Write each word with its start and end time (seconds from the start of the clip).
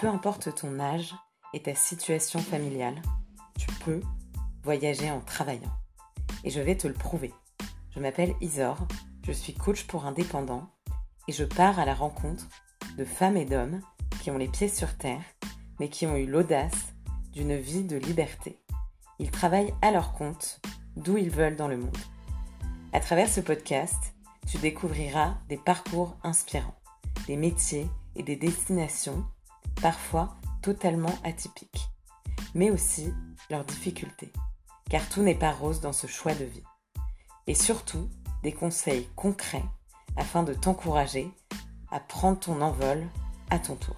peu 0.00 0.08
importe 0.08 0.54
ton 0.54 0.80
âge 0.80 1.14
et 1.52 1.60
ta 1.60 1.74
situation 1.74 2.38
familiale, 2.38 3.02
tu 3.58 3.66
peux 3.84 4.00
voyager 4.62 5.10
en 5.10 5.20
travaillant. 5.20 5.70
Et 6.42 6.48
je 6.48 6.60
vais 6.62 6.74
te 6.74 6.88
le 6.88 6.94
prouver. 6.94 7.34
Je 7.94 8.00
m'appelle 8.00 8.34
Isor, 8.40 8.78
je 9.26 9.32
suis 9.32 9.52
coach 9.52 9.86
pour 9.86 10.06
indépendants 10.06 10.70
et 11.28 11.32
je 11.32 11.44
pars 11.44 11.78
à 11.78 11.84
la 11.84 11.92
rencontre 11.92 12.48
de 12.96 13.04
femmes 13.04 13.36
et 13.36 13.44
d'hommes 13.44 13.82
qui 14.22 14.30
ont 14.30 14.38
les 14.38 14.48
pieds 14.48 14.70
sur 14.70 14.96
terre, 14.96 15.22
mais 15.78 15.90
qui 15.90 16.06
ont 16.06 16.16
eu 16.16 16.24
l'audace 16.24 16.94
d'une 17.32 17.58
vie 17.58 17.84
de 17.84 17.98
liberté. 17.98 18.58
Ils 19.18 19.30
travaillent 19.30 19.74
à 19.82 19.90
leur 19.90 20.14
compte, 20.14 20.62
d'où 20.96 21.18
ils 21.18 21.30
veulent 21.30 21.56
dans 21.56 21.68
le 21.68 21.76
monde. 21.76 21.98
À 22.94 23.00
travers 23.00 23.28
ce 23.28 23.42
podcast, 23.42 24.14
tu 24.48 24.56
découvriras 24.56 25.34
des 25.50 25.58
parcours 25.58 26.16
inspirants, 26.22 26.80
des 27.26 27.36
métiers 27.36 27.86
et 28.16 28.22
des 28.22 28.36
destinations 28.36 29.26
parfois 29.80 30.36
totalement 30.62 31.18
atypiques, 31.24 31.88
mais 32.54 32.70
aussi 32.70 33.12
leurs 33.50 33.64
difficultés, 33.64 34.32
car 34.90 35.08
tout 35.08 35.22
n'est 35.22 35.38
pas 35.38 35.52
rose 35.52 35.80
dans 35.80 35.92
ce 35.92 36.06
choix 36.06 36.34
de 36.34 36.44
vie. 36.44 36.62
Et 37.46 37.54
surtout, 37.54 38.08
des 38.42 38.52
conseils 38.52 39.08
concrets 39.16 39.64
afin 40.16 40.42
de 40.42 40.54
t'encourager 40.54 41.30
à 41.90 42.00
prendre 42.00 42.38
ton 42.38 42.60
envol 42.60 43.06
à 43.50 43.58
ton 43.58 43.76
tour. 43.76 43.96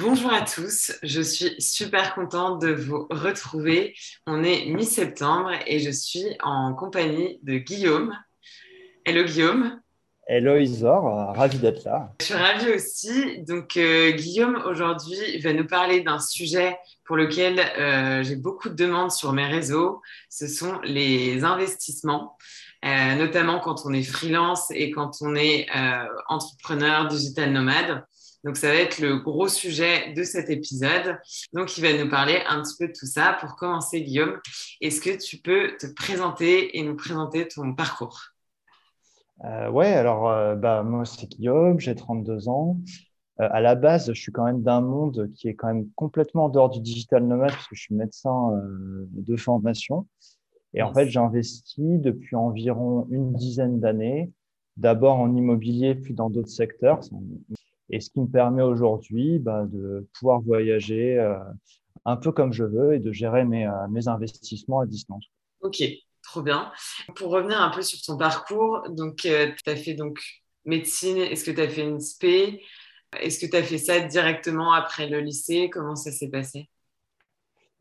Bonjour 0.00 0.32
à 0.32 0.42
tous, 0.42 0.92
je 1.02 1.20
suis 1.20 1.54
super 1.60 2.14
contente 2.14 2.60
de 2.60 2.72
vous 2.72 3.06
retrouver. 3.10 3.94
On 4.26 4.42
est 4.42 4.66
mi-septembre 4.66 5.52
et 5.66 5.78
je 5.80 5.90
suis 5.90 6.26
en 6.42 6.74
compagnie 6.74 7.38
de 7.42 7.58
Guillaume. 7.58 8.12
Hello 9.04 9.24
Guillaume. 9.24 9.80
Hello 10.26 10.56
Isor, 10.56 11.34
ravi 11.36 11.58
d'être 11.58 11.84
là. 11.84 12.10
Je 12.18 12.24
suis 12.24 12.34
ravie 12.34 12.70
aussi. 12.70 13.42
Donc 13.42 13.76
euh, 13.76 14.10
Guillaume 14.12 14.62
aujourd'hui 14.64 15.38
va 15.40 15.52
nous 15.52 15.66
parler 15.66 16.00
d'un 16.00 16.18
sujet 16.18 16.78
pour 17.04 17.16
lequel 17.16 17.60
euh, 17.60 18.22
j'ai 18.22 18.36
beaucoup 18.36 18.70
de 18.70 18.74
demandes 18.74 19.10
sur 19.10 19.34
mes 19.34 19.44
réseaux. 19.44 20.00
Ce 20.30 20.46
sont 20.46 20.80
les 20.82 21.44
investissements, 21.44 22.38
euh, 22.86 23.16
notamment 23.16 23.60
quand 23.60 23.84
on 23.84 23.92
est 23.92 24.02
freelance 24.02 24.70
et 24.70 24.90
quand 24.90 25.18
on 25.20 25.34
est 25.36 25.66
entrepreneur 26.28 27.06
digital 27.06 27.52
nomade. 27.52 28.02
Donc 28.44 28.56
ça 28.56 28.68
va 28.68 28.76
être 28.76 29.00
le 29.00 29.18
gros 29.18 29.48
sujet 29.48 30.14
de 30.14 30.22
cet 30.22 30.48
épisode. 30.48 31.18
Donc 31.52 31.76
il 31.76 31.82
va 31.82 31.92
nous 32.02 32.08
parler 32.08 32.42
un 32.48 32.62
petit 32.62 32.76
peu 32.78 32.88
de 32.88 32.94
tout 32.98 33.06
ça. 33.06 33.36
Pour 33.40 33.56
commencer 33.56 34.00
Guillaume, 34.00 34.40
est-ce 34.80 35.02
que 35.02 35.22
tu 35.22 35.36
peux 35.36 35.76
te 35.78 35.86
présenter 35.86 36.78
et 36.78 36.82
nous 36.82 36.96
présenter 36.96 37.46
ton 37.46 37.74
parcours? 37.74 38.33
Euh, 39.42 39.68
ouais, 39.70 39.92
alors 39.92 40.28
euh, 40.28 40.54
bah, 40.54 40.82
moi 40.82 41.04
c'est 41.04 41.26
Guillaume, 41.26 41.80
j'ai 41.80 41.94
32 41.94 42.48
ans. 42.48 42.78
Euh, 43.40 43.48
à 43.50 43.60
la 43.60 43.74
base, 43.74 44.12
je 44.12 44.20
suis 44.20 44.30
quand 44.30 44.44
même 44.44 44.62
d'un 44.62 44.80
monde 44.80 45.30
qui 45.34 45.48
est 45.48 45.54
quand 45.54 45.66
même 45.66 45.88
complètement 45.96 46.44
en 46.44 46.48
dehors 46.48 46.70
du 46.70 46.80
digital 46.80 47.26
nomade 47.26 47.50
parce 47.50 47.66
que 47.66 47.74
je 47.74 47.82
suis 47.82 47.94
médecin 47.94 48.62
de 49.10 49.36
formation. 49.36 50.06
Et 50.72 50.82
en 50.82 50.92
fait, 50.92 51.08
j'ai 51.08 51.18
investi 51.18 51.98
depuis 51.98 52.36
environ 52.36 53.06
une 53.10 53.32
dizaine 53.32 53.80
d'années, 53.80 54.32
d'abord 54.76 55.18
en 55.18 55.34
immobilier, 55.34 55.94
puis 55.94 56.14
dans 56.14 56.30
d'autres 56.30 56.48
secteurs. 56.48 57.00
Et 57.90 58.00
ce 58.00 58.10
qui 58.10 58.20
me 58.20 58.26
permet 58.26 58.62
aujourd'hui 58.62 59.38
bah, 59.38 59.66
de 59.66 60.08
pouvoir 60.18 60.40
voyager 60.40 61.18
un 62.04 62.16
peu 62.16 62.30
comme 62.32 62.52
je 62.52 62.64
veux 62.64 62.94
et 62.94 63.00
de 63.00 63.12
gérer 63.12 63.44
mes, 63.44 63.68
mes 63.90 64.06
investissements 64.08 64.80
à 64.80 64.86
distance. 64.86 65.26
Ok, 65.60 65.82
Trop 66.34 66.42
bien. 66.42 66.72
Pour 67.14 67.30
revenir 67.30 67.60
un 67.60 67.70
peu 67.70 67.80
sur 67.82 68.00
ton 68.02 68.16
parcours, 68.18 68.82
donc 68.90 69.24
euh, 69.24 69.52
tu 69.64 69.70
as 69.70 69.76
fait 69.76 69.94
donc 69.94 70.18
médecine, 70.64 71.16
est-ce 71.16 71.44
que 71.44 71.52
tu 71.52 71.60
as 71.60 71.68
fait 71.68 71.82
une 71.82 72.00
spé 72.00 72.60
Est-ce 73.20 73.38
que 73.38 73.48
tu 73.48 73.56
as 73.56 73.62
fait 73.62 73.78
ça 73.78 74.00
directement 74.00 74.72
après 74.72 75.08
le 75.08 75.20
lycée? 75.20 75.70
Comment 75.70 75.94
ça 75.94 76.10
s'est 76.10 76.30
passé? 76.30 76.68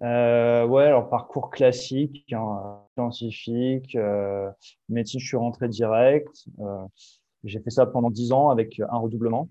Euh, 0.04 0.68
ouais, 0.68 0.84
alors 0.84 1.10
parcours 1.10 1.50
classique, 1.50 2.32
hein, 2.32 2.80
scientifique, 2.94 3.96
euh, 3.96 4.52
médecine, 4.88 5.20
je 5.20 5.26
suis 5.26 5.38
rentré 5.38 5.68
direct. 5.68 6.46
Euh, 6.60 6.86
j'ai 7.44 7.60
fait 7.60 7.72
ça 7.72 7.88
pendant 7.88 8.12
dix 8.12 8.32
ans 8.34 8.50
avec 8.52 8.80
un 8.80 8.98
redoublement 8.98 9.50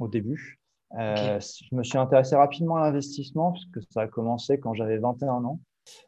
au 0.00 0.08
début. 0.08 0.58
Je 0.98 1.38
me 1.70 1.84
suis 1.84 1.98
intéressé 1.98 2.34
rapidement 2.34 2.78
à 2.78 2.80
l'investissement 2.80 3.52
parce 3.52 3.66
que 3.66 3.78
ça 3.92 4.00
a 4.00 4.08
commencé 4.08 4.58
quand 4.58 4.74
j'avais 4.74 4.98
21 4.98 5.44
ans. 5.44 5.60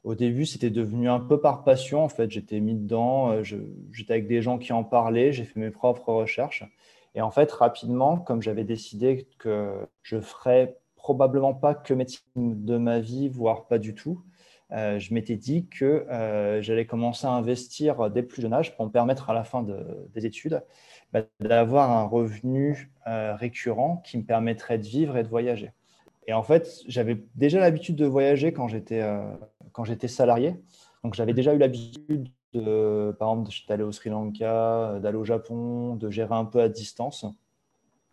Au 0.04 0.14
début, 0.14 0.46
c'était 0.46 0.70
devenu 0.70 1.08
un 1.08 1.20
peu 1.20 1.40
par 1.40 1.64
passion. 1.64 2.04
En 2.04 2.08
fait, 2.08 2.30
j'étais 2.30 2.60
mis 2.60 2.74
dedans, 2.74 3.30
euh, 3.32 3.42
j'étais 3.42 4.12
avec 4.14 4.26
des 4.26 4.42
gens 4.42 4.58
qui 4.58 4.72
en 4.72 4.84
parlaient, 4.84 5.32
j'ai 5.32 5.44
fait 5.44 5.60
mes 5.60 5.70
propres 5.70 6.12
recherches. 6.12 6.64
Et 7.14 7.20
en 7.20 7.30
fait, 7.30 7.50
rapidement, 7.52 8.18
comme 8.18 8.42
j'avais 8.42 8.64
décidé 8.64 9.28
que 9.38 9.86
je 10.02 10.20
ferais 10.20 10.78
probablement 10.96 11.54
pas 11.54 11.74
que 11.74 11.94
médecine 11.94 12.64
de 12.64 12.78
ma 12.78 13.00
vie, 13.00 13.28
voire 13.28 13.66
pas 13.66 13.78
du 13.78 13.94
tout, 13.94 14.22
euh, 14.72 14.98
je 14.98 15.12
m'étais 15.12 15.36
dit 15.36 15.68
que 15.68 15.84
euh, 15.84 16.62
j'allais 16.62 16.86
commencer 16.86 17.26
à 17.26 17.30
investir 17.30 18.08
dès 18.10 18.22
plus 18.22 18.40
jeune 18.40 18.54
âge 18.54 18.74
pour 18.74 18.86
me 18.86 18.90
permettre 18.90 19.28
à 19.28 19.34
la 19.34 19.44
fin 19.44 19.62
des 20.14 20.26
études 20.26 20.62
bah, 21.12 21.22
d'avoir 21.40 21.90
un 21.90 22.04
revenu 22.04 22.90
récurrent 23.04 23.98
qui 24.04 24.16
me 24.16 24.24
permettrait 24.24 24.78
de 24.78 24.84
vivre 24.84 25.16
et 25.18 25.22
de 25.22 25.28
voyager. 25.28 25.72
Et 26.26 26.32
en 26.32 26.42
fait, 26.42 26.80
j'avais 26.86 27.24
déjà 27.34 27.60
l'habitude 27.60 27.96
de 27.96 28.06
voyager 28.06 28.52
quand 28.52 28.68
j'étais 28.68 29.02
quand 29.72 29.84
j'étais 29.84 30.08
salarié. 30.08 30.54
Donc, 31.02 31.14
j'avais 31.14 31.34
déjà 31.34 31.54
eu 31.54 31.58
l'habitude, 31.58 32.28
de, 32.52 33.14
par 33.18 33.30
exemple, 33.30 33.50
d'aller 33.68 33.82
au 33.82 33.92
Sri 33.92 34.10
Lanka, 34.10 34.98
d'aller 35.00 35.16
au 35.16 35.24
Japon, 35.24 35.96
de 35.96 36.10
gérer 36.10 36.34
un 36.34 36.44
peu 36.44 36.60
à 36.60 36.68
distance. 36.68 37.26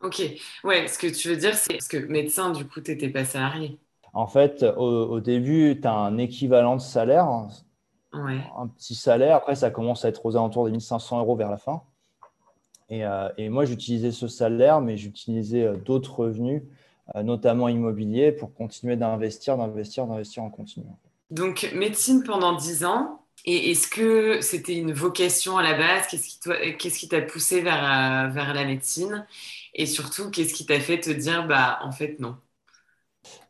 Ok, 0.02 0.24
ouais, 0.64 0.88
ce 0.88 0.98
que 0.98 1.08
tu 1.08 1.28
veux 1.28 1.36
dire, 1.36 1.56
c'est 1.56 1.78
que 1.90 1.98
médecin, 1.98 2.52
du 2.52 2.66
coup, 2.66 2.82
tu 2.82 2.92
n'étais 2.92 3.10
pas 3.10 3.26
salarié. 3.26 3.78
En 4.14 4.28
fait, 4.28 4.64
au, 4.78 5.20
début, 5.20 5.78
tu 5.80 5.88
as 5.88 5.94
un 5.94 6.18
équivalent 6.18 6.78
de 6.78 6.82
salaire, 6.82 7.28
un 8.14 8.68
petit 8.68 8.96
salaire. 8.96 9.36
Après, 9.36 9.56
ça 9.56 9.70
commence 9.70 10.06
à 10.06 10.10
être 10.10 10.26
aux 10.26 10.36
alentours 10.36 10.66
des 10.66 10.72
1500 10.72 11.20
euros 11.20 11.36
vers 11.36 11.52
la 11.52 11.58
fin. 11.58 11.84
Et, 12.90 13.06
euh, 13.06 13.30
et 13.38 13.50
moi, 13.50 13.66
j'utilisais 13.66 14.12
ce 14.12 14.28
salaire, 14.28 14.82
mais 14.82 14.98
j'utilisais 14.98 15.64
euh, 15.64 15.76
d'autres 15.76 16.22
revenus, 16.22 16.64
euh, 16.64 16.66
notamment 17.16 17.68
immobiliers, 17.68 18.32
pour 18.32 18.54
continuer 18.54 18.96
d'investir, 18.96 19.58
d'investir, 19.58 20.08
d'investir 20.08 20.44
en 20.44 20.50
continu. 20.50 20.86
Donc, 21.32 21.70
médecine 21.74 22.24
pendant 22.24 22.54
10 22.56 22.86
ans. 22.86 23.26
Et 23.46 23.72
est-ce 23.72 23.88
que 23.88 24.42
c'était 24.42 24.76
une 24.76 24.92
vocation 24.92 25.58
à 25.58 25.64
la 25.64 25.78
base? 25.78 26.08
Qu'est-ce 26.08 27.00
qui 27.00 27.08
t'a 27.08 27.22
poussé 27.22 27.62
vers, 27.62 27.84
euh, 27.84 28.28
vers 28.30 28.54
la 28.54 28.66
médecine? 28.66 29.26
Et 29.74 29.86
surtout, 29.86 30.30
qu'est-ce 30.30 30.54
qui 30.54 30.66
t'a 30.66 30.80
fait 30.80 31.00
te 31.00 31.10
dire, 31.10 31.48
bah, 31.48 31.80
en 31.84 31.92
fait, 31.92 32.20
non? 32.20 32.38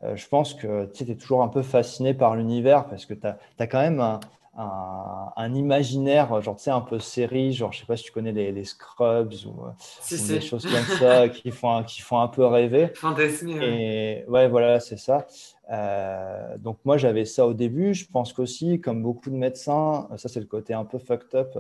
Euh, 0.04 0.16
Je 0.16 0.28
pense 0.28 0.54
que 0.54 0.86
tu 0.94 1.10
es 1.10 1.16
toujours 1.16 1.44
un 1.44 1.48
peu 1.48 1.62
fasciné 1.62 2.14
par 2.14 2.36
l'univers 2.36 2.88
parce 2.88 3.06
que 3.06 3.14
tu 3.14 3.28
as, 3.28 3.68
quand 3.68 3.82
même 3.82 4.00
un, 4.00 4.20
un, 4.62 5.54
imaginaire, 5.54 6.42
genre, 6.42 6.56
tu 6.56 6.64
sais, 6.64 6.72
un 6.72 6.82
peu 6.82 7.00
série, 7.00 7.54
genre, 7.54 7.72
je 7.72 7.80
sais 7.80 7.86
pas 7.86 7.96
si 7.96 8.04
tu 8.04 8.12
connais 8.12 8.32
les, 8.32 8.64
Scrubs 8.66 9.34
ou, 9.46 9.66
euh, 9.66 10.28
des 10.28 10.42
choses 10.42 10.66
comme 10.66 10.98
ça 11.00 11.30
qui 11.30 11.52
font, 11.52 11.84
qui 11.84 12.02
font 12.02 12.20
un 12.20 12.28
peu 12.28 12.46
rêver. 12.46 12.92
Fantasmé. 12.96 13.54
Et 13.62 14.30
ouais, 14.30 14.50
voilà, 14.50 14.80
c'est 14.80 14.98
ça. 14.98 15.26
Euh, 15.72 16.58
donc 16.58 16.80
moi 16.84 16.98
j'avais 16.98 17.26
ça 17.26 17.46
au 17.46 17.54
début. 17.54 17.94
Je 17.94 18.06
pense 18.08 18.34
qu'aussi, 18.34 18.82
comme 18.82 19.02
beaucoup 19.02 19.30
de 19.30 19.36
médecins, 19.36 20.10
ça 20.18 20.28
c'est 20.28 20.40
le 20.40 20.46
côté 20.48 20.74
un 20.74 20.86
peu 20.86 21.00
fucked 21.00 21.36
up. 21.36 21.58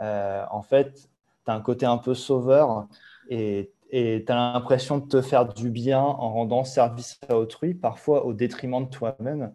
Euh, 0.00 0.44
en 0.50 0.62
fait, 0.62 1.08
tu 1.44 1.50
as 1.50 1.54
un 1.54 1.60
côté 1.60 1.86
un 1.86 1.98
peu 1.98 2.14
sauveur 2.14 2.86
et 3.28 3.72
tu 3.90 4.24
as 4.28 4.52
l'impression 4.52 4.98
de 4.98 5.06
te 5.06 5.20
faire 5.20 5.52
du 5.52 5.70
bien 5.70 6.00
en 6.00 6.32
rendant 6.32 6.64
service 6.64 7.18
à 7.28 7.36
autrui, 7.36 7.74
parfois 7.74 8.24
au 8.24 8.34
détriment 8.34 8.84
de 8.84 8.90
toi-même. 8.90 9.52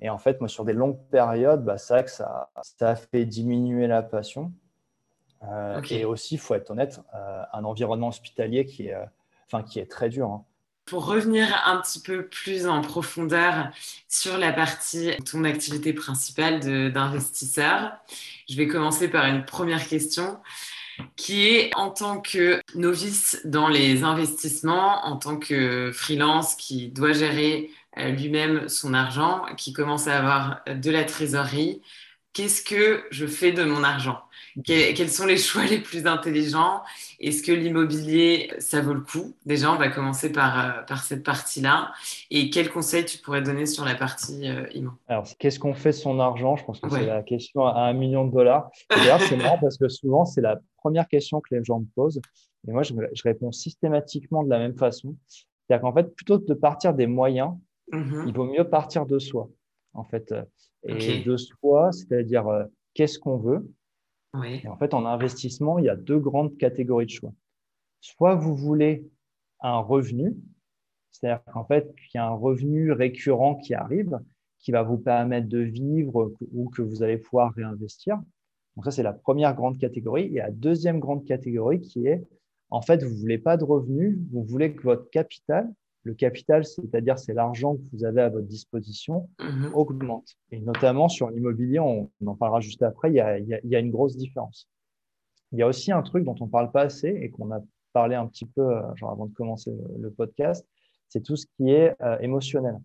Et 0.00 0.10
en 0.10 0.18
fait, 0.18 0.40
moi 0.40 0.48
sur 0.48 0.64
des 0.64 0.72
longues 0.72 0.98
périodes, 1.10 1.64
bah, 1.64 1.78
c'est 1.78 1.94
vrai 1.94 2.04
que 2.04 2.10
ça, 2.10 2.50
ça 2.62 2.90
a 2.90 2.96
fait 2.96 3.24
diminuer 3.24 3.86
la 3.86 4.02
passion. 4.02 4.52
Euh, 5.42 5.80
et 5.90 6.04
aussi, 6.04 6.34
il 6.34 6.38
faut 6.38 6.54
être 6.54 6.70
honnête, 6.70 7.00
un 7.52 7.64
environnement 7.64 8.08
hospitalier 8.08 8.64
qui 8.64 8.88
est, 8.88 8.96
enfin, 9.46 9.62
qui 9.62 9.78
est 9.78 9.90
très 9.90 10.08
dur. 10.08 10.30
Hein. 10.30 10.44
Pour 10.86 11.06
revenir 11.06 11.48
un 11.66 11.78
petit 11.78 12.00
peu 12.00 12.26
plus 12.26 12.66
en 12.66 12.82
profondeur 12.82 13.70
sur 14.06 14.36
la 14.36 14.52
partie 14.52 15.16
de 15.16 15.22
ton 15.22 15.44
activité 15.44 15.94
principale 15.94 16.60
d'investisseur, 16.92 17.92
je 18.48 18.56
vais 18.56 18.66
commencer 18.66 19.08
par 19.08 19.24
une 19.26 19.46
première 19.46 19.86
question 19.86 20.38
qui 21.16 21.48
est 21.48 21.70
en 21.74 21.90
tant 21.90 22.20
que 22.20 22.60
novice 22.74 23.40
dans 23.44 23.68
les 23.68 24.04
investissements, 24.04 25.04
en 25.06 25.16
tant 25.16 25.38
que 25.38 25.90
freelance 25.92 26.54
qui 26.54 26.88
doit 26.88 27.12
gérer 27.12 27.70
euh, 27.70 27.83
lui-même 27.96 28.68
son 28.68 28.94
argent, 28.94 29.44
qui 29.56 29.72
commence 29.72 30.08
à 30.08 30.18
avoir 30.18 30.60
de 30.66 30.90
la 30.90 31.04
trésorerie, 31.04 31.80
qu'est-ce 32.34 32.62
que 32.62 33.04
je 33.10 33.26
fais 33.26 33.52
de 33.52 33.64
mon 33.64 33.82
argent? 33.82 34.18
Quels 34.62 35.08
sont 35.08 35.26
les 35.26 35.36
choix 35.38 35.64
les 35.64 35.78
plus 35.78 36.06
intelligents? 36.06 36.82
Est-ce 37.18 37.42
que 37.42 37.52
l'immobilier, 37.52 38.52
ça 38.58 38.80
vaut 38.82 38.92
le 38.92 39.00
coup? 39.00 39.34
Déjà, 39.46 39.72
on 39.72 39.76
va 39.76 39.88
commencer 39.88 40.30
par, 40.30 40.58
euh, 40.58 40.82
par 40.82 41.02
cette 41.02 41.24
partie-là. 41.24 41.92
Et 42.30 42.50
quels 42.50 42.70
conseils 42.70 43.04
tu 43.04 43.18
pourrais 43.18 43.42
donner 43.42 43.66
sur 43.66 43.84
la 43.84 43.94
partie 43.94 44.48
euh, 44.48 44.66
immo? 44.74 44.90
Alors, 45.08 45.26
qu'est-ce 45.38 45.58
qu'on 45.58 45.74
fait 45.74 45.90
de 45.90 45.96
son 45.96 46.20
argent? 46.20 46.56
Je 46.56 46.64
pense 46.64 46.80
que 46.80 46.90
c'est 46.90 47.06
la 47.06 47.22
question 47.22 47.66
à 47.66 47.82
un 47.82 47.92
million 47.94 48.26
de 48.26 48.32
dollars. 48.32 48.70
D'ailleurs, 48.90 49.20
c'est 49.22 49.36
marrant 49.36 49.58
parce 49.58 49.78
que 49.78 49.88
souvent, 49.88 50.24
c'est 50.24 50.40
la 50.40 50.60
première 50.76 51.08
question 51.08 51.40
que 51.40 51.54
les 51.54 51.64
gens 51.64 51.80
me 51.80 51.86
posent. 51.94 52.20
Et 52.68 52.72
moi, 52.72 52.82
je, 52.82 52.94
réponds 53.24 53.52
systématiquement 53.52 54.42
de 54.42 54.50
la 54.50 54.58
même 54.58 54.76
façon. 54.76 55.16
C'est-à-dire 55.28 55.82
qu'en 55.82 55.94
fait, 55.94 56.14
plutôt 56.14 56.38
que 56.38 56.46
de 56.46 56.54
partir 56.54 56.94
des 56.94 57.06
moyens, 57.06 57.52
mm-hmm. 57.92 58.28
il 58.28 58.34
vaut 58.34 58.46
mieux 58.46 58.68
partir 58.68 59.06
de 59.06 59.18
soi. 59.18 59.48
En 59.92 60.04
fait, 60.04 60.34
et 60.84 61.22
de 61.22 61.36
soi, 61.36 61.92
c'est-à-dire 61.92 62.48
euh, 62.48 62.64
qu'est-ce 62.94 63.18
qu'on 63.18 63.36
veut? 63.36 63.72
Et 64.44 64.66
en 64.66 64.76
fait, 64.76 64.94
en 64.94 65.06
investissement, 65.06 65.78
il 65.78 65.84
y 65.84 65.88
a 65.88 65.94
deux 65.94 66.18
grandes 66.18 66.56
catégories 66.56 67.06
de 67.06 67.10
choix. 67.10 67.32
Soit 68.00 68.34
vous 68.34 68.56
voulez 68.56 69.08
un 69.60 69.78
revenu, 69.78 70.36
c'est-à-dire 71.12 71.40
qu'en 71.52 71.64
fait, 71.64 71.94
il 72.12 72.16
y 72.16 72.18
a 72.18 72.26
un 72.26 72.34
revenu 72.34 72.90
récurrent 72.90 73.54
qui 73.54 73.74
arrive, 73.74 74.18
qui 74.58 74.72
va 74.72 74.82
vous 74.82 74.98
permettre 74.98 75.48
de 75.48 75.60
vivre 75.60 76.32
ou 76.52 76.68
que 76.70 76.82
vous 76.82 77.04
allez 77.04 77.16
pouvoir 77.16 77.54
réinvestir. 77.54 78.20
Donc 78.74 78.84
ça, 78.84 78.90
c'est 78.90 79.04
la 79.04 79.12
première 79.12 79.54
grande 79.54 79.78
catégorie. 79.78 80.24
Et 80.34 80.38
la 80.38 80.50
deuxième 80.50 80.98
grande 80.98 81.24
catégorie 81.24 81.80
qui 81.80 82.08
est, 82.08 82.24
en 82.70 82.82
fait, 82.82 83.04
vous 83.04 83.14
ne 83.14 83.20
voulez 83.20 83.38
pas 83.38 83.56
de 83.56 83.62
revenus, 83.62 84.18
vous 84.32 84.42
voulez 84.42 84.74
que 84.74 84.82
votre 84.82 85.08
capital 85.10 85.72
le 86.04 86.14
capital, 86.14 86.64
c'est-à-dire 86.64 87.18
c'est 87.18 87.32
l'argent 87.32 87.76
que 87.76 87.82
vous 87.92 88.04
avez 88.04 88.20
à 88.20 88.28
votre 88.28 88.46
disposition, 88.46 89.28
mhm. 89.40 89.70
augmente. 89.74 90.36
Et 90.52 90.60
notamment 90.60 91.08
sur 91.08 91.30
l'immobilier, 91.30 91.80
on, 91.80 92.10
en 92.24 92.34
parlera 92.34 92.60
juste 92.60 92.82
après, 92.82 93.10
il 93.10 93.16
y, 93.16 93.20
a, 93.20 93.78
une 93.78 93.90
grosse 93.90 94.16
différence. 94.16 94.68
Il 95.52 95.58
y 95.58 95.62
a 95.62 95.66
aussi 95.66 95.92
un 95.92 96.02
truc 96.02 96.24
dont 96.24 96.34
on 96.40 96.46
ne 96.46 96.50
parle 96.50 96.70
pas 96.70 96.82
assez 96.82 97.08
et 97.08 97.30
qu'on 97.30 97.50
a 97.52 97.60
parlé 97.92 98.14
un 98.14 98.26
petit 98.26 98.44
peu 98.44 98.60
euh, 98.60 98.94
genre 98.96 99.12
avant 99.12 99.26
de 99.26 99.32
commencer 99.32 99.72
le, 99.98 100.10
podcast, 100.10 100.66
c'est 101.08 101.22
tout 101.22 101.36
ce 101.36 101.46
qui 101.56 101.70
est 101.70 101.94
euh, 102.02 102.18
émotionnel. 102.20 102.78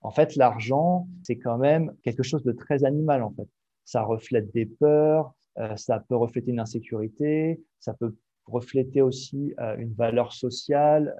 En 0.00 0.10
fait, 0.10 0.36
l'argent, 0.36 1.08
c'est 1.24 1.36
quand 1.36 1.58
même 1.58 1.92
quelque 2.02 2.22
chose 2.22 2.44
de 2.44 2.52
très 2.52 2.84
animal, 2.84 3.22
en 3.22 3.30
fait. 3.30 3.48
Ça 3.84 4.02
reflète 4.02 4.52
des 4.52 4.66
peurs, 4.66 5.32
euh, 5.58 5.74
ça 5.76 6.00
peut 6.00 6.16
refléter 6.16 6.52
une 6.52 6.60
insécurité, 6.60 7.60
ça 7.80 7.94
peut 7.94 8.14
refléter 8.46 9.02
aussi 9.02 9.54
une 9.78 9.94
valeur 9.94 10.32
sociale, 10.32 11.14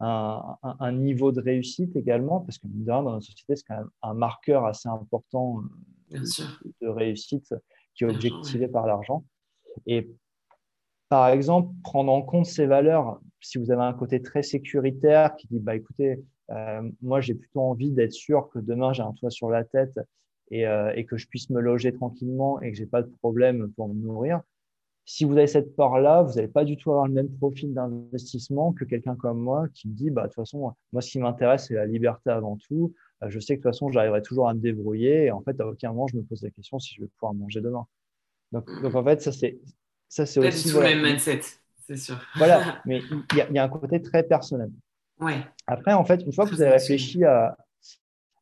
un, 0.00 0.92
niveau 0.92 1.32
de 1.32 1.40
réussite 1.40 1.96
également, 1.96 2.40
parce 2.40 2.58
que 2.58 2.66
dans 2.68 3.02
notre 3.02 3.24
société, 3.24 3.56
c'est 3.56 3.64
quand 3.66 3.78
même 3.78 3.90
un 4.02 4.14
marqueur 4.14 4.64
assez 4.64 4.88
important 4.88 5.62
euh, 6.12 6.20
de, 6.80 6.88
réussite 6.88 7.54
qui 7.94 8.04
est 8.04 8.06
objectivé 8.06 8.68
par 8.68 8.86
l'argent. 8.86 9.24
Et 9.86 10.08
par 11.08 11.28
exemple, 11.28 11.72
prendre 11.82 12.12
en 12.12 12.22
compte 12.22 12.46
ces 12.46 12.66
valeurs, 12.66 13.20
si 13.40 13.58
vous 13.58 13.70
avez 13.70 13.82
un 13.82 13.94
côté 13.94 14.22
très 14.22 14.42
sécuritaire 14.42 15.34
qui 15.36 15.48
dit, 15.48 15.58
bah, 15.58 15.74
écoutez, 15.74 16.22
euh, 16.50 16.82
moi, 17.02 17.20
j'ai 17.20 17.34
plutôt 17.34 17.60
envie 17.60 17.90
d'être 17.90 18.12
sûr 18.12 18.48
que 18.50 18.58
demain, 18.58 18.92
j'ai 18.92 19.02
un 19.02 19.12
toit 19.12 19.30
sur 19.30 19.50
la 19.50 19.64
tête 19.64 19.98
et, 20.50 20.66
euh, 20.66 20.92
et, 20.94 21.04
que 21.04 21.16
je 21.16 21.26
puisse 21.26 21.50
me 21.50 21.60
loger 21.60 21.92
tranquillement 21.92 22.60
et 22.60 22.70
que 22.70 22.76
j'ai 22.76 22.86
pas 22.86 23.02
de 23.02 23.10
problème 23.20 23.70
pour 23.76 23.88
me 23.88 23.94
nourrir, 23.94 24.40
si 25.10 25.24
vous 25.24 25.32
avez 25.38 25.46
cette 25.46 25.74
part-là, 25.74 26.22
vous 26.22 26.34
n'allez 26.34 26.48
pas 26.48 26.66
du 26.66 26.76
tout 26.76 26.90
avoir 26.90 27.06
le 27.06 27.14
même 27.14 27.30
profil 27.30 27.72
d'investissement 27.72 28.74
que 28.74 28.84
quelqu'un 28.84 29.16
comme 29.16 29.38
moi 29.38 29.66
qui 29.72 29.88
me 29.88 29.94
dit, 29.94 30.10
bah, 30.10 30.24
de 30.24 30.26
toute 30.26 30.34
façon, 30.34 30.74
moi, 30.92 31.00
ce 31.00 31.10
qui 31.10 31.18
m'intéresse, 31.18 31.68
c'est 31.68 31.74
la 31.74 31.86
liberté 31.86 32.28
avant 32.28 32.58
tout. 32.58 32.92
Euh, 33.22 33.30
je 33.30 33.40
sais 33.40 33.54
que 33.54 33.60
de 33.60 33.62
toute 33.62 33.72
façon, 33.72 33.90
j'arriverai 33.90 34.20
toujours 34.20 34.50
à 34.50 34.54
me 34.54 34.60
débrouiller. 34.60 35.24
Et 35.24 35.30
en 35.30 35.40
fait, 35.40 35.58
à 35.62 35.66
aucun 35.66 35.88
moment, 35.92 36.08
je 36.08 36.16
me 36.18 36.22
pose 36.24 36.42
la 36.42 36.50
question 36.50 36.78
si 36.78 36.94
je 36.94 37.00
vais 37.00 37.06
pouvoir 37.06 37.32
manger 37.32 37.62
demain. 37.62 37.86
Donc, 38.52 38.68
donc 38.82 38.94
en 38.94 39.02
fait, 39.02 39.22
ça, 39.22 39.32
c'est, 39.32 39.58
ça, 40.10 40.26
c'est 40.26 40.40
aussi. 40.40 40.50
Pas 40.50 40.68
du 40.68 40.74
tout 40.74 40.80
le 40.82 41.02
même 41.02 41.02
mindset, 41.02 41.40
c'est 41.86 41.96
sûr. 41.96 42.20
Voilà, 42.36 42.82
mais 42.84 43.00
il 43.32 43.54
y, 43.54 43.58
a 43.58 43.64
un 43.64 43.68
côté 43.70 44.02
très 44.02 44.24
personnel. 44.24 44.70
Ouais. 45.20 45.38
Après, 45.66 45.94
en 45.94 46.04
fait, 46.04 46.20
une 46.20 46.34
fois 46.34 46.44
que 46.44 46.50
vous 46.50 46.60
avez 46.60 46.72
réfléchi 46.72 47.24
à, 47.24 47.56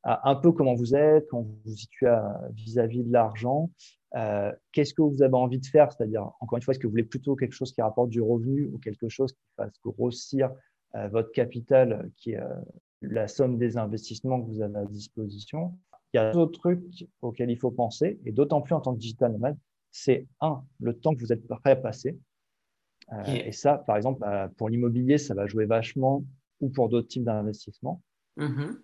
un 0.09 0.37
peu 0.37 0.53
comment 0.53 0.75
vous 0.75 0.95
êtes, 0.95 1.27
quand 1.29 1.43
vous 1.43 1.59
vous 1.65 1.75
situez 1.75 2.17
vis-à-vis 2.55 3.03
de 3.03 3.13
l'argent, 3.13 3.71
euh, 4.15 4.53
qu'est-ce 4.73 4.95
que 4.95 5.03
vous 5.03 5.23
avez 5.23 5.35
envie 5.35 5.59
de 5.59 5.67
faire? 5.67 5.93
C'est-à-dire, 5.93 6.31
encore 6.41 6.57
une 6.57 6.63
fois, 6.63 6.73
est-ce 6.73 6.79
que 6.79 6.87
vous 6.87 6.93
voulez 6.93 7.03
plutôt 7.03 7.35
quelque 7.35 7.53
chose 7.53 7.73
qui 7.73 7.83
rapporte 7.83 8.09
du 8.09 8.23
revenu 8.23 8.67
ou 8.73 8.79
quelque 8.79 9.09
chose 9.09 9.33
qui 9.33 9.43
fasse 9.57 9.75
grossir 9.85 10.51
euh, 10.95 11.09
votre 11.09 11.33
capital, 11.33 12.11
qui 12.17 12.33
est 12.33 12.41
euh, 12.41 12.49
la 13.03 13.29
somme 13.29 13.59
des 13.59 13.77
investissements 13.77 14.41
que 14.41 14.47
vous 14.47 14.63
avez 14.63 14.79
à 14.79 14.85
disposition? 14.85 15.77
Il 16.13 16.19
y 16.19 16.21
a 16.21 16.31
d'autres 16.31 16.59
trucs 16.59 17.07
auxquels 17.21 17.51
il 17.51 17.59
faut 17.59 17.73
penser, 17.73 18.19
et 18.25 18.33
d'autant 18.33 18.63
plus 18.63 18.75
en 18.75 18.81
tant 18.81 18.95
que 18.95 19.01
digital 19.01 19.33
nomade, 19.33 19.59
c'est 19.91 20.27
un, 20.41 20.63
le 20.81 20.95
temps 20.95 21.15
que 21.15 21.21
vous 21.21 21.33
êtes 21.33 21.47
prêt 21.47 21.73
à 21.73 21.77
passer. 21.77 22.17
Et 23.27 23.53
ça, 23.53 23.79
par 23.79 23.97
exemple, 23.97 24.21
bah, 24.21 24.51
pour 24.57 24.69
l'immobilier, 24.69 25.19
ça 25.19 25.35
va 25.35 25.47
jouer 25.47 25.67
vachement, 25.67 26.25
ou 26.61 26.71
pour 26.71 26.89
d'autres 26.89 27.09
types 27.09 27.25
d'investissements. 27.25 28.03
Mm-hmm. 28.39 28.79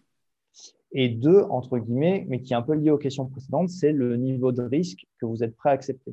Et 0.94 1.08
deux, 1.08 1.42
entre 1.42 1.78
guillemets, 1.78 2.26
mais 2.28 2.42
qui 2.42 2.52
est 2.52 2.56
un 2.56 2.62
peu 2.62 2.74
lié 2.74 2.90
aux 2.90 2.98
questions 2.98 3.26
précédentes, 3.26 3.70
c'est 3.70 3.92
le 3.92 4.16
niveau 4.16 4.52
de 4.52 4.62
risque 4.62 5.06
que 5.18 5.26
vous 5.26 5.42
êtes 5.42 5.56
prêt 5.56 5.70
à 5.70 5.72
accepter. 5.72 6.12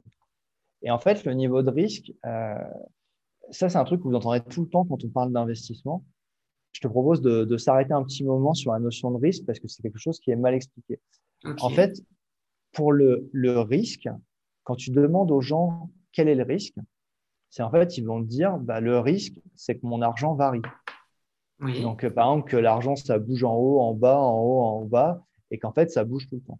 Et 0.81 0.91
en 0.91 0.99
fait, 0.99 1.25
le 1.25 1.33
niveau 1.33 1.61
de 1.61 1.69
risque, 1.69 2.13
euh, 2.25 2.55
ça, 3.51 3.67
c'est 3.67 3.77
un 3.77 3.83
truc 3.83 4.01
que 4.01 4.07
vous 4.07 4.15
entendrez 4.15 4.41
tout 4.41 4.61
le 4.61 4.69
temps 4.69 4.85
quand 4.85 5.03
on 5.03 5.09
parle 5.09 5.33
d'investissement. 5.33 6.05
Je 6.71 6.81
te 6.81 6.87
propose 6.87 7.21
de, 7.21 7.57
s'arrêter 7.57 7.93
un 7.93 8.03
petit 8.03 8.23
moment 8.23 8.53
sur 8.53 8.71
la 8.71 8.79
notion 8.79 9.11
de 9.11 9.17
risque 9.17 9.45
parce 9.45 9.59
que 9.59 9.67
c'est 9.67 9.81
quelque 9.81 9.97
chose 9.97 10.19
qui 10.19 10.31
est 10.31 10.35
mal 10.35 10.53
expliqué. 10.53 10.99
En 11.59 11.69
fait, 11.69 12.01
pour 12.71 12.93
le, 12.93 13.29
le, 13.33 13.59
risque, 13.59 14.07
quand 14.63 14.75
tu 14.75 14.91
demandes 14.91 15.31
aux 15.31 15.41
gens 15.41 15.89
quel 16.11 16.27
est 16.29 16.35
le 16.35 16.43
risque, 16.43 16.75
c'est 17.49 17.63
en 17.63 17.71
fait, 17.71 17.97
ils 17.97 18.05
vont 18.05 18.21
te 18.21 18.27
dire, 18.27 18.57
bah, 18.57 18.79
le 18.79 18.99
risque, 18.99 19.39
c'est 19.55 19.75
que 19.75 19.85
mon 19.85 20.01
argent 20.01 20.35
varie. 20.35 20.61
Donc, 21.59 22.03
euh, 22.03 22.09
par 22.09 22.31
exemple, 22.31 22.49
que 22.49 22.57
l'argent, 22.57 22.95
ça 22.95 23.19
bouge 23.19 23.43
en 23.43 23.55
haut, 23.55 23.81
en 23.81 23.93
bas, 23.93 24.17
en 24.17 24.39
haut, 24.39 24.61
en 24.61 24.85
bas, 24.85 25.21
et 25.51 25.57
qu'en 25.57 25.71
fait, 25.71 25.91
ça 25.91 26.03
bouge 26.03 26.27
tout 26.29 26.35
le 26.35 26.41
temps. 26.41 26.59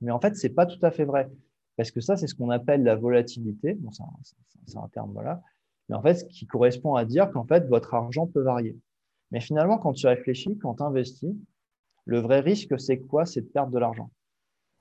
Mais 0.00 0.10
en 0.10 0.20
fait, 0.20 0.36
ce 0.36 0.46
n'est 0.46 0.52
pas 0.52 0.66
tout 0.66 0.78
à 0.82 0.90
fait 0.90 1.04
vrai. 1.04 1.30
Parce 1.76 1.90
que 1.90 2.00
ça, 2.00 2.16
c'est 2.16 2.26
ce 2.26 2.34
qu'on 2.34 2.50
appelle 2.50 2.82
la 2.82 2.96
volatilité. 2.96 3.74
Bon, 3.74 3.90
c'est 3.92 4.76
un, 4.76 4.88
terme, 4.88 5.12
voilà. 5.12 5.40
Mais 5.88 5.96
en 5.96 6.02
fait, 6.02 6.16
ce 6.16 6.24
qui 6.24 6.46
correspond 6.46 6.94
à 6.94 7.04
dire 7.04 7.30
qu'en 7.30 7.44
fait, 7.44 7.66
votre 7.68 7.94
argent 7.94 8.26
peut 8.26 8.42
varier. 8.42 8.76
Mais 9.30 9.40
finalement, 9.40 9.78
quand 9.78 9.92
tu 9.92 10.06
réfléchis, 10.06 10.58
quand 10.58 10.74
tu 10.74 10.82
investis, 10.82 11.34
le 12.04 12.18
vrai 12.18 12.40
risque, 12.40 12.78
c'est 12.80 12.98
quoi? 12.98 13.26
C'est 13.26 13.42
de 13.42 13.46
perdre 13.46 13.72
de 13.72 13.78
l'argent. 13.78 14.10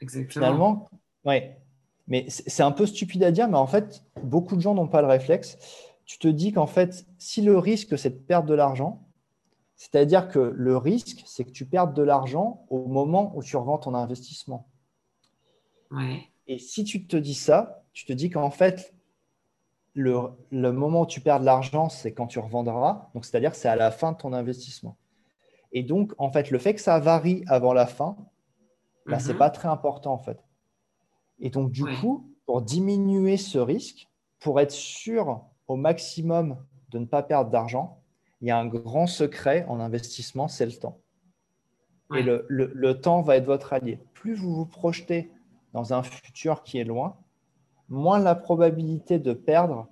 Exactement. 0.01 0.31
Finalement, 0.31 0.89
oui. 1.25 1.41
Mais 2.07 2.25
c'est 2.29 2.63
un 2.63 2.71
peu 2.71 2.85
stupide 2.85 3.23
à 3.23 3.31
dire, 3.31 3.49
mais 3.49 3.57
en 3.57 3.67
fait, 3.67 4.03
beaucoup 4.23 4.55
de 4.55 4.61
gens 4.61 4.73
n'ont 4.73 4.87
pas 4.87 5.01
le 5.01 5.07
réflexe 5.07 5.57
tu 6.07 6.17
te 6.17 6.27
dis 6.27 6.53
qu'en 6.53 6.67
fait, 6.67 7.05
si 7.19 7.41
le 7.41 7.59
risque, 7.59 7.97
c'est 7.97 8.09
de 8.09 8.15
perdre 8.15 8.47
de 8.47 8.55
l'argent, 8.55 9.03
c'est-à-dire 9.75 10.29
que 10.29 10.39
le 10.39 10.77
risque, 10.77 11.21
c'est 11.27 11.43
que 11.43 11.51
tu 11.51 11.65
perdes 11.65 11.93
de 11.93 12.01
l'argent 12.01 12.65
au 12.69 12.87
moment 12.87 13.33
où 13.35 13.43
tu 13.43 13.57
revends 13.57 13.77
ton 13.77 13.93
investissement. 13.93 14.67
Et 16.47 16.57
si 16.57 16.85
tu 16.85 17.05
te 17.05 17.17
dis 17.17 17.35
ça, 17.35 17.83
tu 17.93 18.05
te 18.05 18.13
dis 18.13 18.29
qu'en 18.29 18.49
fait, 18.49 18.95
le, 19.93 20.31
moment 20.51 21.01
où 21.01 21.05
tu 21.05 21.19
perds 21.19 21.41
de 21.41 21.45
l'argent, 21.45 21.89
c'est 21.89 22.13
quand 22.13 22.27
tu 22.27 22.39
revendras. 22.39 23.09
Donc, 23.13 23.25
c'est-à-dire 23.25 23.51
que 23.51 23.57
c'est 23.57 23.67
à 23.67 23.75
la 23.75 23.91
fin 23.91 24.13
de 24.13 24.17
ton 24.17 24.31
investissement. 24.31 24.95
Et 25.73 25.83
donc, 25.83 26.13
en 26.17 26.31
fait, 26.31 26.51
le 26.51 26.57
fait 26.57 26.73
que 26.73 26.81
ça 26.81 26.99
varie 26.99 27.43
avant 27.47 27.73
la 27.73 27.85
fin, 27.85 28.15
bah, 29.05 29.19
ce 29.19 29.31
n'est 29.31 29.37
pas 29.37 29.49
très 29.49 29.67
important, 29.67 30.13
en 30.13 30.17
fait. 30.17 30.39
Et 31.39 31.49
donc, 31.49 31.71
du 31.71 31.83
coup, 31.99 32.31
pour 32.45 32.61
diminuer 32.61 33.35
ce 33.35 33.57
risque, 33.57 34.07
pour 34.39 34.59
être 34.61 34.71
sûr 34.71 35.43
au 35.67 35.75
maximum 35.75 36.57
de 36.89 36.99
ne 36.99 37.05
pas 37.05 37.23
perdre 37.23 37.51
d'argent, 37.51 38.01
il 38.41 38.47
y 38.47 38.51
a 38.51 38.57
un 38.57 38.65
grand 38.65 39.07
secret 39.07 39.65
en 39.67 39.79
investissement, 39.79 40.47
c'est 40.47 40.65
le 40.65 40.73
temps. 40.73 40.99
Et 42.15 42.23
le, 42.23 42.93
temps 42.93 43.21
va 43.21 43.35
être 43.35 43.45
votre 43.45 43.73
allié. 43.73 43.99
Plus 44.13 44.35
vous 44.35 44.55
vous 44.55 44.65
projetez 44.65 45.29
dans 45.73 45.93
un 45.93 46.03
futur 46.03 46.63
qui 46.63 46.77
est 46.77 46.85
loin, 46.85 47.17
moins 47.89 48.19
la 48.19 48.33
probabilité 48.33 49.19
de 49.19 49.33
perdre, 49.33 49.87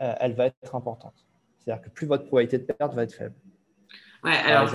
euh, 0.00 0.14
elle 0.20 0.34
va 0.34 0.46
être 0.46 0.74
importante. 0.76 1.26
C'est-à-dire 1.58 1.82
que 1.82 1.90
plus 1.90 2.06
votre 2.06 2.26
probabilité 2.26 2.58
de 2.58 2.64
perdre 2.64 2.94
va 2.94 3.02
être 3.02 3.14
faible. 3.14 3.34
Ouais, 4.22 4.36
alors 4.36 4.68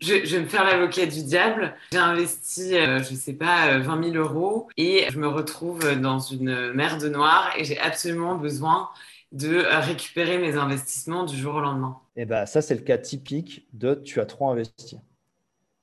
je, 0.00 0.14
vais 0.14 0.40
me 0.40 0.46
faire 0.46 0.64
l'avocat 0.64 1.06
du 1.06 1.22
diable. 1.22 1.74
J'ai 1.92 1.98
investi, 1.98 2.76
euh, 2.76 3.02
je 3.02 3.12
ne 3.12 3.16
sais 3.16 3.34
pas, 3.34 3.78
20 3.78 4.02
euh, 4.02 4.12
000 4.12 4.16
euros 4.16 4.68
et 4.76 5.06
je 5.10 5.18
me 5.18 5.28
retrouve 5.28 5.98
dans 5.98 6.18
une 6.18 6.72
mer 6.72 6.98
de 6.98 7.08
noire 7.08 7.52
et 7.56 7.64
j'ai 7.64 7.78
absolument 7.78 8.34
besoin 8.34 8.90
de 9.32 9.64
récupérer 9.86 10.38
mes 10.38 10.56
investissements 10.56 11.24
du 11.24 11.36
jour 11.36 11.54
au 11.54 11.60
lendemain 11.60 11.98
Et 12.16 12.22
eh 12.22 12.24
ben, 12.26 12.46
ça, 12.46 12.60
c'est 12.62 12.74
le 12.74 12.82
cas 12.82 12.98
typique 12.98 13.66
de 13.72 13.94
tu 13.94 14.20
as 14.20 14.26
trop 14.26 14.48
investi. 14.48 14.98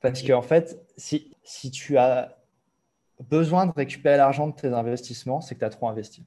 Parce 0.01 0.21
qu'en 0.21 0.41
fait, 0.41 0.79
si, 0.97 1.35
si 1.43 1.71
tu 1.71 1.97
as 1.97 2.37
besoin 3.27 3.65
de 3.65 3.71
récupérer 3.71 4.17
l'argent 4.17 4.47
de 4.47 4.55
tes 4.55 4.67
investissements, 4.67 5.41
c'est 5.41 5.55
que 5.55 5.59
tu 5.59 5.65
as 5.65 5.69
trop 5.69 5.89
investi. 5.89 6.23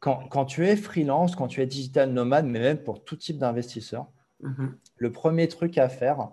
Quand, 0.00 0.28
quand, 0.28 0.44
tu 0.44 0.66
es 0.66 0.76
freelance, 0.76 1.36
quand 1.36 1.46
tu 1.46 1.62
es 1.62 1.66
digital 1.66 2.10
nomade, 2.10 2.46
mais 2.46 2.60
même 2.60 2.78
pour 2.78 3.04
tout 3.04 3.16
type 3.16 3.38
d'investisseur, 3.38 4.06
mhm. 4.42 4.76
le 4.96 5.12
premier 5.12 5.48
truc 5.48 5.78
à 5.78 5.88
faire, 5.88 6.30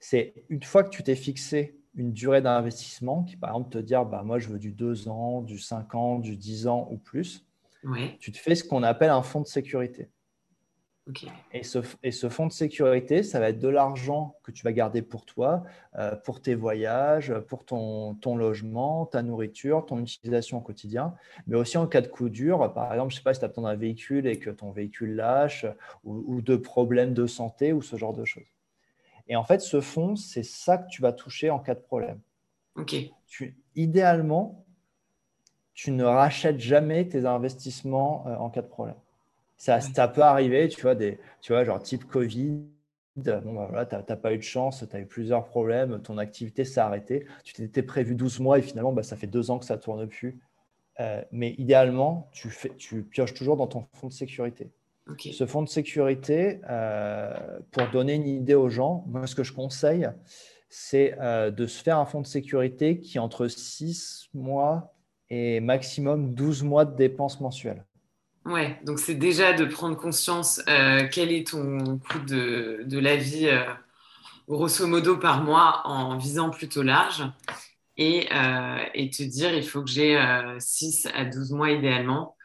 c'est 0.00 0.34
une 0.48 0.62
fois 0.62 0.84
que 0.84 0.90
tu 0.90 1.02
t'es 1.02 1.16
fixé 1.16 1.80
une 1.94 2.12
durée 2.12 2.42
d'investissement, 2.42 3.22
qui 3.24 3.36
par 3.36 3.50
exemple 3.50 3.70
te 3.70 3.78
dire, 3.78 4.04
bah, 4.04 4.22
moi 4.22 4.38
je 4.38 4.48
veux 4.48 4.58
du 4.58 4.72
2 4.72 5.08
ans, 5.08 5.40
du 5.40 5.58
5 5.58 5.94
ans, 5.94 6.18
du 6.18 6.36
10 6.36 6.66
ans 6.66 6.88
ou 6.90 6.98
plus, 6.98 7.46
tu 8.20 8.32
te 8.32 8.38
fais 8.38 8.54
ce 8.54 8.64
qu'on 8.64 8.82
appelle 8.82 9.10
un 9.10 9.22
fonds 9.22 9.40
de 9.40 9.46
sécurité. 9.46 10.10
Et, 11.52 11.62
ce, 11.62 11.78
et, 12.02 12.10
ce, 12.10 12.28
fonds 12.28 12.48
de 12.48 12.52
sécurité, 12.52 13.22
ça 13.22 13.38
va 13.38 13.50
être 13.50 13.60
de 13.60 13.68
l'argent 13.68 14.34
que 14.42 14.50
tu 14.50 14.64
vas 14.64 14.72
garder 14.72 15.02
pour 15.02 15.24
toi, 15.24 15.62
euh, 15.96 16.16
pour 16.16 16.42
tes 16.42 16.56
voyages, 16.56 17.32
pour 17.46 17.64
ton, 17.64 18.16
ton, 18.16 18.36
logement, 18.36 19.06
ta 19.06 19.22
nourriture, 19.22 19.86
ton 19.86 20.00
utilisation 20.00 20.58
au 20.58 20.60
quotidien, 20.60 21.14
mais 21.46 21.54
aussi 21.54 21.78
en 21.78 21.86
cas 21.86 22.00
de 22.00 22.08
coup 22.08 22.28
dur. 22.28 22.72
Par 22.74 22.92
exemple, 22.92 23.10
je 23.10 23.16
ne 23.16 23.18
sais 23.18 23.22
pas 23.22 23.34
si 23.34 23.38
tu 23.38 23.44
as 23.44 23.48
besoin 23.48 23.70
d'un 23.70 23.76
véhicule 23.76 24.26
et 24.26 24.40
que 24.40 24.50
ton 24.50 24.72
véhicule 24.72 25.14
lâche, 25.14 25.64
ou, 26.02 26.40
de 26.42 26.56
problèmes 26.56 27.14
de 27.14 27.28
santé, 27.28 27.72
ou 27.72 27.82
ce 27.82 27.94
genre 27.94 28.12
de 28.14 28.24
choses. 28.24 28.52
Et 29.28 29.36
en 29.36 29.44
fait, 29.44 29.60
ce 29.60 29.80
fonds, 29.80 30.16
c'est 30.16 30.42
ça 30.42 30.76
que 30.76 30.88
tu 30.88 31.02
vas 31.02 31.12
toucher 31.12 31.50
en 31.50 31.60
cas 31.60 31.76
de 31.76 31.80
problème. 31.80 32.20
Tu, 33.28 33.56
idéalement, 33.76 34.65
tu 35.76 35.92
ne 35.92 36.02
rachètes 36.02 36.58
jamais 36.58 37.06
tes 37.06 37.26
investissements 37.26 38.24
euh, 38.26 38.34
en 38.36 38.50
cas 38.50 38.62
de 38.62 38.66
problème. 38.66 38.96
Ça, 39.58 39.80
ça, 39.80 40.08
peut 40.08 40.22
arriver, 40.22 40.68
tu 40.68 40.80
vois, 40.80 40.94
des, 40.94 41.18
tu 41.40 41.52
vois 41.52 41.64
genre 41.64 41.80
type 41.80 42.04
Covid. 42.06 42.62
Bon, 43.16 43.54
bah 43.54 43.66
voilà, 43.70 43.86
tu 43.86 43.94
n'as 43.94 44.16
pas 44.16 44.34
eu 44.34 44.38
de 44.38 44.42
chance, 44.42 44.84
tu 44.88 44.96
as 44.96 45.00
eu 45.00 45.06
plusieurs 45.06 45.44
problèmes, 45.44 46.02
ton 46.02 46.18
activité 46.18 46.64
s'est 46.64 46.80
arrêtée. 46.80 47.26
Tu 47.44 47.54
t'étais 47.54 47.82
prévu 47.82 48.14
12 48.14 48.40
mois 48.40 48.58
et 48.58 48.62
finalement, 48.62 48.92
bah, 48.92 49.02
ça 49.02 49.16
fait 49.16 49.26
deux 49.26 49.50
ans 49.50 49.58
que 49.58 49.64
ça 49.64 49.76
ne 49.76 49.80
tourne 49.80 50.06
plus. 50.06 50.38
Euh, 51.00 51.22
mais 51.30 51.54
idéalement, 51.58 52.28
tu, 52.32 52.50
fais, 52.50 52.72
tu 52.76 53.02
pioches 53.02 53.34
toujours 53.34 53.56
dans 53.56 53.66
ton 53.66 53.86
fonds 53.94 54.08
de 54.08 54.12
sécurité. 54.12 54.70
Ce 55.18 55.46
fonds 55.46 55.62
de 55.62 55.68
sécurité, 55.68 56.60
euh, 56.68 57.60
pour 57.70 57.88
donner 57.90 58.14
une 58.14 58.26
idée 58.26 58.54
aux 58.54 58.68
gens, 58.68 59.04
moi, 59.06 59.26
ce 59.26 59.34
que 59.34 59.44
je 59.44 59.52
conseille, 59.52 60.10
c'est 60.68 61.16
euh, 61.20 61.50
de 61.50 61.66
se 61.66 61.82
faire 61.82 61.98
un 61.98 62.06
fonds 62.06 62.22
de 62.22 62.26
sécurité 62.26 62.98
qui 62.98 63.18
entre 63.18 63.46
6 63.46 64.28
mois 64.34 64.95
et 65.30 65.60
maximum 65.60 66.34
12 66.34 66.62
mois 66.62 66.84
de 66.84 66.96
dépenses 66.96 67.40
mensuelles. 67.40 67.84
Ouais, 68.46 68.78
donc 68.84 69.00
c'est 69.00 69.16
déjà 69.16 69.52
de 69.54 69.64
prendre 69.64 69.96
conscience 69.96 70.62
euh, 70.68 71.08
quel 71.10 71.32
est 71.32 71.48
ton 71.48 71.98
coût 71.98 72.20
de, 72.20 72.84
de 72.86 72.98
la 73.00 73.16
vie, 73.16 73.48
euh, 73.48 73.64
grosso 74.46 74.86
modo 74.86 75.16
par 75.16 75.42
mois, 75.42 75.82
en 75.84 76.16
visant 76.16 76.50
plutôt 76.50 76.84
large, 76.84 77.24
et, 77.96 78.28
euh, 78.32 78.78
et 78.94 79.10
te 79.10 79.24
dire 79.24 79.52
il 79.52 79.66
faut 79.66 79.82
que 79.82 79.90
j'ai 79.90 80.16
6 80.60 81.08
à 81.12 81.24
12 81.24 81.52
mois 81.52 81.72
idéalement 81.72 82.36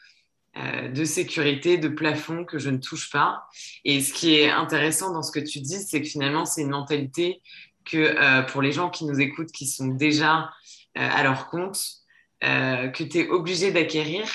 de 0.56 1.06
sécurité, 1.06 1.78
de 1.78 1.88
plafond 1.88 2.46
que 2.46 2.58
je 2.58 2.70
ne 2.70 2.78
touche 2.78 3.10
pas. 3.12 3.46
Et 3.86 4.02
ce 4.02 4.12
qui 4.12 4.36
est 4.36 4.50
intéressant 4.50 5.14
dans 5.14 5.22
ce 5.22 5.32
que 5.32 5.40
tu 5.40 5.60
dis, 5.62 5.80
c'est 5.80 6.02
que 6.02 6.08
finalement, 6.08 6.46
c'est 6.46 6.62
une 6.62 6.72
mentalité 6.72 7.42
que 7.86 8.46
pour 8.52 8.62
les 8.62 8.72
gens 8.72 8.90
qui 8.90 9.06
nous 9.06 9.20
écoutent, 9.20 9.52
qui 9.52 9.66
sont 9.66 9.88
déjà 9.88 10.50
à 10.96 11.24
leur 11.24 11.50
compte, 11.50 12.01
que 12.42 13.04
tu 13.04 13.20
es 13.20 13.30
obligé 13.30 13.72
d'acquérir 13.72 14.26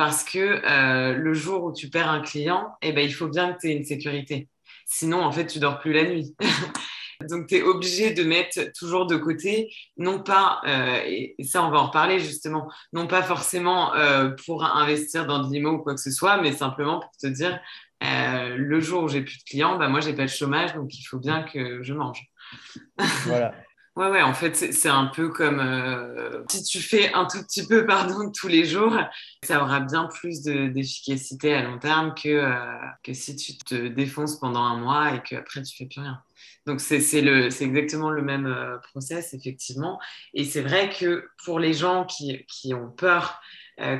parce 0.00 0.24
que 0.24 0.38
euh, 0.38 1.14
le 1.14 1.34
jour 1.34 1.62
où 1.64 1.72
tu 1.74 1.90
perds 1.90 2.08
un 2.08 2.22
client, 2.22 2.72
eh 2.80 2.92
ben, 2.92 3.04
il 3.04 3.12
faut 3.12 3.28
bien 3.28 3.52
que 3.52 3.60
tu 3.60 3.68
aies 3.68 3.76
une 3.76 3.84
sécurité. 3.84 4.48
Sinon, 4.86 5.22
en 5.22 5.30
fait, 5.30 5.46
tu 5.46 5.58
dors 5.58 5.78
plus 5.78 5.92
la 5.92 6.04
nuit. 6.04 6.34
Donc, 7.28 7.48
tu 7.48 7.56
es 7.56 7.62
obligé 7.62 8.14
de 8.14 8.24
mettre 8.24 8.72
toujours 8.72 9.06
de 9.06 9.18
côté, 9.18 9.70
non 9.98 10.22
pas, 10.22 10.62
euh, 10.66 11.02
et, 11.04 11.36
ça, 11.44 11.62
on 11.62 11.70
va 11.70 11.80
en 11.80 11.88
reparler 11.88 12.18
justement, 12.18 12.66
non 12.94 13.06
pas 13.06 13.22
forcément 13.22 13.94
euh, 13.94 14.30
pour 14.46 14.64
investir 14.64 15.26
dans 15.26 15.46
de 15.46 15.52
l'IMO 15.52 15.72
ou 15.72 15.78
quoi 15.80 15.94
que 15.94 16.00
ce 16.00 16.10
soit, 16.10 16.40
mais 16.40 16.52
simplement 16.52 17.00
pour 17.00 17.12
te 17.20 17.26
dire, 17.26 17.60
le 18.00 18.80
jour 18.80 19.02
où 19.02 19.08
j'ai 19.08 19.20
plus 19.20 19.36
de 19.36 19.44
clients, 19.44 19.76
bah, 19.76 19.88
moi, 19.88 20.00
j'ai 20.00 20.14
pas 20.14 20.22
de 20.22 20.28
chômage, 20.28 20.72
donc 20.72 20.98
il 20.98 21.02
faut 21.02 21.18
bien 21.18 21.42
que 21.42 21.82
je 21.82 21.92
mange. 21.92 22.22
voilà. 23.26 23.52
Ouais, 23.96 24.08
ouais, 24.08 24.22
en 24.22 24.32
fait, 24.34 24.54
c'est 24.54 24.88
un 24.88 25.06
peu 25.06 25.30
comme 25.30 25.58
euh, 25.58 26.42
si 26.48 26.62
tu 26.62 26.78
fais 26.78 27.12
un 27.12 27.26
tout 27.26 27.42
petit 27.42 27.66
peu, 27.66 27.84
pardon, 27.84 28.30
tous 28.30 28.46
les 28.46 28.64
jours, 28.64 28.96
ça 29.42 29.60
aura 29.62 29.80
bien 29.80 30.06
plus 30.06 30.42
d'efficacité 30.42 31.52
à 31.54 31.62
long 31.62 31.78
terme 31.78 32.14
que, 32.14 32.28
euh, 32.28 32.54
que 33.02 33.12
si 33.12 33.34
tu 33.34 33.58
te 33.58 33.88
défonces 33.88 34.38
pendant 34.38 34.62
un 34.62 34.78
mois 34.78 35.14
et 35.16 35.22
qu'après 35.22 35.62
tu 35.62 35.76
fais 35.76 35.86
plus 35.86 36.00
rien. 36.00 36.22
Donc, 36.66 36.80
c'est 36.80 36.98
exactement 36.98 38.10
le 38.10 38.22
même 38.22 38.46
euh, 38.46 38.78
process, 38.78 39.34
effectivement. 39.34 39.98
Et 40.34 40.44
c'est 40.44 40.62
vrai 40.62 40.88
que 40.88 41.28
pour 41.44 41.58
les 41.58 41.72
gens 41.72 42.04
qui, 42.04 42.46
qui 42.46 42.72
ont 42.74 42.90
peur, 42.90 43.40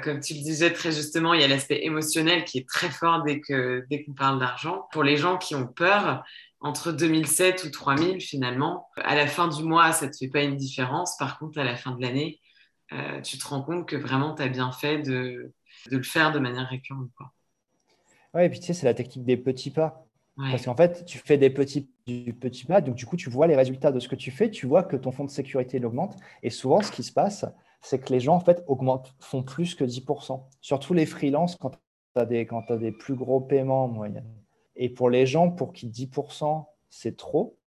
comme 0.02 0.20
tu 0.20 0.34
le 0.34 0.40
disais 0.40 0.74
très 0.74 0.92
justement, 0.92 1.32
il 1.32 1.40
y 1.40 1.44
a 1.44 1.48
l'aspect 1.48 1.86
émotionnel 1.86 2.44
qui 2.44 2.58
est 2.58 2.68
très 2.68 2.90
fort 2.90 3.22
dès 3.22 3.40
qu'on 3.40 3.80
dès 3.88 4.04
qu'on 4.04 4.12
parle 4.12 4.38
d'argent. 4.38 4.86
Pour 4.92 5.02
les 5.02 5.16
gens 5.16 5.38
qui 5.38 5.54
ont 5.54 5.66
peur, 5.66 6.22
entre 6.60 6.92
2007 6.92 7.64
ou 7.64 7.70
3000 7.70 8.20
finalement. 8.20 8.88
À 8.96 9.14
la 9.14 9.26
fin 9.26 9.48
du 9.48 9.62
mois, 9.62 9.92
ça 9.92 10.06
ne 10.06 10.10
te 10.10 10.16
fait 10.18 10.28
pas 10.28 10.42
une 10.42 10.56
différence. 10.56 11.16
Par 11.16 11.38
contre, 11.38 11.58
à 11.58 11.64
la 11.64 11.76
fin 11.76 11.92
de 11.92 12.02
l'année, 12.02 12.40
euh, 12.92 13.20
tu 13.22 13.38
te 13.38 13.46
rends 13.46 13.62
compte 13.62 13.88
que 13.88 13.96
vraiment, 13.96 14.34
tu 14.34 14.42
as 14.42 14.48
bien 14.48 14.72
fait 14.72 14.98
de, 14.98 15.52
de, 15.90 15.96
le 15.96 16.02
faire 16.02 16.32
de 16.32 16.38
manière 16.38 16.68
récurrente. 16.68 17.08
Oui, 18.34 18.44
et 18.44 18.48
puis 18.50 18.60
tu 18.60 18.66
sais, 18.66 18.74
c'est 18.74 18.86
la 18.86 18.94
technique 18.94 19.24
des 19.24 19.36
petits 19.36 19.70
pas. 19.70 20.06
Parce 20.36 20.64
qu'en 20.64 20.74
fait, 20.74 21.04
tu 21.04 21.18
fais 21.18 21.36
des 21.36 21.50
petits, 21.50 21.90
du 22.06 22.32
petit 22.32 22.64
pas, 22.64 22.80
donc 22.80 22.94
du 22.94 23.04
coup, 23.04 23.16
tu 23.16 23.28
vois 23.28 23.46
les 23.46 23.56
résultats 23.56 23.92
de 23.92 24.00
ce 24.00 24.08
que 24.08 24.14
tu 24.14 24.30
fais, 24.30 24.50
tu 24.50 24.66
vois 24.66 24.82
que 24.82 24.96
ton 24.96 25.12
fonds 25.12 25.24
de 25.24 25.30
sécurité 25.30 25.84
augmente. 25.84 26.16
Et 26.42 26.48
souvent, 26.48 26.80
ce 26.80 26.90
qui 26.90 27.02
se 27.02 27.12
passe, 27.12 27.44
c'est 27.82 27.98
que 27.98 28.10
les 28.10 28.20
gens 28.20 28.36
en 28.36 28.40
fait 28.40 28.64
augmentent, 28.66 29.14
font 29.20 29.42
plus 29.42 29.74
que 29.74 29.84
10%. 29.84 30.42
Surtout 30.62 30.94
les 30.94 31.04
freelances, 31.04 31.56
quand 31.56 31.70
tu 31.70 31.78
as, 32.16 32.22
as, 32.22 32.76
des 32.76 32.92
plus 32.92 33.14
gros 33.14 33.40
paiements 33.40 33.84
en 33.84 33.88
moyenne. 33.88 34.39
Et 34.80 34.88
pour 34.88 35.10
les 35.10 35.26
gens 35.26 35.50
pour 35.50 35.74
qui 35.74 35.86
10%, 35.86 36.64
c'est 36.88 37.16
trop, 37.16 37.58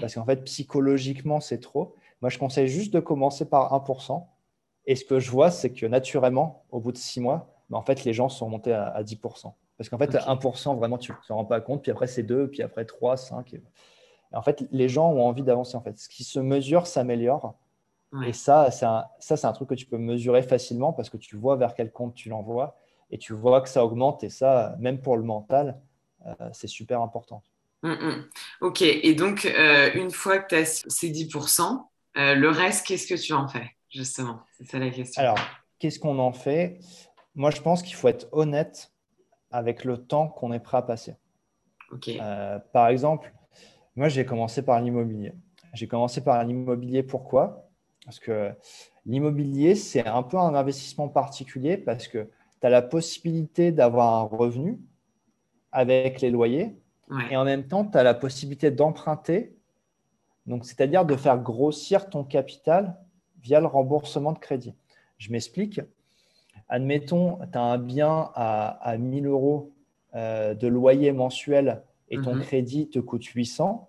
parce 0.00 0.14
qu'en 0.14 0.24
fait, 0.24 0.42
psychologiquement, 0.44 1.40
c'est 1.40 1.60
trop, 1.60 1.94
moi, 2.22 2.30
je 2.30 2.38
conseille 2.38 2.68
juste 2.68 2.92
de 2.92 3.00
commencer 3.00 3.44
par 3.44 3.72
1%. 3.72 4.26
Et 4.86 4.96
ce 4.96 5.04
que 5.04 5.20
je 5.20 5.30
vois, 5.30 5.50
c'est 5.50 5.72
que 5.72 5.84
naturellement, 5.84 6.64
au 6.70 6.80
bout 6.80 6.90
de 6.90 6.96
six 6.96 7.20
mois, 7.20 7.54
bah, 7.68 7.76
en 7.76 7.82
fait, 7.82 8.04
les 8.04 8.14
gens 8.14 8.30
sont 8.30 8.48
montés 8.48 8.72
à, 8.72 9.02
10%. 9.02 9.52
Parce 9.76 9.90
qu'en 9.90 9.98
fait, 9.98 10.10
1%, 10.14 10.76
vraiment, 10.76 10.96
tu 10.96 11.12
ne 11.12 11.16
te 11.18 11.32
rends 11.32 11.44
pas 11.44 11.60
compte. 11.60 11.82
Puis 11.82 11.92
après, 11.92 12.06
c'est 12.06 12.22
2, 12.22 12.48
puis 12.48 12.62
après 12.62 12.86
3, 12.86 13.18
5. 13.18 13.52
Et... 13.52 13.62
en 14.32 14.42
fait, 14.42 14.66
les 14.72 14.88
gens 14.88 15.12
ont 15.12 15.26
envie 15.26 15.42
d'avancer. 15.42 15.76
En 15.76 15.82
fait. 15.82 15.98
Ce 15.98 16.08
qui 16.08 16.24
se 16.24 16.40
mesure 16.40 16.86
s'améliore. 16.86 17.54
Et 18.26 18.32
ça, 18.32 18.70
c'est 18.70 18.86
un, 18.86 19.04
ça, 19.18 19.36
c'est 19.36 19.46
un 19.46 19.52
truc 19.52 19.68
que 19.68 19.74
tu 19.74 19.84
peux 19.84 19.98
mesurer 19.98 20.42
facilement 20.42 20.94
parce 20.94 21.10
que 21.10 21.18
tu 21.18 21.36
vois 21.36 21.56
vers 21.56 21.74
quel 21.74 21.92
compte 21.92 22.14
tu 22.14 22.30
l'envoies 22.30 22.74
et 23.10 23.18
tu 23.18 23.34
vois 23.34 23.60
que 23.60 23.68
ça 23.68 23.84
augmente. 23.84 24.24
Et 24.24 24.30
ça, 24.30 24.74
même 24.78 25.02
pour 25.02 25.18
le 25.18 25.22
mental, 25.22 25.78
c'est 26.52 26.66
super 26.66 27.00
important. 27.00 27.42
Mm, 27.82 27.90
mm. 27.90 28.28
Ok, 28.60 28.82
et 28.82 29.14
donc 29.14 29.44
euh, 29.44 29.90
une 29.94 30.10
fois 30.10 30.38
que 30.38 30.48
tu 30.48 30.54
as 30.56 30.84
ces 30.88 31.10
10%, 31.10 31.88
euh, 32.16 32.34
le 32.34 32.48
reste, 32.48 32.86
qu'est-ce 32.86 33.06
que 33.06 33.20
tu 33.20 33.32
en 33.32 33.46
fais 33.48 33.70
justement? 33.88 34.40
C'est 34.56 34.64
ça 34.64 34.78
la 34.78 34.90
question. 34.90 35.22
Alors, 35.22 35.38
qu'est-ce 35.78 35.98
qu'on 35.98 36.18
en 36.18 36.32
fait? 36.32 36.80
Moi, 37.34 37.50
je 37.50 37.60
pense 37.60 37.82
qu'il 37.82 37.94
faut 37.94 38.08
être 38.08 38.28
honnête 38.32 38.92
avec 39.50 39.84
le 39.84 39.96
temps 39.96 40.28
qu'on 40.28 40.52
est 40.52 40.60
prêt 40.60 40.78
à 40.78 40.82
passer. 40.82 41.14
Ok. 41.90 42.10
par 42.72 42.88
exemple, 42.88 43.32
moi, 43.96 44.08
j'ai 44.08 44.26
commencé 44.26 44.62
par 44.62 44.80
l'immobilier. 44.80 45.32
J'ai 45.72 45.86
commencé 45.86 46.22
par 46.22 46.44
l'immobilier, 46.44 47.02
pourquoi? 47.02 47.68
Parce 48.04 48.18
que 48.18 48.52
l'immobilier, 49.06 49.74
c'est 49.74 50.06
un 50.06 50.22
peu 50.22 50.36
un 50.36 50.54
investissement 50.54 51.08
particulier 51.08 51.76
parce 51.76 52.08
que 52.08 52.28
tu 52.60 52.66
as 52.66 52.70
la 52.70 52.82
possibilité 52.82 53.72
d'avoir 53.72 54.14
un 54.14 54.22
revenu 54.22 54.80
avec 55.72 56.20
les 56.20 56.30
loyers. 56.30 56.76
Et 57.30 57.36
en 57.36 57.44
même 57.44 57.66
temps, 57.66 57.86
tu 57.86 57.96
as 57.96 58.02
la 58.02 58.12
possibilité 58.12 58.70
d'emprunter, 58.70 59.56
donc 60.46 60.66
c'est-à-dire 60.66 61.06
de 61.06 61.16
faire 61.16 61.38
grossir 61.38 62.10
ton 62.10 62.22
capital 62.22 62.98
via 63.42 63.60
le 63.60 63.66
remboursement 63.66 64.32
de 64.32 64.38
crédit. 64.38 64.74
Je 65.16 65.32
m'explique. 65.32 65.80
Admettons, 66.68 67.38
tu 67.50 67.56
as 67.56 67.62
un 67.62 67.78
bien 67.78 68.30
à, 68.34 68.78
à 68.82 68.98
1000 68.98 69.26
euros 69.26 69.72
euh, 70.14 70.54
de 70.54 70.68
loyer 70.68 71.12
mensuel 71.12 71.82
et 72.10 72.20
ton 72.20 72.34
mhm. 72.34 72.42
crédit 72.42 72.88
te 72.88 72.98
coûte 72.98 73.24
800. 73.24 73.88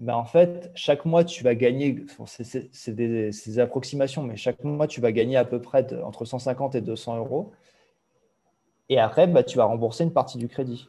Ben 0.00 0.14
en 0.14 0.24
fait, 0.24 0.70
chaque 0.74 1.04
mois, 1.04 1.24
tu 1.24 1.42
vas 1.42 1.56
gagner, 1.56 2.04
c'est 2.26 2.94
des, 2.94 3.30
des, 3.30 3.58
approximations, 3.58 4.22
mais 4.22 4.36
chaque 4.36 4.62
mois, 4.62 4.86
tu 4.86 5.00
vas 5.00 5.10
gagner 5.10 5.36
à 5.36 5.44
peu 5.44 5.60
près 5.60 5.92
entre 6.02 6.24
150 6.24 6.76
et 6.76 6.80
200 6.80 7.18
euros. 7.18 7.52
Et 8.88 8.98
après, 8.98 9.26
bah, 9.26 9.42
tu 9.42 9.58
vas 9.58 9.64
rembourser 9.64 10.04
une 10.04 10.12
partie 10.12 10.38
du 10.38 10.48
crédit. 10.48 10.88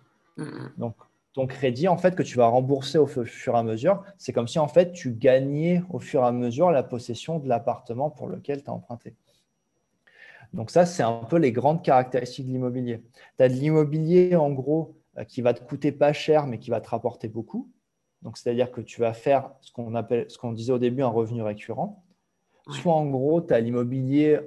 Donc, 0.77 0.95
ton 1.33 1.47
crédit, 1.47 1.87
en 1.87 1.97
fait, 1.97 2.15
que 2.15 2.23
tu 2.23 2.37
vas 2.37 2.47
rembourser 2.47 2.97
au 2.97 3.05
fur 3.05 3.55
et 3.55 3.57
à 3.57 3.63
mesure, 3.63 4.03
c'est 4.17 4.33
comme 4.33 4.47
si, 4.47 4.57
en 4.57 4.67
fait, 4.67 4.93
tu 4.93 5.11
gagnais 5.11 5.83
au 5.89 5.99
fur 5.99 6.21
et 6.23 6.25
à 6.25 6.31
mesure 6.31 6.71
la 6.71 6.83
possession 6.83 7.39
de 7.39 7.47
l'appartement 7.47 8.09
pour 8.09 8.27
lequel 8.27 8.63
tu 8.63 8.69
as 8.69 8.73
emprunté. 8.73 9.15
Donc, 10.53 10.71
ça, 10.71 10.85
c'est 10.85 11.03
un 11.03 11.23
peu 11.29 11.37
les 11.37 11.51
grandes 11.51 11.83
caractéristiques 11.83 12.47
de 12.47 12.51
l'immobilier. 12.51 13.03
Tu 13.37 13.43
as 13.43 13.49
de 13.49 13.53
l'immobilier, 13.53 14.35
en 14.35 14.49
gros, 14.51 14.95
euh, 15.17 15.23
qui 15.23 15.41
va 15.41 15.53
te 15.53 15.63
coûter 15.63 15.91
pas 15.91 16.13
cher, 16.13 16.47
mais 16.47 16.57
qui 16.57 16.71
va 16.71 16.81
te 16.81 16.89
rapporter 16.89 17.27
beaucoup. 17.27 17.69
Donc, 18.21 18.37
c'est-à-dire 18.37 18.71
que 18.71 18.81
tu 18.81 18.99
vas 18.99 19.13
faire 19.13 19.51
ce 19.61 19.71
qu'on 19.71 19.93
appelle, 19.95 20.25
ce 20.29 20.37
qu'on 20.37 20.51
disait 20.51 20.73
au 20.73 20.79
début, 20.79 21.03
un 21.03 21.07
revenu 21.07 21.41
récurrent. 21.41 22.03
Soit, 22.69 22.93
en 22.93 23.05
gros, 23.05 23.41
tu 23.41 23.53
as 23.53 23.59
l'immobilier 23.59 24.39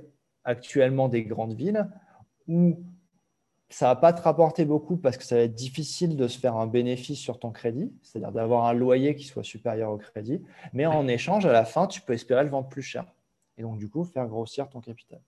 actuellement 0.45 1.09
des 1.09 1.23
grandes 1.23 1.55
villes, 1.55 1.89
où 2.49 2.83
ça 3.73 3.87
ne 3.87 3.91
va 3.91 3.97
pas 3.97 4.13
te 4.13 4.23
rapporter 4.23 4.65
beaucoup 4.65 4.97
parce 4.97 5.17
que 5.17 5.25
ça 5.25 5.37
va 5.37 5.43
être 5.43 5.55
difficile 5.55 6.17
de 6.17 6.29
se 6.29 6.39
faire 6.39 6.57
un 6.57 6.67
bénéfice 6.67 7.19
sur 7.19 7.39
ton 7.39 7.51
crédit, 7.51 7.93
c'est-à-dire 8.03 8.33
d'avoir 8.33 8.67
un 8.67 8.73
loyer 8.73 9.15
qui 9.15 9.25
soit 9.25 9.43
supérieur 9.43 9.91
au 9.91 9.99
crédit. 9.99 10.43
Mais 10.73 10.87
en 10.87 11.09
échange, 11.09 11.47
à 11.47 11.53
la 11.53 11.65
fin, 11.65 11.87
tu 11.87 12.01
peux 12.01 12.13
espérer 12.13 12.45
le 12.45 12.51
vendre 12.51 12.69
plus 12.69 12.83
cher. 12.83 13.07
Et 13.57 13.63
donc, 13.63 13.79
du 13.79 13.89
coup, 13.89 14.05
faire 14.05 14.27
grossir 14.27 14.69
ton 14.69 14.81
capital. 14.81 15.21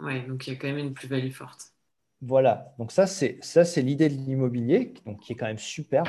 Oui, 0.00 0.26
donc 0.26 0.46
il 0.46 0.52
y 0.52 0.56
a 0.56 0.58
quand 0.58 0.66
même 0.66 0.78
une 0.78 0.92
plus-value 0.92 1.30
forte. 1.30 1.72
Voilà, 2.22 2.74
donc 2.78 2.92
ça 2.92 3.06
c'est 3.06 3.38
ça 3.42 3.64
c'est 3.66 3.82
l'idée 3.82 4.08
de 4.08 4.14
l'immobilier, 4.14 4.94
donc 5.04 5.20
qui 5.20 5.32
est 5.32 5.36
quand 5.36 5.46
même 5.46 5.58
super. 5.58 6.04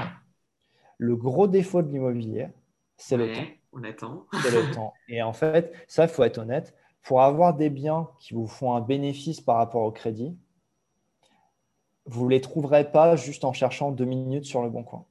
Le 0.98 1.15
gros 1.15 1.48
défaut 1.48 1.82
de 1.82 1.91
l'immobilier, 1.91 2.48
c'est 2.96 3.17
le 3.17 3.34
temps. 3.34 3.46
On 3.74 3.84
attend. 3.84 4.25
C'est 4.41 4.51
le 4.51 4.74
temps. 4.74 4.94
Et 5.08 5.22
en 5.22 5.34
fait, 5.34 5.74
ça, 5.88 6.03
il 6.03 6.10
faut 6.10 6.24
être 6.24 6.39
honnête, 6.39 6.75
pour 7.03 7.22
avoir 7.22 7.56
des 7.56 7.70
biens 7.70 8.10
qui 8.20 8.34
vous 8.34 8.48
font 8.48 8.74
un 8.74 8.82
bénéfice 8.82 9.39
par 9.39 9.58
rapport 9.58 9.84
au 9.84 9.91
crédit, 9.91 10.36
vous 12.08 12.26
ne 12.26 12.32
les 12.32 12.42
trouverez 12.42 12.92
pas 12.92 13.16
juste 13.16 13.44
en 13.44 13.54
cherchant 13.54 13.92
deux 13.92 14.06
minutes 14.06 14.46
sur 14.46 14.62
le 14.64 14.70
bon 14.70 14.84
coin. 14.84 15.06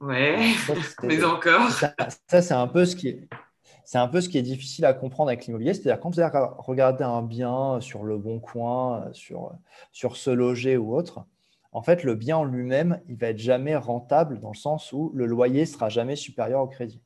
Ouais, 0.00 0.38
mais 1.02 1.24
encore. 1.24 1.70
Ça, 1.70 2.42
c'est 2.42 2.54
un 2.54 2.68
peu 2.68 2.84
ce 2.84 2.94
qui 2.96 3.08
est. 3.08 3.28
C'est 3.84 3.98
un 3.98 4.08
peu 4.08 4.20
ce 4.20 4.28
qui 4.28 4.36
est 4.36 4.42
difficile 4.42 4.84
à 4.84 4.92
comprendre 4.92 5.30
avec 5.30 5.46
l'immobilier. 5.46 5.72
C'est-à-dire, 5.72 5.98
quand 5.98 6.10
vous 6.10 6.20
allez 6.20 6.30
regarder 6.58 7.04
un 7.04 7.22
bien 7.22 7.80
sur 7.80 8.04
le 8.04 8.18
bon 8.18 8.38
coin, 8.38 9.08
sur, 9.12 9.52
sur 9.92 10.18
se 10.18 10.28
loger 10.28 10.76
ou 10.76 10.94
autre, 10.94 11.24
en 11.72 11.80
fait, 11.80 12.04
le 12.04 12.14
bien 12.14 12.36
en 12.36 12.44
lui-même, 12.44 13.00
il 13.08 13.16
va 13.16 13.28
être 13.28 13.38
jamais 13.38 13.76
rentable 13.76 14.40
dans 14.40 14.50
le 14.50 14.56
sens 14.56 14.92
où 14.92 15.10
le 15.14 15.24
loyer 15.24 15.64
sera 15.64 15.88
jamais 15.88 16.16
supérieur 16.16 16.60
au 16.60 16.66
crédit. 16.66 17.00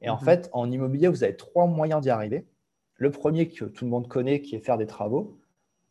Et 0.00 0.08
en 0.08 0.16
mhm. 0.16 0.24
fait, 0.24 0.48
en 0.52 0.70
immobilier, 0.70 1.08
vous 1.08 1.24
avez 1.24 1.36
trois 1.36 1.66
moyens 1.66 2.00
d'y 2.00 2.10
arriver. 2.10 2.46
Le 2.94 3.10
premier 3.10 3.48
que 3.48 3.64
tout 3.64 3.84
le 3.84 3.90
monde 3.90 4.06
connaît, 4.06 4.42
qui 4.42 4.54
est 4.54 4.60
faire 4.60 4.78
des 4.78 4.86
travaux. 4.86 5.39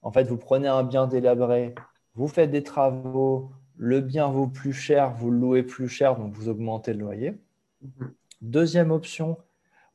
En 0.02 0.12
fait, 0.12 0.24
vous 0.24 0.38
prenez 0.38 0.68
un 0.68 0.84
bien 0.84 1.08
délabré, 1.08 1.76
vous 2.16 2.28
faites 2.28 2.52
des 2.52 2.64
travaux, 2.64 3.52
le 3.78 4.02
bien 4.02 4.28
vaut 4.28 4.48
plus 4.48 4.74
cher, 4.74 5.14
vous 5.14 5.32
le 5.32 5.40
louez 5.40 5.64
plus 5.64 5.88
cher, 5.88 6.16
donc 6.16 6.34
vous 6.34 6.50
augmentez 6.50 6.94
le 6.94 7.00
loyer. 7.00 7.40
Mhm. 7.82 8.14
Deuxième 8.42 8.92
option, 8.92 9.38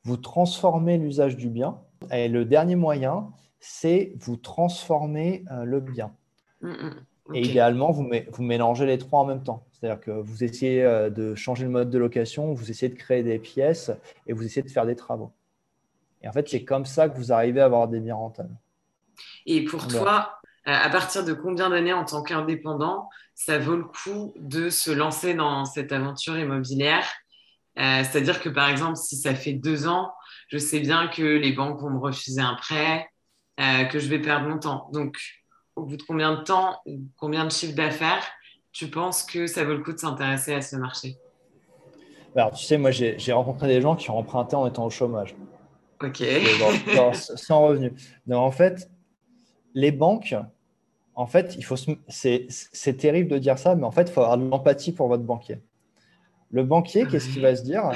vous 0.03 0.17
transformez 0.17 0.97
l'usage 0.97 1.35
du 1.35 1.49
bien. 1.49 1.79
Et 2.11 2.27
le 2.27 2.45
dernier 2.45 2.75
moyen, 2.75 3.31
c'est 3.59 4.13
vous 4.19 4.37
transformer 4.37 5.43
euh, 5.51 5.63
le 5.63 5.79
bien. 5.79 6.13
Mhm. 6.61 6.93
Et 7.33 7.41
idéalement, 7.41 7.91
vous, 7.91 8.07
vous, 8.31 8.43
mélangez 8.43 8.85
les 8.85 8.99
trois 8.99 9.21
en 9.21 9.25
même 9.25 9.43
temps. 9.43 9.65
C'est-à-dire 9.71 9.99
que 9.99 10.11
vous 10.11 10.43
essayez 10.43 10.83
euh, 10.83 11.09
de 11.09 11.33
changer 11.33 11.65
le 11.65 11.71
mode 11.71 11.89
de 11.89 11.97
location, 11.97 12.53
vous 12.53 12.69
essayez 12.69 12.91
de 12.91 12.97
créer 12.97 13.23
des 13.23 13.39
pièces 13.39 13.91
et 14.27 14.33
vous 14.33 14.45
essayez 14.45 14.61
de 14.61 14.69
faire 14.69 14.85
des 14.85 14.95
travaux. 14.95 15.31
Et 16.21 16.27
en 16.27 16.31
fait, 16.31 16.47
c'est 16.47 16.63
comme 16.63 16.85
ça 16.85 17.09
que 17.09 17.17
vous 17.17 17.31
arrivez 17.31 17.61
à 17.61 17.65
avoir 17.65 17.87
des 17.87 17.99
biens 17.99 18.15
rentables. 18.15 18.55
Et 19.45 19.63
pour 19.63 19.87
toi, 19.87 20.39
à 20.65 20.89
partir 20.89 21.23
de 21.23 21.33
combien 21.33 21.69
d'années 21.69 21.93
en 21.93 22.05
tant 22.05 22.23
qu'indépendant, 22.23 23.09
ça 23.35 23.59
vaut 23.59 23.75
le 23.75 23.83
coup 23.83 24.33
de 24.37 24.69
se 24.69 24.89
lancer 24.89 25.33
dans 25.33 25.65
cette 25.65 25.91
aventure 25.91 26.37
immobilière? 26.37 27.05
Euh, 27.77 28.03
C'est-à-dire 28.03 28.41
que 28.41 28.49
par 28.49 28.69
exemple, 28.69 28.95
si 28.95 29.17
ça 29.17 29.35
fait 29.35 29.53
deux 29.53 29.87
ans, 29.87 30.11
je 30.47 30.57
sais 30.57 30.79
bien 30.79 31.07
que 31.07 31.21
les 31.21 31.51
banques 31.51 31.79
vont 31.81 31.89
me 31.89 31.99
refuser 31.99 32.41
un 32.41 32.55
prêt, 32.55 33.09
euh, 33.59 33.83
que 33.85 33.99
je 33.99 34.07
vais 34.07 34.19
perdre 34.19 34.47
mon 34.47 34.57
temps. 34.57 34.89
Donc, 34.93 35.17
au 35.75 35.83
bout 35.83 35.97
de 35.97 36.03
combien 36.03 36.35
de 36.35 36.43
temps, 36.43 36.79
combien 37.17 37.43
de 37.43 37.51
chiffres 37.51 37.75
d'affaires, 37.75 38.25
tu 38.71 38.87
penses 38.87 39.23
que 39.23 39.47
ça 39.47 39.65
vaut 39.65 39.73
le 39.73 39.83
coup 39.83 39.91
de 39.91 39.99
s'intéresser 39.99 40.53
à 40.53 40.61
ce 40.61 40.77
marché? 40.77 41.17
Alors, 42.35 42.51
tu 42.51 42.65
sais, 42.65 42.77
moi, 42.77 42.91
j'ai 42.91 43.31
rencontré 43.31 43.67
des 43.67 43.81
gens 43.81 43.95
qui 43.95 44.09
ont 44.09 44.17
emprunté 44.17 44.55
en 44.55 44.67
étant 44.67 44.85
au 44.85 44.89
chômage. 44.89 45.35
Ok. 46.01 46.21
sans 47.13 47.67
revenu. 47.67 47.93
Donc, 48.27 48.39
en 48.39 48.51
fait, 48.51 48.89
les 49.75 49.91
banques, 49.91 50.35
en 51.13 51.27
fait, 51.27 51.55
il 51.55 51.63
faut 51.63 51.75
c'est 52.07 52.97
terrible 52.97 53.29
de 53.29 53.37
dire 53.37 53.59
ça, 53.59 53.75
mais 53.75 53.83
en 53.83 53.91
fait, 53.91 54.03
il 54.03 54.11
faut 54.11 54.21
avoir 54.21 54.37
de 54.37 54.49
l'empathie 54.49 54.91
pour 54.91 55.07
votre 55.07 55.23
banquier. 55.23 55.59
Le 56.51 56.63
banquier, 56.63 57.05
qu'est-ce 57.05 57.29
qu'il 57.29 57.41
va 57.41 57.55
se 57.55 57.63
dire? 57.63 57.91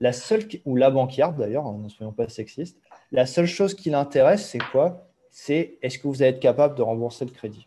La 0.00 0.12
seule, 0.12 0.46
ou 0.64 0.76
la 0.76 0.90
banquière 0.90 1.32
d'ailleurs, 1.32 1.70
ne 1.72 1.88
soyons 1.88 2.12
pas 2.12 2.28
sexistes, 2.28 2.80
la 3.12 3.26
seule 3.26 3.46
chose 3.46 3.74
qui 3.74 3.90
l'intéresse, 3.90 4.48
c'est 4.48 4.58
quoi? 4.58 5.08
C'est 5.30 5.78
est-ce 5.82 5.98
que 5.98 6.06
vous 6.06 6.22
allez 6.22 6.30
être 6.30 6.40
capable 6.40 6.76
de 6.76 6.82
rembourser 6.82 7.24
le 7.24 7.32
crédit? 7.32 7.66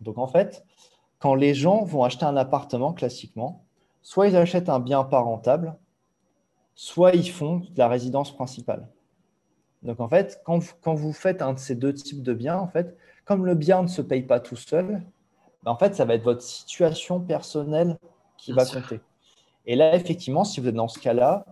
Donc 0.00 0.18
en 0.18 0.28
fait, 0.28 0.64
quand 1.18 1.34
les 1.34 1.54
gens 1.54 1.84
vont 1.84 2.04
acheter 2.04 2.24
un 2.24 2.36
appartement 2.36 2.92
classiquement, 2.92 3.64
soit 4.00 4.28
ils 4.28 4.36
achètent 4.36 4.68
un 4.68 4.80
bien 4.80 5.02
pas 5.02 5.20
rentable, 5.20 5.76
soit 6.74 7.14
ils 7.14 7.30
font 7.30 7.58
de 7.58 7.78
la 7.78 7.88
résidence 7.88 8.34
principale. 8.34 8.86
Donc 9.82 10.00
en 10.00 10.08
fait, 10.08 10.40
quand, 10.44 10.60
vous 10.94 11.12
faites 11.12 11.42
un 11.42 11.54
de 11.54 11.58
ces 11.58 11.74
deux 11.74 11.94
types 11.94 12.22
de 12.22 12.34
biens, 12.34 12.58
en 12.58 12.68
fait, 12.68 12.96
comme 13.24 13.46
le 13.46 13.54
bien 13.54 13.82
ne 13.82 13.88
se 13.88 14.02
paye 14.02 14.22
pas 14.22 14.40
tout 14.40 14.56
seul, 14.56 15.02
ben, 15.62 15.72
en 15.72 15.76
fait, 15.76 15.94
ça 15.94 16.04
va 16.04 16.14
être 16.14 16.24
votre 16.24 16.42
situation 16.42 17.20
personnelle 17.20 17.96
qui 18.36 18.52
va 18.52 18.64
compter. 18.64 19.00
Et 19.66 19.76
là, 19.76 19.94
effectivement, 19.94 20.44
si 20.44 20.60
vous 20.60 20.68
êtes 20.68 20.74
dans 20.74 20.88
ce 20.88 20.98
cas-là, 20.98 21.44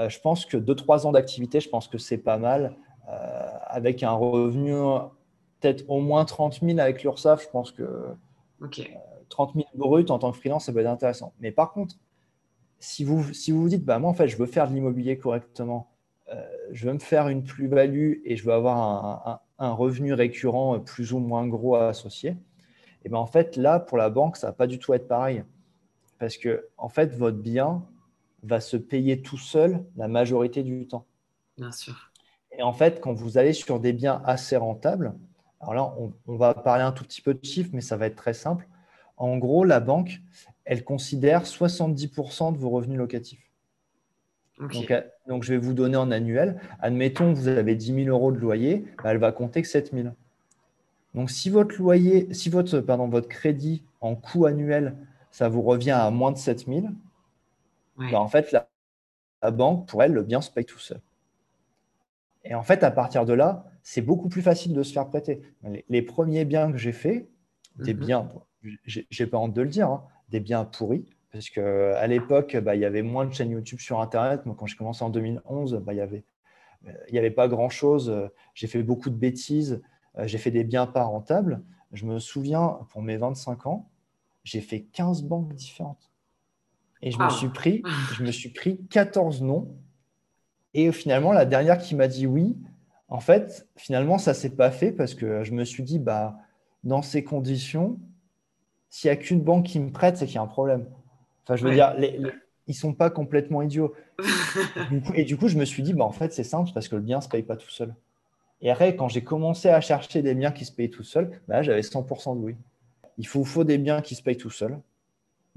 euh, 0.00 0.08
je 0.08 0.20
pense 0.20 0.46
que 0.46 0.56
2-3 0.56 1.06
ans 1.06 1.12
d'activité, 1.12 1.60
je 1.60 1.68
pense 1.68 1.88
que 1.88 1.98
c'est 1.98 2.18
pas 2.18 2.38
mal. 2.38 2.76
Euh, 3.08 3.48
avec 3.66 4.02
un 4.02 4.12
revenu 4.12 4.74
peut-être 5.60 5.84
au 5.88 6.00
moins 6.00 6.24
30 6.24 6.60
000 6.62 6.78
avec 6.78 7.02
l'URSSAF, 7.02 7.42
je 7.42 7.48
pense 7.48 7.72
que 7.72 8.14
30 9.28 9.54
000 9.54 9.66
brut 9.74 10.10
en 10.10 10.18
tant 10.18 10.30
que 10.32 10.38
freelance, 10.38 10.66
ça 10.66 10.72
peut 10.72 10.80
être 10.80 10.86
intéressant. 10.86 11.32
Mais 11.40 11.50
par 11.50 11.72
contre, 11.72 11.96
si 12.78 13.04
vous 13.04 13.32
si 13.32 13.50
vous, 13.50 13.62
vous 13.62 13.68
dites, 13.68 13.84
bah, 13.84 13.98
moi, 13.98 14.10
en 14.10 14.14
fait, 14.14 14.28
je 14.28 14.36
veux 14.36 14.46
faire 14.46 14.68
de 14.68 14.74
l'immobilier 14.74 15.18
correctement, 15.18 15.88
je 16.72 16.86
veux 16.86 16.92
me 16.92 16.98
faire 16.98 17.28
une 17.28 17.44
plus-value 17.44 18.14
et 18.24 18.36
je 18.36 18.44
veux 18.44 18.52
avoir 18.52 19.40
un, 19.58 19.72
revenu 19.72 20.12
récurrent 20.12 20.78
plus 20.80 21.12
ou 21.12 21.18
moins 21.18 21.46
gros 21.46 21.74
à 21.74 21.88
associer, 21.88 22.36
et 23.04 23.08
ben 23.08 23.18
en 23.18 23.26
fait, 23.26 23.56
là, 23.56 23.80
pour 23.80 23.98
la 23.98 24.10
banque, 24.10 24.36
ça 24.36 24.48
va 24.48 24.52
pas 24.52 24.66
du 24.66 24.78
tout 24.78 24.92
être 24.92 25.08
pareil. 25.08 25.44
Parce 26.18 26.36
que, 26.36 26.68
en 26.76 26.88
fait, 26.88 27.14
votre 27.14 27.38
bien 27.38 27.84
va 28.42 28.60
se 28.60 28.76
payer 28.76 29.22
tout 29.22 29.38
seul 29.38 29.84
la 29.96 30.08
majorité 30.08 30.62
du 30.62 30.86
temps. 30.86 31.06
Bien 31.56 31.72
sûr. 31.72 32.12
Et 32.52 32.62
en 32.62 32.72
fait, 32.72 33.00
quand 33.00 33.12
vous 33.12 33.38
allez 33.38 33.52
sur 33.52 33.78
des 33.80 33.92
biens 33.92 34.20
assez 34.24 34.56
rentables, 34.56 35.14
alors 35.60 35.74
là, 35.74 35.94
on, 36.26 36.36
va 36.36 36.54
parler 36.54 36.84
un 36.84 36.92
tout 36.92 37.04
petit 37.04 37.20
peu 37.20 37.34
de 37.34 37.44
chiffres, 37.44 37.70
mais 37.72 37.80
ça 37.80 37.96
va 37.96 38.06
être 38.06 38.16
très 38.16 38.34
simple. 38.34 38.68
En 39.16 39.38
gros, 39.38 39.64
la 39.64 39.80
banque, 39.80 40.20
elle 40.64 40.84
considère 40.84 41.44
70% 41.44 42.52
de 42.52 42.58
vos 42.58 42.70
revenus 42.70 42.98
locatifs. 42.98 43.47
Euh, 44.60 45.00
donc, 45.26 45.44
je 45.44 45.52
vais 45.52 45.58
vous 45.58 45.74
donner 45.74 45.96
en 45.96 46.10
annuel. 46.10 46.60
Admettons 46.80 47.32
que 47.32 47.38
vous 47.38 47.48
avez 47.48 47.74
10 47.74 48.04
000 48.04 48.08
euros 48.08 48.32
de 48.32 48.38
loyer, 48.38 48.86
bah, 49.02 49.12
elle 49.12 49.18
va 49.18 49.32
compter 49.32 49.62
que 49.62 49.68
7 49.68 49.92
000. 49.92 50.08
Donc, 51.14 51.30
si 51.30 51.50
votre 51.50 51.76
loyer, 51.78 52.32
si 52.34 52.48
votre, 52.48 52.80
pardon, 52.80 53.08
votre 53.08 53.28
crédit 53.28 53.82
en 54.00 54.14
coût 54.14 54.46
annuel, 54.46 54.96
ça 55.30 55.48
vous 55.48 55.62
revient 55.62 55.92
à 55.92 56.10
moins 56.10 56.32
de 56.32 56.38
7 56.38 56.66
000, 56.66 56.86
bah, 57.96 58.20
en 58.20 58.28
fait, 58.28 58.52
la, 58.52 58.68
la 59.42 59.50
banque, 59.50 59.86
pour 59.88 60.02
elle, 60.02 60.12
le 60.12 60.22
bien 60.22 60.40
se 60.40 60.50
paye 60.50 60.64
tout 60.64 60.78
seul. 60.78 61.00
Et 62.44 62.54
en 62.54 62.62
fait, 62.62 62.82
à 62.82 62.90
partir 62.90 63.24
de 63.24 63.32
là, 63.32 63.66
c'est 63.82 64.02
beaucoup 64.02 64.28
plus 64.28 64.42
facile 64.42 64.72
de 64.72 64.82
se 64.82 64.92
faire 64.92 65.08
prêter. 65.08 65.42
Les, 65.88 66.02
premiers 66.02 66.44
biens 66.44 66.70
que 66.70 66.78
j'ai 66.78 66.92
faits, 66.92 67.28
des 67.76 67.94
mhm. 67.94 68.00
biens, 68.00 68.28
j'ai 68.84 69.26
pas 69.26 69.38
honte 69.38 69.54
de 69.54 69.62
le 69.62 69.68
dire, 69.68 69.88
hein, 69.88 70.04
des 70.30 70.40
biens 70.40 70.64
pourris, 70.64 71.04
parce 71.32 71.50
qu'à 71.50 72.06
l'époque, 72.06 72.56
bah, 72.56 72.74
il 72.74 72.80
y 72.80 72.84
avait 72.84 73.02
moins 73.02 73.26
de 73.26 73.32
chaînes 73.32 73.50
YouTube 73.50 73.80
sur 73.80 74.00
Internet. 74.00 74.46
Moi, 74.46 74.56
quand 74.58 74.66
j'ai 74.66 74.76
commencé 74.76 75.04
en 75.04 75.10
2011, 75.10 75.82
bah, 75.84 75.92
il 75.92 75.96
n'y 75.96 76.02
avait, 76.02 76.24
y 77.10 77.18
avait 77.18 77.30
pas 77.30 77.48
grand-chose. 77.48 78.30
J'ai 78.54 78.66
fait 78.66 78.82
beaucoup 78.82 79.10
de 79.10 79.16
bêtises. 79.16 79.82
J'ai 80.24 80.38
fait 80.38 80.50
des 80.50 80.64
biens 80.64 80.86
pas 80.86 81.04
rentables. 81.04 81.62
Je 81.92 82.06
me 82.06 82.18
souviens, 82.18 82.78
pour 82.90 83.02
mes 83.02 83.16
25 83.16 83.66
ans, 83.66 83.90
j'ai 84.44 84.60
fait 84.60 84.80
15 84.80 85.22
banques 85.22 85.54
différentes. 85.54 86.10
Et 87.02 87.10
je, 87.10 87.18
me 87.18 87.30
suis 87.30 87.48
pris, 87.48 87.82
je 88.14 88.24
me 88.24 88.32
suis 88.32 88.48
pris 88.48 88.80
14 88.88 89.42
noms 89.42 89.76
et 90.74 90.92
finalement, 90.92 91.32
la 91.32 91.44
dernière 91.44 91.78
qui 91.78 91.94
m'a 91.94 92.08
dit 92.08 92.26
oui, 92.26 92.56
en 93.08 93.20
fait, 93.20 93.66
finalement, 93.76 94.18
ça 94.18 94.32
ne 94.32 94.36
s'est 94.36 94.54
pas 94.54 94.70
fait 94.70 94.92
parce 94.92 95.14
que 95.14 95.42
je 95.42 95.52
me 95.52 95.64
suis 95.64 95.82
dit, 95.82 95.98
bah, 95.98 96.38
dans 96.84 97.02
ces 97.02 97.24
conditions, 97.24 97.98
s'il 98.90 99.10
n'y 99.10 99.12
a 99.12 99.16
qu'une 99.16 99.42
banque 99.42 99.66
qui 99.66 99.80
me 99.80 99.90
prête, 99.90 100.16
c'est 100.16 100.26
qu'il 100.26 100.36
y 100.36 100.38
a 100.38 100.42
un 100.42 100.46
problème. 100.46 100.86
Enfin, 101.48 101.56
je 101.56 101.64
veux 101.66 101.72
dire, 101.72 101.94
ils 101.98 102.20
ne 102.68 102.74
sont 102.74 102.92
pas 102.92 103.08
complètement 103.08 103.62
idiots. 103.62 103.94
et, 105.14 105.24
du 105.24 105.38
coup, 105.38 105.48
je 105.48 105.56
me 105.56 105.64
suis 105.64 105.82
dit, 105.82 105.94
bah, 105.94 106.04
en 106.04 106.12
fait, 106.12 106.30
c'est 106.34 106.44
simple 106.44 106.70
parce 106.74 106.88
que 106.88 106.96
le 106.96 107.00
bien 107.00 107.18
ne 107.18 107.22
se 107.22 107.28
paye 107.28 107.42
pas 107.42 107.56
tout 107.56 107.70
seul. 107.70 107.94
Et 108.60 108.70
après, 108.70 108.94
quand 108.96 109.08
j'ai 109.08 109.24
commencé 109.24 109.70
à 109.70 109.80
chercher 109.80 110.20
des 110.20 110.34
biens 110.34 110.50
qui 110.50 110.66
se 110.66 110.72
payent 110.72 110.90
tout 110.90 111.04
seul, 111.04 111.40
bah, 111.48 111.62
j'avais 111.62 111.80
100% 111.80 112.38
de 112.38 112.44
oui. 112.44 112.56
Il 113.16 113.26
faut, 113.26 113.44
faut 113.44 113.64
des 113.64 113.78
biens 113.78 114.02
qui 114.02 114.14
se 114.14 114.22
payent 114.22 114.36
tout 114.36 114.50
seul. 114.50 114.78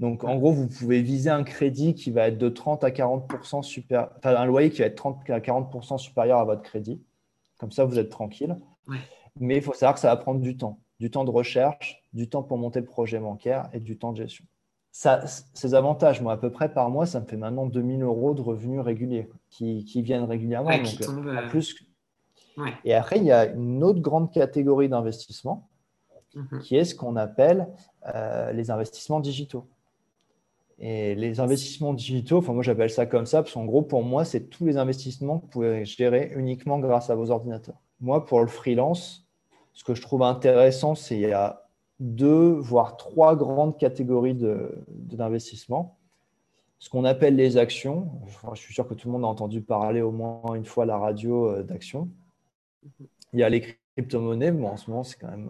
Donc, 0.00 0.24
en 0.24 0.36
gros, 0.36 0.52
vous 0.52 0.66
pouvez 0.66 1.02
viser 1.02 1.28
un 1.28 1.44
crédit 1.44 1.94
qui 1.94 2.10
va 2.10 2.28
être 2.28 2.38
de 2.38 2.48
30 2.48 2.84
à 2.84 2.90
40 2.90 3.30
supérieur, 3.62 4.10
enfin, 4.16 4.34
un 4.34 4.46
loyer 4.46 4.70
qui 4.70 4.80
va 4.80 4.86
être 4.86 4.96
30 4.96 5.28
à 5.28 5.40
40% 5.40 5.98
supérieur 5.98 6.38
à 6.38 6.44
votre 6.44 6.62
crédit. 6.62 7.02
Comme 7.58 7.70
ça, 7.70 7.84
vous 7.84 7.98
êtes 7.98 8.08
tranquille. 8.08 8.56
Mais 9.38 9.56
il 9.56 9.62
faut 9.62 9.74
savoir 9.74 9.94
que 9.94 10.00
ça 10.00 10.08
va 10.08 10.16
prendre 10.16 10.40
du 10.40 10.56
temps. 10.56 10.78
Du 10.98 11.10
temps 11.10 11.24
de 11.24 11.30
recherche, 11.30 12.02
du 12.14 12.28
temps 12.28 12.42
pour 12.42 12.56
monter 12.56 12.80
le 12.80 12.86
projet 12.86 13.18
bancaire 13.18 13.68
et 13.74 13.80
du 13.80 13.98
temps 13.98 14.12
de 14.12 14.18
gestion. 14.18 14.44
Ça, 14.94 15.24
ces 15.54 15.74
avantages, 15.74 16.20
moi, 16.20 16.34
à 16.34 16.36
peu 16.36 16.50
près 16.50 16.70
par 16.70 16.90
mois, 16.90 17.06
ça 17.06 17.18
me 17.20 17.24
fait 17.24 17.38
maintenant 17.38 17.64
2000 17.64 18.02
euros 18.02 18.34
de 18.34 18.42
revenus 18.42 18.80
réguliers 18.80 19.30
qui, 19.48 19.84
viennent 20.02 20.24
régulièrement. 20.24 20.70
Euh, 20.70 21.48
plus... 21.48 21.86
Et 22.84 22.92
après, 22.92 23.16
il 23.16 23.24
y 23.24 23.32
a 23.32 23.46
une 23.46 23.82
autre 23.82 24.00
grande 24.00 24.30
catégorie 24.30 24.90
d'investissement 24.90 25.70
mhm. 26.34 26.60
qui 26.60 26.76
est 26.76 26.84
ce 26.84 26.94
qu'on 26.94 27.16
appelle 27.16 27.68
euh, 28.14 28.52
les 28.52 28.70
investissements 28.70 29.20
digitaux. 29.20 29.66
Et 30.78 31.14
les 31.14 31.40
investissements 31.40 31.94
digitaux, 31.94 32.38
enfin 32.38 32.52
moi 32.54 32.64
j'appelle 32.64 32.90
ça 32.90 33.06
comme 33.06 33.24
ça, 33.24 33.42
parce 33.42 33.54
qu'en 33.54 33.64
gros 33.64 33.82
pour 33.82 34.02
moi 34.02 34.24
c'est 34.24 34.48
tous 34.50 34.64
les 34.64 34.78
investissements 34.78 35.38
que 35.38 35.44
vous 35.44 35.50
pouvez 35.50 35.84
gérer 35.84 36.32
uniquement 36.34 36.80
grâce 36.80 37.08
à 37.08 37.14
vos 37.14 37.30
ordinateurs. 37.30 37.76
Moi 38.00 38.24
pour 38.24 38.40
le 38.40 38.48
freelance, 38.48 39.28
ce 39.74 39.84
que 39.84 39.94
je 39.94 40.02
trouve 40.02 40.22
intéressant, 40.22 40.96
c'est 40.96 41.14
qu'il 41.14 41.28
y 41.28 41.32
a 41.32 41.61
deux, 42.02 42.54
voire 42.54 42.96
trois 42.96 43.36
grandes 43.36 43.78
catégories 43.78 44.36
d'investissement. 44.88 45.96
ce 46.80 46.90
qu'on 46.90 47.04
appelle 47.04 47.36
les 47.36 47.56
actions. 47.56 48.10
Je 48.54 48.60
suis 48.60 48.74
sûr 48.74 48.88
que 48.88 48.94
tout 48.94 49.06
le 49.06 49.12
monde 49.12 49.24
a 49.24 49.28
entendu 49.28 49.60
parler 49.60 50.02
au 50.02 50.10
moins 50.10 50.54
une 50.54 50.64
fois 50.64 50.84
la 50.84 50.98
radio 50.98 51.48
euh, 51.48 51.62
d'actions. 51.62 52.08
Il 53.32 53.38
y 53.38 53.44
a 53.44 53.48
les 53.48 53.78
crypto-monnaies, 53.94 54.50
mais 54.50 54.66
en 54.66 54.76
ce 54.76 54.90
moment, 54.90 55.04
c'est 55.04 55.16
quand 55.16 55.30
même 55.30 55.48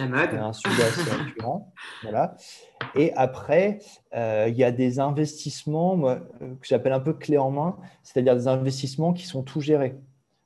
euh, 0.00 0.38
un 0.38 0.52
sujet 0.52 0.82
assez 0.82 1.08
récurrent. 1.08 1.72
Voilà. 2.02 2.34
Et 2.96 3.12
après, 3.14 3.78
euh, 4.14 4.46
il 4.48 4.56
y 4.56 4.64
a 4.64 4.72
des 4.72 4.98
investissements 4.98 6.16
que 6.40 6.66
j'appelle 6.66 6.94
un 6.94 7.00
peu 7.00 7.12
clés 7.12 7.38
en 7.38 7.52
main, 7.52 7.76
c'est-à-dire 8.02 8.34
des 8.34 8.48
investissements 8.48 9.12
qui 9.12 9.26
sont 9.26 9.44
tout 9.44 9.60
gérés. 9.60 9.94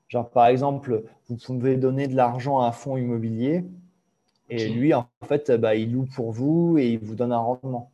Genre, 0.08 0.28
par 0.28 0.46
exemple, 0.48 1.04
vous 1.28 1.36
pouvez 1.36 1.76
donner 1.76 2.08
de 2.08 2.14
l'argent 2.14 2.60
à 2.60 2.66
un 2.66 2.72
fonds 2.72 2.98
immobilier 2.98 3.64
et 4.48 4.68
lui, 4.68 4.92
en 4.94 5.08
fait, 5.26 5.50
bah, 5.52 5.74
il 5.74 5.92
loue 5.92 6.06
pour 6.14 6.32
vous 6.32 6.76
et 6.78 6.92
il 6.92 6.98
vous 6.98 7.14
donne 7.14 7.32
un 7.32 7.38
rendement. 7.38 7.90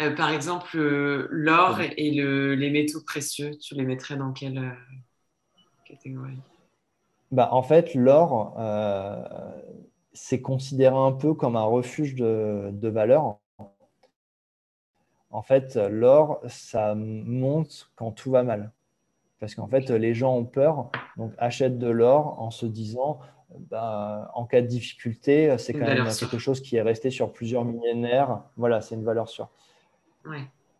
Euh, 0.00 0.14
par 0.14 0.30
exemple, 0.30 0.76
euh, 0.76 1.28
l'or 1.30 1.80
et 1.80 2.10
les 2.10 2.70
métaux 2.70 3.00
précieux, 3.04 3.52
tu 3.58 3.74
les 3.74 3.84
mettrais 3.84 4.16
dans 4.16 4.32
quelle 4.32 4.58
euh, 4.58 4.70
catégorie? 5.84 6.38
Bah, 7.30 7.48
En 7.52 7.62
fait, 7.62 7.94
l'or, 7.94 8.56
c'est 10.12 10.40
considéré 10.40 10.96
un 10.96 11.12
peu 11.12 11.34
comme 11.34 11.56
un 11.56 11.64
refuge 11.64 12.16
de, 12.16 12.70
de 12.72 12.88
valeur. 12.88 13.38
En 15.30 15.42
fait, 15.42 15.76
l'or, 15.76 16.40
ça 16.48 16.94
monte 16.96 17.92
quand 17.94 18.10
tout 18.10 18.32
va 18.32 18.42
mal. 18.42 18.72
Parce 19.38 19.54
qu'en 19.54 19.68
fait, 19.68 19.88
les 19.90 20.12
gens 20.12 20.36
ont 20.36 20.44
peur, 20.44 20.90
donc 21.16 21.32
achètent 21.38 21.78
de 21.78 21.88
l'or 21.88 22.40
en 22.42 22.50
se 22.50 22.66
disant 22.66 23.20
ben, 23.58 24.28
en 24.34 24.44
cas 24.44 24.60
de 24.60 24.66
difficulté, 24.66 25.56
c'est 25.58 25.72
quand 25.72 25.86
même 25.86 26.04
quelque 26.04 26.38
chose 26.38 26.60
qui 26.60 26.76
est 26.76 26.82
resté 26.82 27.10
sur 27.10 27.32
plusieurs 27.32 27.64
millénaires. 27.64 28.42
Voilà, 28.56 28.80
c'est 28.80 28.94
une 28.94 29.04
valeur 29.04 29.28
sûre. 29.28 29.48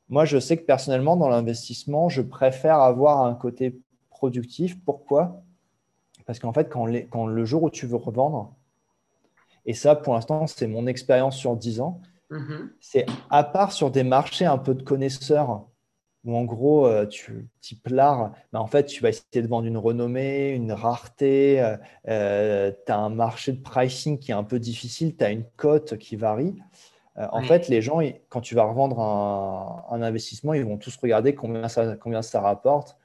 Moi, 0.09 0.25
je 0.25 0.39
sais 0.39 0.57
que 0.57 0.65
personnellement, 0.65 1.17
dans 1.17 1.29
l'investissement, 1.29 2.09
je 2.09 2.23
préfère 2.23 2.81
avoir 2.81 3.25
un 3.25 3.35
côté 3.35 3.79
productif. 4.11 4.77
Pourquoi? 4.85 5.43
Parce 6.27 6.39
qu'en 6.39 6.53
fait, 6.53 6.69
quand, 6.69 6.87
quand, 7.11 7.27
le 7.27 7.45
jour 7.45 7.63
où 7.63 7.71
tu 7.71 7.87
veux 7.87 7.97
revendre, 7.97 8.55
et 9.67 9.75
ça, 9.75 9.95
pour 9.95 10.15
l'instant, 10.15 10.47
c'est 10.47 10.67
mon 10.67 10.87
expérience 10.87 11.37
sur 11.37 11.57
10 11.57 11.81
ans, 11.81 12.01
mm-hmm. 12.31 12.69
c'est 12.81 13.07
à 13.31 13.45
part 13.45 13.73
sur 13.73 13.91
des 13.91 14.03
marchés 14.03 14.47
un 14.47 14.59
peu 14.59 14.75
de 14.75 14.83
connaisseurs 14.83 15.67
où 16.25 16.37
en 16.37 16.45
gros, 16.45 16.87
euh, 16.87 17.07
tu 17.07 17.49
type 17.61 17.89
l'art, 17.89 18.33
en 18.53 18.67
fait, 18.67 18.85
tu 18.85 19.03
vas 19.03 19.09
essayer 19.09 19.43
de 19.43 19.49
vendre 19.49 19.67
une 19.67 19.79
renommée, 19.79 20.51
une 20.51 20.73
rareté, 20.73 21.63
euh, 21.63 21.77
euh, 22.09 22.73
tu 22.87 22.93
as 22.93 22.99
un 22.99 23.09
marché 23.09 23.53
de 23.53 23.61
pricing 23.61 24.19
qui 24.19 24.31
est 24.31 24.35
un 24.35 24.45
peu 24.45 24.59
difficile, 24.59 25.17
tu 25.17 25.25
as 25.25 25.31
une 25.31 25.45
cote 25.57 25.97
qui 25.97 26.17
varie. 26.17 26.55
En 27.33 27.43
fait, 27.43 27.69
les 27.69 27.83
gens, 27.83 28.01
quand 28.31 28.41
tu 28.41 28.55
vas 28.55 28.63
revendre 28.63 28.99
un, 28.99 30.01
investissement, 30.01 30.55
ils 30.55 30.65
vont 30.65 30.79
tous 30.79 30.97
regarder 30.97 31.35
combien 31.35 31.69
ça, 31.69 31.95
combien 31.97 32.23
ça 32.23 32.41
rapporte 32.41 32.97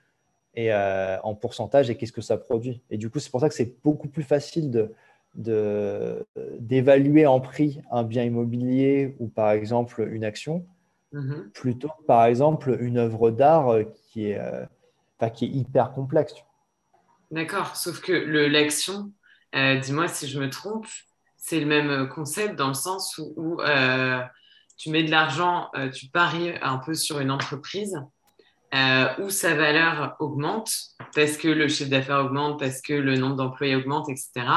et 0.53 0.73
en 0.73 1.35
pourcentage 1.35 1.89
et 1.89 1.97
qu'est-ce 1.97 2.13
que 2.13 2.21
ça 2.21 2.37
produit. 2.37 2.81
Et 2.89 2.97
du 2.97 3.09
coup, 3.09 3.19
c'est 3.19 3.29
pour 3.29 3.41
ça 3.41 3.49
que 3.49 3.55
c'est 3.55 3.75
beaucoup 3.83 4.07
plus 4.07 4.23
facile 4.23 4.71
de, 5.33 6.25
d'évaluer 6.59 7.25
en 7.25 7.41
prix 7.41 7.81
un 7.91 8.03
bien 8.03 8.23
immobilier 8.23 9.17
ou 9.19 9.27
par 9.27 9.51
exemple 9.51 10.07
une 10.09 10.23
action 10.23 10.65
Mhm. 11.15 11.49
plutôt 11.53 11.87
que 11.87 12.03
par 12.05 12.25
exemple 12.25 12.75
une 12.81 12.97
œuvre 12.97 13.31
d'art 13.31 13.69
euh, 13.69 13.83
qui 14.11 14.31
est, 14.31 14.37
euh, 14.37 14.65
qui 15.29 15.45
est 15.45 15.47
hyper 15.47 15.93
complexe. 15.93 16.33
D'accord, 17.31 17.77
sauf 17.77 18.01
que 18.01 18.11
l'action, 18.11 19.13
euh, 19.55 19.77
dis-moi 19.77 20.09
si 20.09 20.27
je 20.27 20.37
me 20.41 20.49
trompe, 20.49 20.87
c'est 21.37 21.61
le 21.61 21.67
même 21.67 22.09
concept 22.09 22.55
dans 22.55 22.67
le 22.67 22.73
sens 22.73 23.17
où, 23.37 23.59
tu 24.77 24.89
mets 24.89 25.03
de 25.03 25.11
l'argent, 25.11 25.69
tu 25.93 26.07
paries 26.07 26.53
un 26.61 26.79
peu 26.79 26.95
sur 26.95 27.21
une 27.21 27.31
entreprise 27.31 27.95
où 28.73 29.29
sa 29.29 29.55
valeur 29.55 30.17
augmente 30.19 30.73
parce 31.15 31.37
que 31.37 31.47
le 31.47 31.69
chiffre 31.69 31.89
d'affaires 31.89 32.25
augmente, 32.25 32.59
parce 32.59 32.81
que 32.81 32.93
le 32.93 33.15
nombre 33.15 33.37
d'employés 33.37 33.77
augmente, 33.77 34.09
etc. 34.09 34.47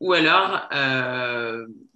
Ou 0.00 0.12
alors, 0.12 0.68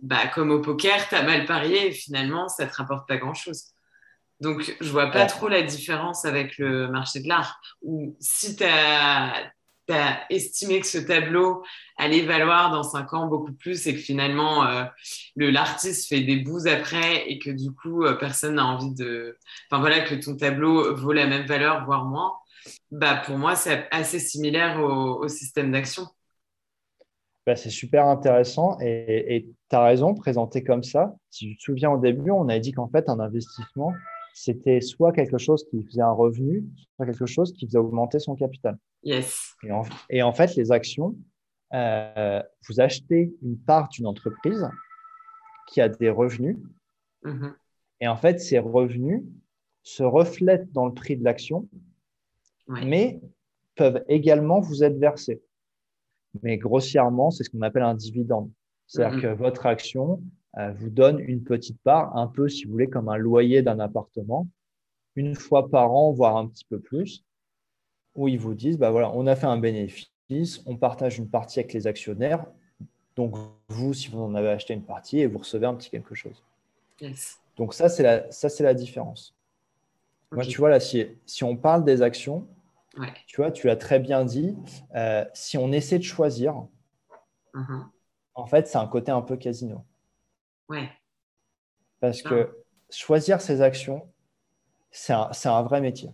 bah, 0.02 0.26
comme 0.32 0.52
au 0.52 0.60
poker, 0.60 1.08
tu 1.08 1.16
as 1.16 1.24
mal 1.24 1.46
parié 1.46 1.88
et 1.88 1.92
finalement, 1.92 2.46
ça 2.48 2.66
ne 2.66 2.70
te 2.70 2.76
rapporte 2.76 3.08
pas 3.08 3.16
grand-chose. 3.16 3.72
Donc, 4.40 4.76
je 4.80 4.90
vois 4.90 5.10
pas 5.10 5.26
trop 5.26 5.48
la 5.48 5.62
différence 5.62 6.24
avec 6.24 6.58
le 6.58 6.88
marché 6.88 7.20
de 7.20 7.28
l'art. 7.28 7.60
Ou 7.82 8.16
si 8.20 8.56
tu 8.56 8.64
as, 8.64 9.52
estimé 10.28 10.80
que 10.80 10.86
ce 10.86 10.98
tableau 10.98 11.62
allait 11.96 12.20
valoir 12.20 12.70
dans 12.70 12.82
cinq 12.82 13.14
ans 13.14 13.26
beaucoup 13.26 13.54
plus 13.54 13.86
et 13.86 13.94
que 13.94 14.00
finalement 14.00 14.66
euh, 14.66 14.84
l'artiste 15.36 16.10
fait 16.10 16.20
des 16.20 16.36
bouts 16.36 16.66
après 16.66 17.26
et 17.26 17.38
que 17.38 17.48
du 17.48 17.72
coup 17.72 18.04
euh, 18.04 18.12
personne 18.12 18.56
n'a 18.56 18.66
envie 18.66 18.92
de. 18.92 19.38
Enfin 19.70 19.80
voilà, 19.80 20.00
que 20.00 20.14
ton 20.14 20.36
tableau 20.36 20.94
vaut 20.94 21.14
la 21.14 21.26
même 21.26 21.46
valeur, 21.46 21.86
voire 21.86 22.04
moins, 22.04 22.34
bah, 22.90 23.22
pour 23.24 23.38
moi, 23.38 23.56
c'est 23.56 23.88
assez 23.90 24.18
similaire 24.18 24.78
au, 24.80 25.26
système 25.26 25.72
d'action. 25.72 26.06
Bah, 27.46 27.56
c'est 27.56 27.70
super 27.70 28.04
intéressant 28.04 28.78
et 28.82 29.48
tu 29.70 29.76
as 29.76 29.82
raison, 29.82 30.14
présenté 30.14 30.62
comme 30.62 30.82
ça. 30.82 31.14
Si 31.30 31.46
tu 31.46 31.56
te 31.56 31.62
souviens 31.62 31.90
au 31.90 31.98
début, 31.98 32.30
on 32.30 32.48
a 32.48 32.58
dit 32.58 32.72
qu'en 32.72 32.88
fait, 32.88 33.08
un 33.08 33.20
investissement, 33.20 33.92
c'était 34.34 34.80
soit 34.80 35.12
quelque 35.12 35.38
chose 35.38 35.64
qui 35.68 35.82
faisait 35.84 36.02
un 36.02 36.12
revenu, 36.12 36.64
soit 36.96 37.06
quelque 37.06 37.26
chose 37.26 37.52
qui 37.52 37.66
faisait 37.66 37.78
augmenter 37.78 38.18
son 38.18 38.34
capital. 38.34 38.78
Yes. 39.02 39.54
Et 40.10 40.22
en, 40.22 40.32
fait, 40.32 40.54
les 40.56 40.72
actions, 40.72 41.16
euh, 41.74 42.42
vous 42.66 42.80
achetez 42.80 43.32
une 43.42 43.58
part 43.58 43.88
d'une 43.88 44.06
entreprise 44.06 44.68
qui 45.68 45.80
a 45.80 45.88
des 45.88 46.10
revenus. 46.10 46.56
Mm-hmm. 47.24 47.52
Et 48.00 48.08
en 48.08 48.16
fait, 48.16 48.40
ces 48.40 48.58
revenus 48.58 49.22
se 49.82 50.02
reflètent 50.02 50.70
dans 50.72 50.86
le 50.86 50.94
prix 50.94 51.16
de 51.16 51.24
l'action, 51.24 51.68
mais 52.68 53.20
peuvent 53.74 54.04
également 54.08 54.60
vous 54.60 54.84
être 54.84 54.98
versés. 54.98 55.42
Mais 56.42 56.58
grossièrement, 56.58 57.30
c'est 57.30 57.44
ce 57.44 57.50
qu'on 57.50 57.62
appelle 57.62 57.82
un 57.82 57.94
dividende. 57.94 58.50
C'est-à-dire 58.86 59.18
mm-hmm. 59.18 59.22
que 59.22 59.38
votre 59.38 59.66
action, 59.66 60.22
vous 60.76 60.90
donne 60.90 61.20
une 61.20 61.44
petite 61.44 61.80
part, 61.82 62.16
un 62.16 62.26
peu, 62.26 62.48
si 62.48 62.64
vous 62.64 62.72
voulez, 62.72 62.88
comme 62.88 63.08
un 63.08 63.16
loyer 63.16 63.62
d'un 63.62 63.78
appartement, 63.78 64.48
une 65.14 65.34
fois 65.34 65.68
par 65.68 65.92
an, 65.92 66.12
voire 66.12 66.36
un 66.36 66.46
petit 66.46 66.64
peu 66.64 66.80
plus, 66.80 67.24
où 68.14 68.28
ils 68.28 68.38
vous 68.38 68.54
disent, 68.54 68.78
bah 68.78 68.90
voilà, 68.90 69.10
on 69.14 69.26
a 69.26 69.36
fait 69.36 69.46
un 69.46 69.58
bénéfice, 69.58 70.62
on 70.66 70.76
partage 70.76 71.18
une 71.18 71.28
partie 71.28 71.60
avec 71.60 71.72
les 71.72 71.86
actionnaires, 71.86 72.44
donc 73.16 73.36
vous, 73.68 73.94
si 73.94 74.08
vous 74.08 74.20
en 74.20 74.34
avez 74.34 74.48
acheté 74.48 74.74
une 74.74 74.84
partie, 74.84 75.20
et 75.20 75.26
vous 75.26 75.38
recevez 75.38 75.66
un 75.66 75.74
petit 75.74 75.90
quelque 75.90 76.14
chose. 76.14 76.44
Donc 77.56 77.74
ça, 77.74 77.88
c'est 77.88 78.02
la, 78.02 78.30
ça, 78.30 78.48
c'est 78.48 78.64
la 78.64 78.74
différence. 78.74 79.34
Moi, 80.30 80.44
tu 80.44 80.58
vois, 80.58 80.68
là, 80.68 80.78
si, 80.78 81.06
si 81.24 81.42
on 81.42 81.56
parle 81.56 81.84
des 81.84 82.02
actions, 82.02 82.46
tu 83.26 83.36
vois, 83.36 83.50
tu 83.50 83.66
l'as 83.66 83.76
très 83.76 83.98
bien 83.98 84.24
dit, 84.24 84.56
euh, 84.94 85.24
si 85.32 85.56
on 85.56 85.72
essaie 85.72 85.98
de 85.98 86.04
choisir, 86.04 86.66
uh-huh. 87.54 87.84
en 88.34 88.46
fait, 88.46 88.66
c'est 88.66 88.78
un 88.78 88.86
côté 88.86 89.10
un 89.12 89.22
peu 89.22 89.36
casino. 89.36 89.84
Ouais. 90.68 90.88
Parce 92.00 92.22
que 92.22 92.50
choisir 92.90 93.40
ses 93.40 93.60
actions, 93.60 94.06
c'est 94.90 95.12
un, 95.12 95.62
vrai 95.62 95.80
métier. 95.80 96.10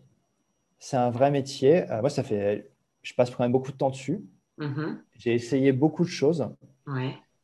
C'est 0.78 0.96
un 0.96 1.10
vrai 1.10 1.30
métier. 1.30 1.90
Euh, 1.90 2.00
moi, 2.00 2.10
ça 2.10 2.22
fait, 2.22 2.70
je 3.02 3.14
passe 3.14 3.30
quand 3.30 3.44
même 3.44 3.52
beaucoup 3.52 3.72
de 3.72 3.76
temps 3.76 3.90
dessus. 3.90 4.24
Mm-hmm. 4.58 4.98
J'ai 5.18 5.34
essayé 5.34 5.72
beaucoup 5.72 6.04
de 6.04 6.08
choses. 6.08 6.48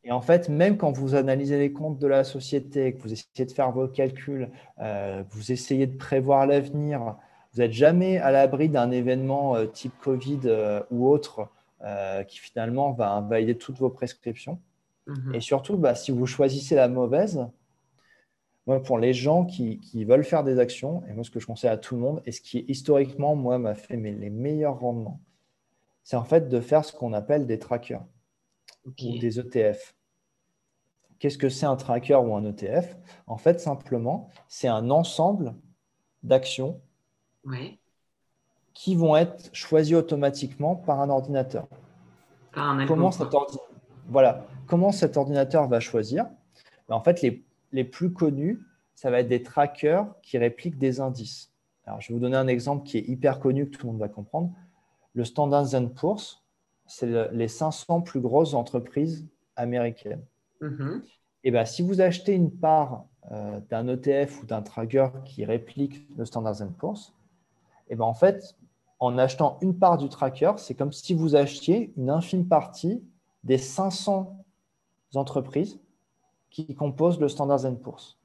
Et 0.03 0.11
en 0.11 0.21
fait, 0.21 0.49
même 0.49 0.77
quand 0.77 0.91
vous 0.91 1.15
analysez 1.15 1.59
les 1.59 1.71
comptes 1.71 1.99
de 1.99 2.07
la 2.07 2.23
société, 2.23 2.93
que 2.93 3.01
vous 3.01 3.13
essayez 3.13 3.45
de 3.45 3.51
faire 3.51 3.71
vos 3.71 3.87
calculs, 3.87 4.49
euh, 4.79 5.23
vous 5.29 5.51
essayez 5.51 5.85
de 5.85 5.95
prévoir 5.95 6.47
l'avenir, 6.47 7.15
vous 7.53 7.61
n'êtes 7.61 7.73
jamais 7.73 8.17
à 8.17 8.31
l'abri 8.31 8.69
d'un 8.69 8.89
événement 8.91 9.55
euh, 9.55 9.65
type 9.65 9.93
Covid 10.01 10.39
ou 10.89 11.07
autre 11.07 11.49
qui 12.27 12.37
finalement 12.37 12.91
va 12.91 13.11
invalider 13.11 13.57
toutes 13.57 13.79
vos 13.79 13.89
prescriptions. 13.89 14.59
Mhm. 15.07 15.35
Et 15.35 15.41
surtout, 15.41 15.77
bah, 15.77 15.95
si 15.95 16.11
vous 16.11 16.25
choisissez 16.25 16.75
la 16.75 16.87
mauvaise, 16.87 17.47
moi, 18.67 18.81
pour 18.81 18.99
les 18.99 19.13
gens 19.13 19.45
qui, 19.45 20.05
veulent 20.05 20.23
faire 20.23 20.43
des 20.43 20.59
actions, 20.59 21.03
et 21.07 21.13
moi, 21.13 21.23
ce 21.23 21.31
que 21.31 21.39
je 21.39 21.47
conseille 21.47 21.71
à 21.71 21.77
tout 21.77 21.95
le 21.95 22.01
monde, 22.01 22.21
et 22.25 22.31
ce 22.31 22.41
qui 22.41 22.63
historiquement, 22.67 23.35
moi, 23.35 23.57
m'a 23.57 23.73
fait 23.73 23.97
les 23.97 24.29
meilleurs 24.29 24.79
rendements, 24.79 25.19
c'est 26.03 26.15
en 26.15 26.23
fait 26.23 26.47
de 26.47 26.59
faire 26.59 26.85
ce 26.85 26.93
qu'on 26.93 27.13
appelle 27.13 27.47
des 27.47 27.59
trackers 27.59 28.05
ou 28.85 28.91
des 28.91 29.39
ETF. 29.39 29.95
Qu'est-ce 31.19 31.37
que 31.37 31.49
c'est 31.49 31.67
un 31.67 31.75
tracker 31.75 32.15
ou 32.15 32.35
un 32.35 32.43
ETF 32.43 32.97
En 33.27 33.37
fait, 33.37 33.59
simplement, 33.59 34.29
c'est 34.47 34.67
un 34.67 34.89
ensemble 34.89 35.55
d'actions 36.23 36.81
qui 38.73 38.95
vont 38.95 39.15
être 39.15 39.49
choisies 39.53 39.95
automatiquement 39.95 40.75
par 40.75 40.99
un 40.99 41.09
ordinateur. 41.09 41.67
Par 42.53 42.69
un 42.69 42.85
Comment 42.85 43.11
cet 43.11 43.33
ordinateur 43.33 43.71
voilà, 44.07 44.45
comment 44.71 44.93
cet 44.93 45.17
ordinateur 45.17 45.67
va 45.67 45.81
choisir 45.81 46.27
ben, 46.87 46.95
En 46.95 47.01
fait, 47.01 47.21
les, 47.21 47.83
plus 47.83 48.13
connus, 48.13 48.61
ça 48.95 49.11
va 49.11 49.19
être 49.19 49.27
des 49.27 49.43
trackers 49.43 50.07
qui 50.21 50.37
répliquent 50.37 50.77
des 50.77 51.01
indices. 51.01 51.51
Alors, 51.85 51.99
je 51.99 52.07
vais 52.07 52.13
vous 52.13 52.21
donner 52.21 52.37
un 52.37 52.47
exemple 52.47 52.87
qui 52.87 52.97
est 52.97 53.05
hyper 53.05 53.41
connu, 53.41 53.65
que 53.65 53.75
tout 53.75 53.85
le 53.85 53.91
monde 53.91 53.99
va 53.99 54.07
comprendre. 54.07 54.49
Le 55.13 55.25
Standard 55.25 55.67
Poor's, 55.93 56.41
c'est 56.87 57.33
les 57.33 57.49
500 57.49 57.99
plus 57.99 58.21
grosses 58.21 58.53
entreprises 58.53 59.27
américaines. 59.57 60.23
Mhm. 60.61 61.03
Et 61.43 61.51
ben, 61.51 61.65
si 61.65 61.81
vous 61.81 61.99
achetez 61.99 62.33
une 62.33 62.51
part 62.51 63.03
euh, 63.29 63.59
d'un 63.69 63.89
ETF 63.89 64.41
ou 64.41 64.45
d'un 64.45 64.61
tracker 64.61 65.09
qui 65.25 65.43
réplique 65.43 66.07
le 66.15 66.23
Standard 66.23 66.55
Poor's, 66.77 67.13
et 67.89 67.95
ben, 67.97 68.05
en 68.05 68.13
fait, 68.13 68.55
en 69.01 69.17
achetant 69.17 69.57
une 69.59 69.77
part 69.77 69.97
du 69.97 70.07
tracker, 70.07 70.53
c'est 70.55 70.75
comme 70.75 70.93
si 70.93 71.13
vous 71.13 71.35
achetiez 71.35 71.91
une 71.97 72.09
infime 72.09 72.47
partie 72.47 73.03
des 73.43 73.57
500 73.57 74.40
entreprises 75.15 75.79
qui 76.49 76.75
composent 76.75 77.19
le 77.19 77.27
Standard 77.27 77.61
Poor's. 77.81 78.17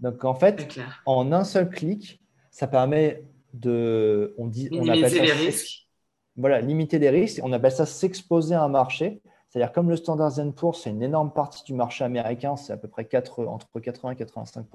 Donc, 0.00 0.24
en 0.24 0.34
fait, 0.34 0.78
en 1.06 1.32
un 1.32 1.44
seul 1.44 1.70
clic, 1.70 2.20
ça 2.50 2.66
permet 2.66 3.24
de. 3.54 4.34
On 4.38 4.46
dit, 4.46 4.68
on 4.72 4.88
appelle 4.88 5.10
ça 5.10 5.22
les 5.22 5.32
risques. 5.32 5.88
Voilà, 6.36 6.60
limiter 6.60 6.98
les 6.98 7.10
risques. 7.10 7.40
On 7.42 7.52
appelle 7.52 7.72
ça 7.72 7.86
s'exposer 7.86 8.54
à 8.54 8.62
un 8.62 8.68
marché. 8.68 9.20
C'est-à-dire, 9.48 9.72
comme 9.72 9.88
le 9.88 9.96
Standard 9.96 10.32
Poor's, 10.54 10.82
c'est 10.82 10.90
une 10.90 11.02
énorme 11.02 11.32
partie 11.32 11.64
du 11.64 11.72
marché 11.72 12.04
américain, 12.04 12.56
c'est 12.56 12.72
à 12.72 12.76
peu 12.76 12.86
près 12.86 13.06
4, 13.06 13.46
entre 13.46 13.80
80 13.80 14.12
et 14.12 14.16
85 14.16 14.66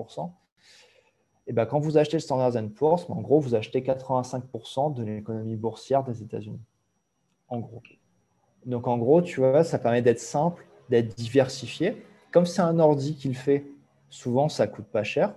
et 1.46 1.54
ben, 1.54 1.66
quand 1.66 1.80
vous 1.80 1.98
achetez 1.98 2.18
le 2.18 2.22
Standard 2.22 2.54
Poor's, 2.70 3.10
en 3.10 3.22
gros, 3.22 3.40
vous 3.40 3.56
achetez 3.56 3.84
85 3.84 4.44
de 4.96 5.04
l'économie 5.04 5.56
boursière 5.56 6.04
des 6.04 6.22
États-Unis. 6.22 6.62
En 7.50 7.60
gros. 7.60 7.82
Donc, 8.66 8.88
en 8.88 8.98
gros, 8.98 9.22
tu 9.22 9.42
vois, 9.42 9.64
ça 9.64 9.78
permet 9.78 10.02
d'être 10.02 10.22
simple, 10.22 10.66
d'être 10.94 11.16
diversifié. 11.16 12.04
Comme 12.32 12.46
c'est 12.46 12.62
un 12.62 12.80
ordi 12.80 13.16
qui 13.16 13.28
le 13.28 13.34
fait, 13.34 13.66
souvent, 14.10 14.50
ça 14.50 14.68
coûte 14.68 14.86
pas 14.86 15.04
cher. 15.04 15.34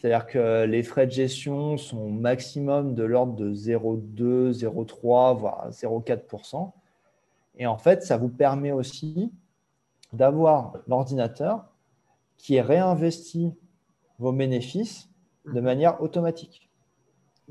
C'est-à-dire 0.00 0.26
que 0.26 0.64
les 0.64 0.82
frais 0.82 1.06
de 1.06 1.12
gestion 1.12 1.76
sont 1.76 2.10
maximum 2.10 2.94
de 2.94 3.02
l'ordre 3.02 3.34
de 3.34 3.52
0,2, 3.52 4.52
0,3, 4.52 5.36
voire 5.36 5.70
0,4% 5.70 6.70
et 7.56 7.66
en 7.66 7.78
fait, 7.78 8.02
ça 8.02 8.16
vous 8.16 8.28
permet 8.28 8.72
aussi 8.72 9.32
d'avoir 10.12 10.74
l'ordinateur 10.86 11.64
qui 12.36 12.56
est 12.56 12.62
réinvesti 12.62 13.52
vos 14.18 14.32
bénéfices 14.32 15.08
de 15.46 15.60
mhm. 15.60 15.60
manière 15.60 16.02
automatique. 16.02 16.68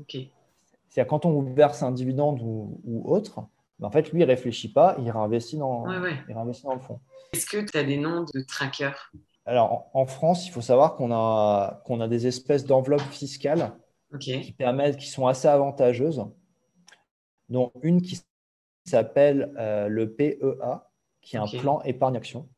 C'est-à-dire 0.08 1.06
quand 1.06 1.24
on 1.24 1.32
vous 1.32 1.54
verse 1.54 1.82
un 1.82 1.92
dividende 1.92 2.40
ou, 2.42 3.02
autre, 3.04 3.44
en 3.80 3.90
fait, 3.90 4.10
lui, 4.10 4.20
il 4.20 4.22
ne 4.22 4.26
réfléchit 4.26 4.72
pas, 4.72 4.96
il 4.98 5.10
réinvestit 5.10 5.56
dans, 5.56 5.84
Il 5.90 6.34
réinvestit 6.34 6.64
dans 6.64 6.74
le 6.74 6.80
fond. 6.80 7.00
Est-ce 7.32 7.46
que 7.46 7.58
tu 7.58 7.76
as 7.76 7.84
des 7.84 7.96
noms 7.96 8.24
de 8.34 8.40
trackers? 8.42 9.12
Alors, 9.44 9.90
en, 9.92 10.06
France, 10.06 10.46
il 10.46 10.50
faut 10.50 10.60
savoir 10.60 10.94
qu'on 10.94 11.12
a, 11.12 11.82
qu'on 11.84 12.00
a 12.00 12.06
des 12.06 12.26
espèces 12.26 12.64
d'enveloppes 12.64 13.00
fiscales 13.00 13.72
qui 14.20 14.52
permettent, 14.52 14.98
qui 14.98 15.08
sont 15.08 15.26
assez 15.26 15.48
avantageuses, 15.48 16.24
dont 17.48 17.72
une 17.82 18.02
qui 18.02 18.20
s'appelle 18.84 19.52
euh, 19.58 19.88
le 19.88 20.12
PEA, 20.12 20.82
qui 21.22 21.36
est 21.36 21.38
un 21.38 21.46
plan 21.46 21.80
épargne-action. 21.82 22.48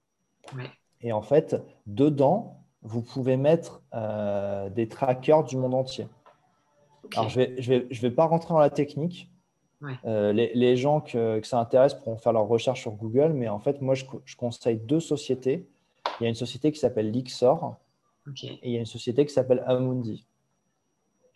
Et 1.00 1.12
en 1.12 1.22
fait, 1.22 1.56
dedans, 1.86 2.64
vous 2.82 3.02
pouvez 3.02 3.36
mettre 3.36 3.82
euh, 3.94 4.68
des 4.68 4.88
trackers 4.88 5.44
du 5.44 5.56
monde 5.56 5.74
entier. 5.74 6.06
Alors, 7.16 7.28
je 7.28 7.40
ne 7.40 7.44
vais, 7.46 7.62
je 7.62 7.72
vais, 7.72 7.86
je 7.90 8.00
vais, 8.02 8.10
pas 8.10 8.26
rentrer 8.26 8.52
dans 8.52 8.58
la 8.58 8.70
technique. 8.70 9.30
Euh, 10.04 10.32
les, 10.32 10.52
les, 10.54 10.76
gens 10.76 11.00
que, 11.00 11.40
que, 11.40 11.46
ça 11.46 11.58
intéresse 11.58 11.94
pourront 11.94 12.16
faire 12.16 12.32
leur 12.32 12.46
recherche 12.46 12.82
sur 12.82 12.92
Google, 12.92 13.32
mais 13.32 13.48
en 13.48 13.58
fait, 13.58 13.80
moi, 13.80 13.94
je, 13.94 14.04
je 14.24 14.36
conseille 14.36 14.78
deux 14.78 15.00
sociétés. 15.00 15.66
Il 16.20 16.24
y 16.24 16.26
a 16.26 16.28
une 16.28 16.34
société 16.34 16.72
qui 16.72 16.78
s'appelle 16.78 17.10
Lixor 17.10 17.76
et 18.42 18.58
il 18.62 18.70
y 18.72 18.76
a 18.76 18.80
une 18.80 18.86
société 18.86 19.26
qui 19.26 19.32
s'appelle 19.32 19.62
Amundi. 19.66 20.26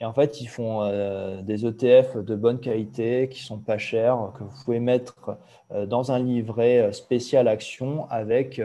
Et 0.00 0.04
en 0.04 0.12
fait, 0.12 0.40
ils 0.40 0.46
font 0.46 0.82
euh, 0.82 1.42
des 1.42 1.66
ETF 1.66 2.18
de 2.18 2.37
bonne 2.37 2.61
qualité 2.61 3.28
qui 3.28 3.42
sont 3.42 3.58
pas 3.58 3.78
chers, 3.78 4.32
que 4.38 4.44
vous 4.44 4.64
pouvez 4.64 4.78
mettre 4.78 5.37
euh, 5.72 5.87
dans 5.87 6.12
un 6.12 6.20
livret 6.20 6.92
spécial 6.92 7.48
action 7.48 8.08
avec, 8.08 8.62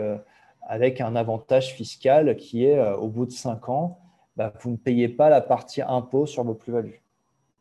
avec 0.61 1.01
un 1.01 1.15
avantage 1.15 1.73
fiscal 1.73 2.35
qui 2.37 2.65
est 2.65 2.79
au 2.93 3.07
bout 3.07 3.25
de 3.25 3.31
5 3.31 3.67
ans, 3.69 3.99
bah, 4.37 4.53
vous 4.61 4.71
ne 4.71 4.77
payez 4.77 5.09
pas 5.09 5.29
la 5.29 5.41
partie 5.41 5.81
impôt 5.81 6.25
sur 6.25 6.43
vos 6.43 6.53
plus-values. 6.53 7.02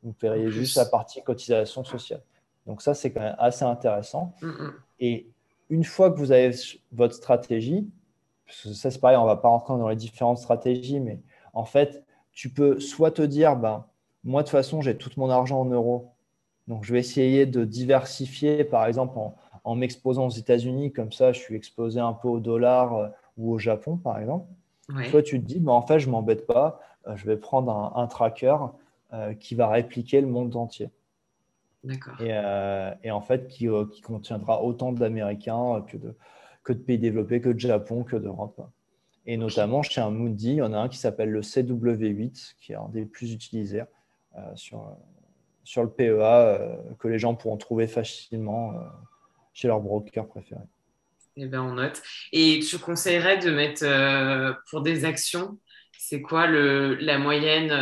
Vous 0.03 0.13
payez 0.13 0.51
juste 0.51 0.77
la 0.77 0.87
partie 0.87 1.23
cotisation 1.23 1.85
sociale. 1.85 2.23
Donc 2.67 2.83
ça, 2.83 2.95
c'est 2.95 3.13
quand 3.13 3.21
même 3.21 3.37
assez 3.39 3.65
intéressant. 3.65 4.35
Mm, 4.43 4.47
mm. 4.49 4.73
Et 5.01 5.27
une 5.71 5.85
fois 5.85 6.11
que 6.11 6.19
vous 6.19 6.33
avez 6.33 6.55
votre 6.93 7.15
stratégie, 7.15 7.89
ça 8.47 8.91
c'est 8.91 9.01
pareil, 9.01 9.17
on 9.17 9.23
ne 9.23 9.29
va 9.29 9.37
pas 9.37 9.49
rentrer 9.49 9.75
dans 9.75 9.89
les 9.89 9.97
différentes 9.97 10.39
stratégies, 10.39 11.01
mais 11.01 11.21
en 11.55 11.65
fait, 11.65 12.05
tu 12.33 12.51
peux 12.51 12.81
soit 12.81 13.11
te 13.11 13.23
dire, 13.23 13.57
ben, 13.57 13.85
moi 14.25 14.43
de 14.43 14.47
toute 14.47 14.53
façon, 14.53 14.81
j'ai 14.81 14.97
tout 14.97 15.11
mon 15.17 15.31
argent 15.31 15.61
en 15.61 15.65
euros, 15.65 16.13
donc 16.69 16.85
je 16.85 16.93
vais 16.93 17.01
essayer 17.01 17.47
de 17.47 17.65
diversifier, 17.65 18.65
par 18.65 18.87
exemple, 18.87 19.19
en, 19.65 19.75
m'exposant 19.75 20.27
aux 20.27 20.31
États-Unis, 20.31 20.93
comme 20.93 21.13
ça, 21.13 21.33
je 21.33 21.41
suis 21.41 21.55
exposé 21.55 22.01
un 22.01 22.13
peu 22.13 22.29
au 22.29 22.41
dollar 22.41 22.95
euh, 22.95 23.09
ou 23.37 23.53
au 23.53 23.59
Japon, 23.59 23.97
par 23.97 24.19
exemple. 24.19 24.47
Soit 25.11 25.23
tu 25.23 25.41
te 25.41 25.47
dis, 25.47 25.59
ben, 25.59 25.73
en 25.73 25.83
fait, 25.83 25.99
je 25.99 26.07
ne 26.07 26.13
m'embête 26.13 26.47
pas, 26.47 26.81
euh, 27.07 27.17
je 27.17 27.25
vais 27.27 27.37
prendre 27.37 27.93
un, 27.97 28.07
tracker 28.07 28.57
euh, 29.13 29.35
qui 29.35 29.55
va 29.55 29.69
répliquer 29.69 30.21
le 30.21 30.27
monde 30.27 30.57
entier. 30.57 30.91
Et, 32.21 32.31
et, 33.03 33.11
en 33.11 33.21
fait, 33.21 33.49
qui, 33.49 33.67
qui 33.91 34.01
contiendra 34.03 34.63
autant 34.63 34.93
d'Américains 34.93 35.85
que 35.89 35.97
de, 35.97 36.15
que 36.63 36.73
de 36.73 36.79
pays 36.79 36.99
développés, 36.99 37.41
que 37.41 37.49
de 37.49 37.59
Japon, 37.59 38.05
que 38.05 38.17
d'Europe. 38.17 38.61
Et 39.27 39.37
notamment 39.37 39.83
chez 39.83 40.01
un 40.01 40.11
Mundi, 40.11 40.51
il 40.51 40.57
y 40.57 40.63
en 40.63 40.73
a 40.73 40.79
un 40.79 40.89
qui 40.89 40.99
s'appelle 40.99 41.31
le 41.31 41.43
CW8, 41.43 42.55
qui 42.61 42.73
est 42.73 42.77
un 42.77 42.89
des 42.89 43.05
plus 43.05 43.33
utilisés 43.33 43.85
euh, 44.37 44.41
sur, 44.55 44.97
sur 45.65 45.83
le 45.83 45.91
PEA, 45.91 46.21
euh, 46.21 46.77
que 46.99 47.09
les 47.09 47.19
gens 47.19 47.35
pourront 47.35 47.57
trouver 47.57 47.87
facilement 47.87 48.73
euh, 48.73 48.79
chez 49.53 49.69
leur 49.69 49.81
broker 49.81 50.27
préféré. 50.27 50.63
Eh 51.37 51.47
bien, 51.47 51.63
on 51.63 51.75
note. 51.75 52.03
Et 52.33 52.61
tu 52.61 52.79
conseillerais 52.79 53.39
de 53.39 53.51
mettre 53.51 54.61
pour 54.69 54.83
des 54.83 55.07
actions, 55.07 55.59
c'est 55.99 56.21
quoi 56.21 56.47
le, 56.47 56.95
la 56.97 57.19
moyenne 57.19 57.73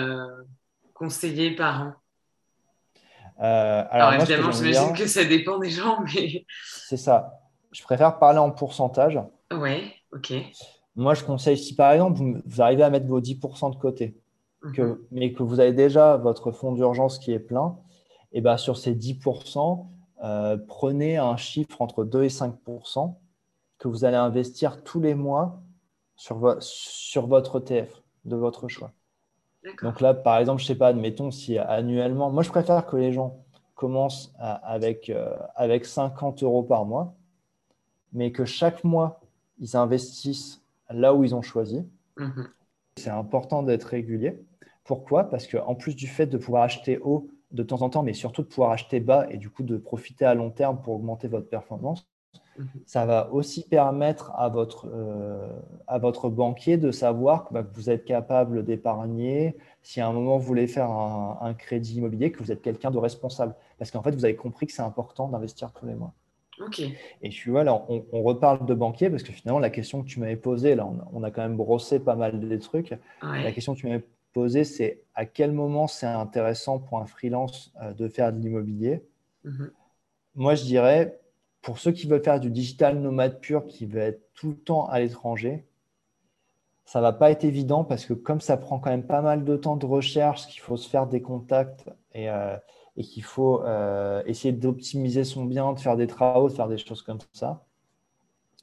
conseillée 1.00 1.56
par 1.56 1.82
an 1.82 1.92
alors, 3.42 4.12
évidemment, 4.12 4.52
j'imagine 4.52 4.92
que 4.92 5.06
ça 5.06 5.24
dépend 5.24 5.58
des 5.58 5.70
gens, 5.70 6.00
mais. 6.04 6.44
C'est 6.84 6.98
ça. 6.98 7.40
Je 7.72 7.82
préfère 7.82 8.18
parler 8.18 8.38
en 8.38 8.50
pourcentage. 8.50 9.18
Oui, 9.50 9.92
ok. 10.12 10.34
Moi, 10.94 11.14
je 11.14 11.24
conseille, 11.24 11.56
si 11.56 11.74
par 11.74 11.92
exemple, 11.92 12.20
vous, 12.44 12.60
arrivez 12.60 12.82
à 12.82 12.90
mettre 12.90 13.06
vos 13.06 13.20
10% 13.20 13.72
de 13.72 13.76
côté, 13.76 14.14
mhm. 14.62 14.98
mais 15.10 15.32
que 15.32 15.42
vous 15.42 15.58
avez 15.58 15.72
déjà 15.72 16.18
votre 16.18 16.52
fonds 16.52 16.72
d'urgence 16.72 17.18
qui 17.18 17.32
est 17.32 17.38
plein, 17.38 17.78
et 18.32 18.38
eh 18.38 18.40
ben, 18.42 18.58
sur 18.58 18.76
ces 18.76 18.94
10%, 18.94 19.86
euh, 20.22 20.58
prenez 20.68 21.16
un 21.16 21.38
chiffre 21.38 21.80
entre 21.80 22.04
2 22.04 22.24
et 22.24 22.28
5% 22.28 23.16
que 23.78 23.88
vous 23.88 24.04
allez 24.04 24.18
investir 24.18 24.84
tous 24.84 25.00
les 25.00 25.14
mois 25.14 25.62
sur, 26.16 26.58
sur 26.60 27.26
votre 27.26 27.62
ETF 27.62 28.02
de 28.26 28.36
votre 28.36 28.68
choix. 28.68 28.92
Donc 29.82 30.00
là, 30.00 30.14
par 30.14 30.38
exemple, 30.38 30.60
je 30.60 30.64
ne 30.64 30.68
sais 30.68 30.74
pas, 30.74 30.88
admettons 30.88 31.30
si 31.30 31.58
annuellement, 31.58 32.30
moi 32.30 32.42
je 32.42 32.48
préfère 32.48 32.86
que 32.86 32.96
les 32.96 33.12
gens 33.12 33.44
commencent 33.74 34.32
avec, 34.38 35.10
euh, 35.10 35.36
avec 35.54 35.86
50 35.86 36.42
euros 36.42 36.62
par 36.62 36.84
mois, 36.84 37.14
mais 38.12 38.32
que 38.32 38.44
chaque 38.44 38.84
mois, 38.84 39.20
ils 39.58 39.76
investissent 39.76 40.62
là 40.90 41.14
où 41.14 41.24
ils 41.24 41.34
ont 41.34 41.42
choisi. 41.42 41.86
Mhm. 42.16 42.48
C'est 42.96 43.10
important 43.10 43.62
d'être 43.62 43.84
régulier. 43.84 44.42
Pourquoi? 44.84 45.24
Parce 45.24 45.46
qu'en 45.46 45.74
plus 45.74 45.94
du 45.94 46.06
fait 46.06 46.26
de 46.26 46.36
pouvoir 46.36 46.64
acheter 46.64 46.98
haut 46.98 47.28
de 47.52 47.62
temps 47.62 47.82
en 47.82 47.90
temps, 47.90 48.02
mais 48.02 48.12
surtout 48.12 48.42
de 48.42 48.48
pouvoir 48.48 48.72
acheter 48.72 49.00
bas 49.00 49.26
et 49.30 49.36
du 49.36 49.50
coup 49.50 49.62
de 49.62 49.76
profiter 49.76 50.24
à 50.24 50.34
long 50.34 50.50
terme 50.50 50.80
pour 50.80 50.94
augmenter 50.94 51.28
votre 51.28 51.48
performance. 51.48 52.06
Ça 52.86 53.06
va 53.06 53.30
aussi 53.32 53.66
permettre 53.66 54.32
à 54.36 54.48
votre, 54.48 54.88
euh, 54.92 55.48
à 55.86 55.98
votre 55.98 56.28
banquier 56.28 56.76
de 56.76 56.90
savoir 56.90 57.48
bah, 57.50 57.62
que, 57.62 57.74
vous 57.74 57.90
êtes 57.90 58.04
capable 58.04 58.64
d'épargner, 58.64 59.56
si 59.82 60.00
à 60.00 60.08
un 60.08 60.12
moment 60.12 60.38
vous 60.38 60.46
voulez 60.46 60.66
faire 60.66 60.90
un, 60.90 61.38
un 61.40 61.54
crédit 61.54 61.96
immobilier, 61.96 62.32
que 62.32 62.42
vous 62.42 62.52
êtes 62.52 62.62
quelqu'un 62.62 62.90
de 62.90 62.98
responsable. 62.98 63.54
Parce 63.78 63.90
qu'en 63.90 64.02
fait, 64.02 64.12
vous 64.12 64.24
avez 64.24 64.36
compris 64.36 64.66
que 64.66 64.72
c'est 64.72 64.82
important 64.82 65.28
d'investir 65.28 65.72
tous 65.72 65.86
les 65.86 65.94
mois. 65.94 66.12
Et 67.22 67.28
tu 67.30 67.50
vois, 67.50 67.64
là, 67.64 67.84
on, 67.88 68.22
reparle 68.22 68.66
de 68.66 68.74
banquier 68.74 69.10
parce 69.10 69.22
que 69.22 69.32
finalement, 69.32 69.60
la 69.60 69.70
question 69.70 70.02
que 70.02 70.08
tu 70.08 70.20
m'avais 70.20 70.36
posée, 70.36 70.74
là, 70.74 70.88
on, 71.12 71.22
a 71.22 71.30
quand 71.30 71.42
même 71.42 71.56
brossé 71.56 72.00
pas 72.00 72.16
mal 72.16 72.40
des 72.40 72.58
trucs. 72.58 72.94
La 73.22 73.52
question 73.52 73.74
que 73.74 73.80
tu 73.80 73.86
m'avais 73.86 74.04
posée, 74.32 74.64
c'est 74.64 75.02
à 75.14 75.24
quel 75.24 75.52
moment 75.52 75.86
c'est 75.86 76.06
intéressant 76.06 76.78
pour 76.78 76.98
un 76.98 77.06
freelance 77.06 77.72
euh, 77.82 77.92
de 77.92 78.08
faire 78.08 78.32
de 78.32 78.38
l'immobilier? 78.38 79.02
Mhm. 79.44 79.70
Moi, 80.36 80.54
je 80.54 80.64
dirais, 80.64 81.18
pour 81.62 81.78
ceux 81.78 81.92
qui 81.92 82.06
veulent 82.06 82.22
faire 82.22 82.40
du 82.40 82.50
digital 82.50 82.98
nomade 82.98 83.40
pur, 83.40 83.66
qui 83.66 83.86
veut 83.86 84.00
être 84.00 84.32
tout 84.34 84.50
le 84.50 84.56
temps 84.56 84.86
à 84.86 85.00
l'étranger, 85.00 85.66
ça 86.84 87.00
va 87.00 87.12
pas 87.12 87.30
être 87.30 87.44
évident 87.44 87.84
parce 87.84 88.04
que 88.04 88.14
comme 88.14 88.40
ça 88.40 88.56
prend 88.56 88.78
quand 88.78 88.90
même 88.90 89.06
pas 89.06 89.22
mal 89.22 89.44
de 89.44 89.56
temps 89.56 89.76
de 89.76 89.86
recherche, 89.86 90.46
qu'il 90.48 90.60
faut 90.60 90.76
se 90.76 90.88
faire 90.88 91.06
des 91.06 91.22
contacts 91.22 91.88
et, 92.14 92.28
euh, 92.30 92.56
et 92.96 93.02
qu'il 93.02 93.22
faut 93.22 93.62
euh, 93.62 94.22
essayer 94.26 94.52
d'optimiser 94.52 95.24
son 95.24 95.44
bien, 95.44 95.72
de 95.72 95.78
faire 95.78 95.96
des 95.96 96.06
travaux, 96.06 96.48
de 96.48 96.54
faire 96.54 96.68
des 96.68 96.78
choses 96.78 97.02
comme 97.02 97.18
ça. 97.32 97.64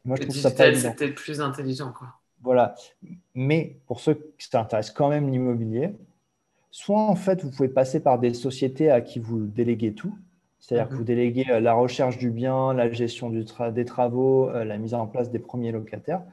Moi, 0.03 0.17
je 0.17 0.23
trouve 0.23 0.36
ça 0.36 0.51
pas 0.51 0.73
C'est 0.73 0.95
peut-être 0.95 1.15
plus 1.15 1.39
intelligent. 1.39 1.91
Quoi. 1.91 2.07
Voilà. 2.41 2.75
Mais 3.33 3.79
pour 3.88 3.99
ceux 3.99 4.15
qui 4.38 4.47
s'intéressent 4.47 4.95
quand 4.95 5.10
même 5.10 5.31
l'immobilier, 5.31 5.93
soit 6.71 7.01
en 7.01 7.15
fait, 7.15 7.43
vous 7.43 7.51
pouvez 7.51 7.69
passer 7.69 7.99
par 7.99 8.19
des 8.19 8.33
sociétés 8.33 8.91
à 8.91 9.01
qui 9.01 9.19
vous 9.19 9.45
déléguez 9.45 9.93
tout. 9.93 10.17
C'est-à-dire 10.60 10.89
que 10.89 10.93
Mhm. 10.93 11.00
vous 11.00 11.04
déléguez 11.04 11.46
euh, 11.52 11.60
la 11.60 11.74
recherche 11.74 12.17
du 12.17 12.30
bien, 12.32 12.74
la 12.74 12.91
gestion 12.91 13.30
du 13.30 13.43
tra- 13.43 13.72
des 13.74 13.86
travaux, 13.86 14.50
euh, 14.50 14.65
la 14.65 14.78
mise 14.78 14.93
en 14.93 15.08
place 15.08 15.32
des 15.32 15.39
premiers 15.39 15.72
locataires. 15.72 16.24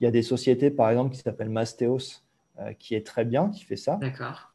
Il 0.00 0.04
y 0.04 0.06
a 0.06 0.10
des 0.10 0.22
sociétés, 0.22 0.70
par 0.70 0.90
exemple, 0.90 1.12
qui 1.14 1.20
s'appellent 1.20 1.50
Mastéos, 1.50 2.22
euh, 2.60 2.72
qui 2.74 2.94
est 2.94 3.06
très 3.06 3.24
bien, 3.24 3.50
qui 3.50 3.64
fait 3.64 3.76
ça. 3.76 3.98
D'accord. 4.00 4.54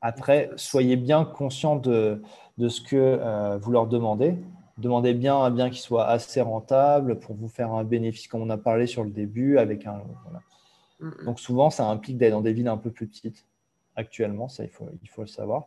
Après, 0.00 0.50
soyez 0.56 0.96
bien 0.96 1.24
conscient 1.24 1.76
de, 1.76 2.22
de 2.58 2.68
ce 2.68 2.80
que 2.80 2.96
euh, 2.96 3.56
vous 3.58 3.70
leur 3.70 3.86
demandez. 3.86 4.34
Demandez 4.78 5.14
bien 5.14 5.36
un 5.36 5.50
bien 5.50 5.70
qui 5.70 5.80
soit 5.80 6.06
assez 6.08 6.40
rentable 6.40 7.18
pour 7.20 7.36
vous 7.36 7.48
faire 7.48 7.72
un 7.72 7.84
bénéfice, 7.84 8.26
comme 8.26 8.42
on 8.42 8.50
a 8.50 8.58
parlé 8.58 8.86
sur 8.86 9.04
le 9.04 9.10
début. 9.10 9.58
Avec 9.58 9.86
un, 9.86 10.02
voilà. 10.24 10.40
Mhm. 11.00 11.26
Donc 11.26 11.40
souvent, 11.40 11.70
ça 11.70 11.86
implique 11.88 12.18
d'aller 12.18 12.32
dans 12.32 12.42
des 12.42 12.52
villes 12.52 12.68
un 12.68 12.78
peu 12.78 12.90
plus 12.90 13.06
petites. 13.08 13.46
Actuellement, 13.96 14.48
ça, 14.48 14.64
il 14.64 14.70
faut, 14.70 14.88
il 15.02 15.08
faut 15.10 15.22
le 15.22 15.28
savoir. 15.28 15.66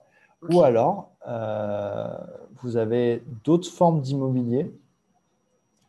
Ou 0.50 0.62
alors, 0.62 1.12
euh, 1.28 2.16
vous 2.62 2.78
avez 2.78 3.24
d'autres 3.44 3.70
formes 3.70 4.02
d'immobilier 4.02 4.72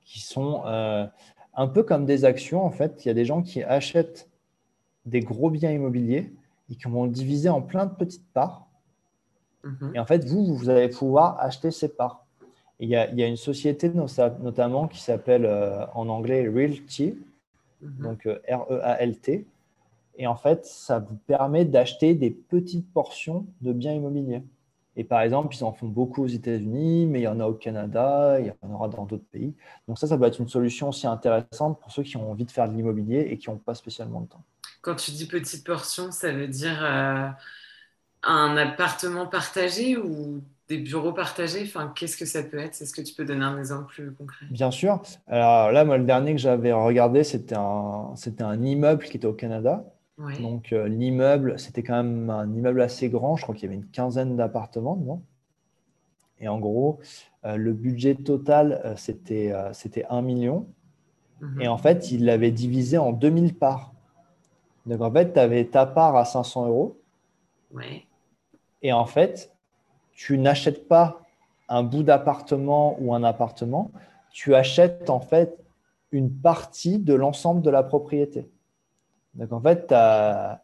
qui 0.04 0.20
sont 0.20 0.62
euh, 0.66 1.06
un 1.54 1.66
peu 1.66 1.82
comme 1.82 2.06
des 2.06 2.24
actions. 2.24 2.64
En 2.64 2.70
fait, 2.70 3.04
il 3.04 3.08
y 3.08 3.10
a 3.10 3.14
des 3.14 3.24
gens 3.24 3.42
qui 3.42 3.62
achètent 3.62 4.28
des 5.04 5.20
gros 5.20 5.50
biens 5.50 5.70
immobiliers 5.72 6.32
et 6.70 6.74
qui 6.76 6.88
vont 6.88 7.04
le 7.04 7.10
diviser 7.10 7.48
en 7.48 7.60
plein 7.62 7.86
de 7.86 7.94
petites 7.94 8.26
parts. 8.32 8.66
Mhm. 9.64 9.92
Et 9.94 9.98
en 9.98 10.06
fait, 10.06 10.24
vous, 10.24 10.54
vous 10.54 10.70
allez 10.70 10.88
pouvoir 10.88 11.38
acheter 11.40 11.70
ces 11.70 11.88
parts. 11.88 12.24
Il, 12.78 12.88
y 12.88 12.96
a, 12.96 13.10
il 13.10 13.18
y 13.18 13.22
a 13.22 13.26
une 13.26 13.36
société 13.36 13.88
no- 13.88 14.06
notamment 14.40 14.86
qui 14.88 15.00
s'appelle 15.00 15.44
euh, 15.44 15.84
en 15.94 16.08
anglais 16.08 16.48
Realty, 16.48 17.18
Mhm. 17.82 18.02
donc 18.02 18.26
euh, 18.26 18.38
R-E-A-L-T. 18.48 19.44
Et 20.18 20.26
en 20.26 20.36
fait, 20.36 20.64
ça 20.66 20.98
vous 20.98 21.16
permet 21.26 21.64
d'acheter 21.64 22.14
des 22.14 22.30
petites 22.30 22.90
portions 22.92 23.46
de 23.60 23.72
biens 23.72 23.92
immobiliers. 23.92 24.42
Et 24.96 25.04
par 25.04 25.20
exemple, 25.20 25.54
ils 25.54 25.62
en 25.62 25.72
font 25.72 25.88
beaucoup 25.88 26.24
aux 26.24 26.26
États-Unis, 26.26 27.06
mais 27.06 27.20
il 27.20 27.24
y 27.24 27.28
en 27.28 27.38
a 27.38 27.46
au 27.46 27.52
Canada, 27.52 28.40
il 28.40 28.46
y 28.46 28.52
en 28.62 28.74
aura 28.74 28.88
dans 28.88 29.04
d'autres 29.04 29.26
pays. 29.30 29.54
Donc 29.86 29.98
ça, 29.98 30.06
ça 30.06 30.16
peut 30.16 30.24
être 30.24 30.40
une 30.40 30.48
solution 30.48 30.88
aussi 30.88 31.06
intéressante 31.06 31.78
pour 31.80 31.92
ceux 31.92 32.02
qui 32.02 32.16
ont 32.16 32.30
envie 32.30 32.46
de 32.46 32.50
faire 32.50 32.68
de 32.68 32.74
l'immobilier 32.74 33.28
et 33.30 33.36
qui 33.36 33.50
n'ont 33.50 33.58
pas 33.58 33.74
spécialement 33.74 34.20
le 34.20 34.26
temps. 34.26 34.42
Quand 34.80 34.94
tu 34.94 35.10
dis 35.10 35.26
petite 35.26 35.66
portion, 35.66 36.10
ça 36.12 36.32
veut 36.32 36.48
dire 36.48 36.82
euh, 36.82 37.28
un 38.22 38.56
appartement 38.56 39.26
partagé 39.26 39.98
ou 39.98 40.42
des 40.68 40.78
bureaux 40.78 41.12
partagés? 41.12 41.62
Enfin, 41.64 41.92
qu'est-ce 41.94 42.16
que 42.16 42.24
ça 42.26 42.42
peut 42.42 42.58
être? 42.58 42.80
Est-ce 42.80 42.92
que 42.92 43.02
tu 43.02 43.14
peux 43.14 43.24
donner 43.24 43.44
un 43.44 43.58
exemple 43.58 43.92
plus 43.92 44.12
concret? 44.12 44.46
Bien 44.50 44.70
sûr. 44.70 45.02
Alors 45.26 45.72
là, 45.72 45.84
moi, 45.84 45.98
le 45.98 46.04
dernier 46.04 46.32
que 46.32 46.40
j'avais 46.40 46.72
regardé, 46.72 47.24
c'était 47.24 47.56
un, 47.56 48.12
c'était 48.16 48.42
un 48.42 48.62
immeuble 48.62 49.04
qui 49.04 49.16
était 49.16 49.26
au 49.26 49.32
Canada. 49.32 49.84
Ouais. 50.18 50.38
Donc 50.40 50.72
euh, 50.72 50.88
l'immeuble, 50.88 51.58
c'était 51.58 51.82
quand 51.82 52.02
même 52.02 52.30
un 52.30 52.50
immeuble 52.52 52.80
assez 52.80 53.08
grand. 53.08 53.36
Je 53.36 53.42
crois 53.42 53.54
qu'il 53.54 53.64
y 53.64 53.66
avait 53.66 53.76
une 53.76 53.88
quinzaine 53.88 54.36
d'appartements 54.36 54.96
dedans. 54.96 55.22
Et 56.38 56.48
en 56.48 56.58
gros, 56.58 57.00
euh, 57.44 57.56
le 57.56 57.72
budget 57.72 58.14
total, 58.14 58.80
euh, 58.84 58.94
c'était 58.96 59.52
c'était 59.72 60.04
1 60.08 60.22
million. 60.22 60.66
Mhm. 61.40 61.60
Et 61.60 61.68
en 61.68 61.76
fait, 61.76 62.10
il 62.10 62.24
l'avait 62.24 62.50
divisé 62.50 62.98
en 62.98 63.12
2000 63.12 63.54
parts. 63.54 63.92
Donc 64.86 65.00
en 65.00 65.12
fait, 65.12 65.34
tu 65.34 65.38
avais 65.38 65.64
ta 65.66 65.84
part 65.84 66.16
à 66.16 66.24
500 66.24 66.66
euros. 66.66 66.98
Ouais. 67.72 68.06
Et 68.82 68.92
en 68.92 69.04
fait, 69.04 69.52
tu 70.12 70.38
n'achètes 70.38 70.88
pas 70.88 71.20
un 71.68 71.82
bout 71.82 72.02
d'appartement 72.02 72.96
ou 73.00 73.14
un 73.14 73.24
appartement, 73.24 73.90
tu 74.30 74.54
achètes 74.54 75.10
en 75.10 75.20
fait 75.20 75.58
une 76.12 76.30
partie 76.30 76.98
de 76.98 77.14
l'ensemble 77.14 77.62
de 77.62 77.70
la 77.70 77.82
propriété. 77.82 78.48
Donc 79.36 79.52
en 79.52 79.60
fait, 79.60 79.86
t'as- 79.86 80.60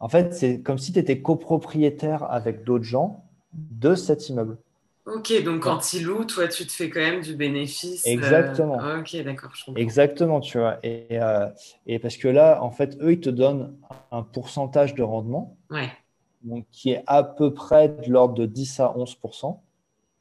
en 0.00 0.08
fait 0.08 0.34
c'est 0.34 0.60
comme 0.62 0.78
si 0.78 0.92
tu 0.92 0.98
étais 0.98 1.22
copropriétaire 1.22 2.24
avec 2.30 2.64
d'autres 2.64 2.84
gens 2.84 3.24
de 3.54 3.94
cet 3.94 4.28
immeuble. 4.28 4.58
Ok, 5.04 5.32
donc 5.42 5.62
quand 5.62 5.92
ils 5.94 6.04
louent, 6.04 6.24
toi, 6.24 6.46
tu 6.46 6.64
te 6.66 6.72
fais 6.72 6.88
quand 6.88 7.00
même 7.00 7.22
du 7.22 7.34
bénéfice. 7.34 8.06
euh, 8.06 8.12
Exactement. 8.12 8.78
Ok, 9.00 9.16
d'accord, 9.24 9.50
je 9.54 9.64
comprends. 9.64 9.80
Exactement, 9.80 10.40
tu 10.40 10.58
vois. 10.58 10.78
Et, 10.84 11.06
euh, 11.12 11.48
et 11.86 11.98
parce 11.98 12.16
que 12.16 12.28
là, 12.28 12.62
en 12.62 12.70
fait, 12.70 12.96
eux, 13.00 13.12
ils 13.12 13.20
te 13.20 13.30
donnent 13.30 13.74
un 14.12 14.22
pourcentage 14.22 14.94
de 14.94 15.02
rendement 15.02 15.56
Ouais. 15.70 15.90
donc, 16.42 16.66
qui 16.72 16.90
est 16.92 17.04
à 17.06 17.24
peu 17.24 17.54
près 17.54 17.88
de 17.88 18.10
l'ordre 18.10 18.34
de 18.34 18.46
10 18.46 18.80
à 18.80 18.96
11% 18.96 19.62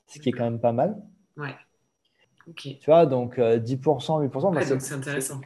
ce 0.08 0.20
qui 0.20 0.30
est 0.30 0.34
quand 0.34 0.44
même 0.46 0.60
pas 0.60 0.74
mal. 0.74 0.98
Ouais. 1.38 1.56
Ok. 2.48 2.67
Tu 2.80 2.86
vois, 2.89 3.06
donc 3.06 3.39
euh, 3.39 3.60
10%, 3.60 4.20
8%, 4.20 4.52
bah, 4.52 4.60
Ouais, 4.62 4.67
donc 4.67 4.82
c'est 4.82 4.94
intéressant. 4.94 5.39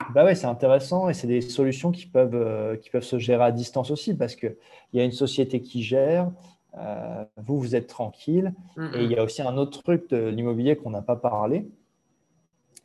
C'est- 0.00 0.12
Bah 0.12 0.24
ouais, 0.24 0.34
c'est 0.34 0.46
intéressant 0.46 1.08
et 1.08 1.14
c'est 1.14 1.26
des 1.26 1.40
solutions 1.40 1.90
qui 1.92 2.06
peuvent, 2.06 2.34
euh, 2.34 2.76
qui 2.76 2.90
peuvent 2.90 3.02
se 3.04 3.18
gérer 3.18 3.44
à 3.44 3.52
distance 3.52 3.90
aussi 3.90 4.14
parce 4.14 4.36
qu'il 4.36 4.56
y 4.94 5.00
a 5.00 5.04
une 5.04 5.12
société 5.12 5.60
qui 5.60 5.82
gère, 5.82 6.30
euh, 6.78 7.24
vous, 7.36 7.58
vous 7.58 7.74
êtes 7.76 7.86
tranquille. 7.88 8.54
Et 8.92 9.04
il 9.04 9.10
y 9.10 9.16
a 9.16 9.22
aussi 9.24 9.42
un 9.42 9.56
autre 9.58 9.82
truc 9.82 10.08
de 10.10 10.28
l'immobilier 10.28 10.76
qu'on 10.76 10.90
n'a 10.90 11.02
pas 11.02 11.16
parlé, 11.16 11.68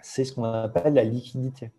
c'est 0.02 0.24
ce 0.24 0.34
qu'on 0.34 0.44
appelle 0.44 0.94
la 0.94 1.04
liquidité. 1.04 1.72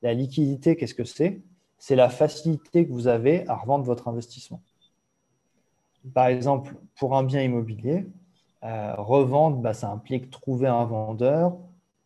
La 0.00 0.14
liquidité, 0.14 0.74
qu'est-ce 0.74 0.94
que 0.94 1.04
c'est? 1.04 1.42
C'est 1.78 1.96
la 1.96 2.08
facilité 2.08 2.86
que 2.86 2.92
vous 2.92 3.08
avez 3.08 3.46
à 3.46 3.56
revendre 3.56 3.84
votre 3.84 4.08
investissement. 4.08 4.62
Par 6.14 6.26
exemple, 6.28 6.74
pour 6.98 7.16
un 7.16 7.24
bien 7.24 7.42
immobilier, 7.42 8.06
euh, 8.64 8.94
revendre, 8.96 9.58
bah, 9.58 9.74
ça 9.74 9.90
implique 9.90 10.30
trouver 10.30 10.68
un 10.68 10.84
vendeur, 10.84 11.56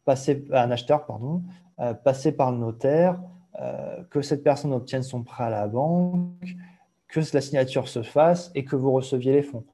passer, 0.05 0.45
un 0.53 0.71
acheteur, 0.71 1.07
pardon, 1.07 1.43
euh, 1.81 1.95
passer 1.95 2.33
par 2.33 2.53
le 2.53 2.59
notaire, 2.59 3.21
euh, 3.61 4.03
que 4.11 4.23
cette 4.23 4.43
personne 4.43 4.73
obtienne 4.73 5.03
son 5.03 5.23
prêt 5.23 5.45
à 5.45 5.51
la 5.51 5.67
banque, 5.67 6.57
que 7.09 7.21
la 7.33 7.41
signature 7.41 7.89
se 7.89 8.03
fasse 8.03 8.51
et 8.55 8.65
que 8.65 8.77
vous 8.77 8.93
receviez 8.93 9.33
les 9.33 9.43
fonds. 9.43 9.65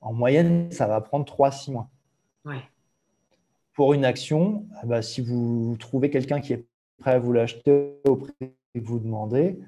En 0.00 0.12
moyenne, 0.12 0.70
ça 0.70 0.86
va 0.86 1.00
prendre 1.00 1.24
3-6 1.24 1.72
mois. 1.72 1.88
Ouais. 2.44 2.60
Pour 3.72 3.94
une 3.94 4.04
action, 4.04 4.66
eh 4.82 4.86
ben, 4.86 5.00
si 5.00 5.20
vous 5.20 5.76
trouvez 5.78 6.10
quelqu'un 6.10 6.40
qui 6.40 6.52
est 6.52 6.66
prêt 6.98 7.12
à 7.12 7.18
vous 7.18 7.32
l'acheter 7.32 8.00
au 8.06 8.16
prix 8.16 8.34
que 8.40 8.80
vous 8.80 8.98
demandez, 8.98 9.58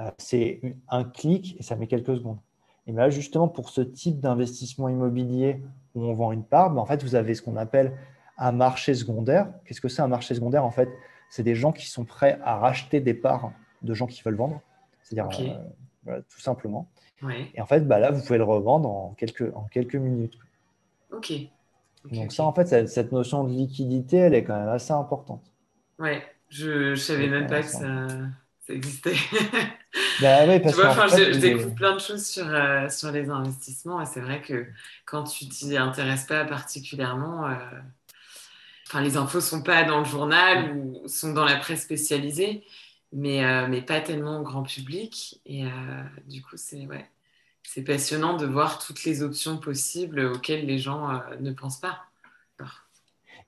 euh, 0.00 0.10
c'est 0.18 0.60
un 0.88 1.04
clic 1.04 1.56
et 1.58 1.62
ça 1.62 1.76
met 1.76 1.86
quelques 1.86 2.16
secondes. 2.16 2.38
Et 2.86 2.92
bien 2.92 3.02
là, 3.02 3.10
justement, 3.10 3.48
pour 3.48 3.70
ce 3.70 3.80
type 3.80 4.20
d'investissement 4.20 4.88
immobilier 4.88 5.62
où 5.94 6.02
on 6.04 6.14
vend 6.14 6.32
une 6.32 6.44
part, 6.44 6.70
ben, 6.70 6.80
en 6.80 6.86
fait, 6.86 7.02
vous 7.02 7.14
avez 7.14 7.34
ce 7.34 7.42
qu'on 7.42 7.56
appelle 7.56 7.92
un 8.38 8.52
marché 8.52 8.94
secondaire. 8.94 9.52
Qu'est-ce 9.64 9.80
que 9.80 9.88
c'est 9.88 10.02
un 10.02 10.08
marché 10.08 10.34
secondaire 10.34 10.64
En 10.64 10.70
fait, 10.70 10.88
c'est 11.34 11.42
des 11.42 11.56
gens 11.56 11.72
qui 11.72 11.88
sont 11.88 12.04
prêts 12.04 12.38
à 12.44 12.58
racheter 12.58 13.00
des 13.00 13.12
parts 13.12 13.50
de 13.82 13.92
gens 13.92 14.06
qui 14.06 14.22
veulent 14.22 14.36
vendre. 14.36 14.60
C'est-à-dire, 15.02 15.36
euh, 15.40 15.58
voilà, 16.04 16.22
tout 16.22 16.38
simplement. 16.38 16.88
Ouais. 17.22 17.50
Et 17.56 17.60
en 17.60 17.66
fait, 17.66 17.80
bah 17.88 17.98
là, 17.98 18.12
vous 18.12 18.22
pouvez 18.22 18.38
le 18.38 18.44
revendre 18.44 18.88
en 18.88 19.14
quelques, 19.18 19.52
en 19.52 19.64
quelques 19.64 19.96
minutes. 19.96 20.38
Ok. 21.10 21.32
Ok, 22.04 22.12
Donc 22.12 22.32
ça, 22.32 22.44
en 22.44 22.52
fait, 22.52 22.86
cette, 22.86 23.10
notion 23.10 23.42
de 23.42 23.50
liquidité, 23.50 24.18
elle 24.18 24.34
est 24.34 24.44
quand 24.44 24.56
même 24.56 24.68
assez 24.68 24.92
importante. 24.92 25.42
Ouais. 25.98 26.22
Je, 26.50 26.94
je 26.94 27.00
savais 27.00 27.26
même 27.26 27.48
pas 27.48 27.62
que 27.62 27.68
ça, 27.68 28.06
ça 28.60 28.72
existait. 28.72 29.16
Bah 30.22 30.44
Tu 30.46 30.60
parce 30.62 30.76
vois, 30.76 30.84
qu'en 30.84 30.90
enfin, 30.92 31.08
fait, 31.08 31.16
je, 31.16 31.32
je 31.32 31.38
les- 31.40 31.54
découvre 31.54 31.74
plein 31.74 31.94
de 31.94 32.00
choses 32.00 32.24
sur, 32.24 32.46
euh, 32.48 32.88
sur 32.88 33.10
les 33.10 33.28
investissements 33.30 34.00
et 34.00 34.06
c'est 34.06 34.20
vrai 34.20 34.40
que 34.40 34.66
quand 35.04 35.24
tu 35.24 35.48
t'y 35.48 35.76
intéresses 35.76 36.26
pas 36.26 36.44
particulièrement, 36.44 37.48
euh, 37.48 37.56
enfin, 38.86 39.00
les 39.00 39.16
infos 39.16 39.40
sont 39.40 39.62
pas 39.62 39.84
dans 39.84 39.98
le 39.98 40.04
journal 40.04 40.76
ou 40.76 41.06
sont 41.08 41.32
dans 41.32 41.44
la 41.44 41.56
presse 41.56 41.82
spécialisée, 41.82 42.64
mais, 43.12 43.44
euh, 43.44 43.66
mais 43.68 43.82
pas 43.82 44.00
tellement 44.00 44.40
au 44.40 44.42
grand 44.42 44.62
public. 44.62 45.40
Et 45.46 45.64
euh, 45.64 45.68
du 46.26 46.42
coup, 46.42 46.56
c'est 46.56 46.86
ouais, 46.86 47.08
c'est 47.62 47.82
passionnant 47.82 48.36
de 48.36 48.46
voir 48.46 48.78
toutes 48.78 49.04
les 49.04 49.22
options 49.22 49.58
possibles 49.58 50.20
auxquelles 50.20 50.66
les 50.66 50.78
gens 50.78 51.10
euh, 51.10 51.18
ne 51.40 51.52
pensent 51.52 51.80
pas. 51.80 52.04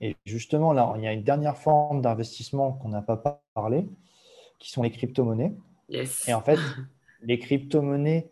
Et 0.01 0.16
justement, 0.27 0.72
là, 0.72 0.92
il 0.96 1.05
y 1.05 1.07
a 1.07 1.12
une 1.12 1.22
dernière 1.22 1.57
forme 1.57 2.03
d'investissement 2.03 2.72
qu'on 2.72 2.90
n'a 2.90 3.01
pas 3.01 3.40
parlé, 3.55 3.87
qui 4.59 4.70
sont 4.70 4.83
les 4.83 4.90
crypto-monnaies. 4.90 5.55
Yes. 5.88 6.29
Et 6.29 6.35
en 6.35 6.42
fait, 6.42 6.59
les 7.22 7.38
crypto-monnaies, 7.38 8.31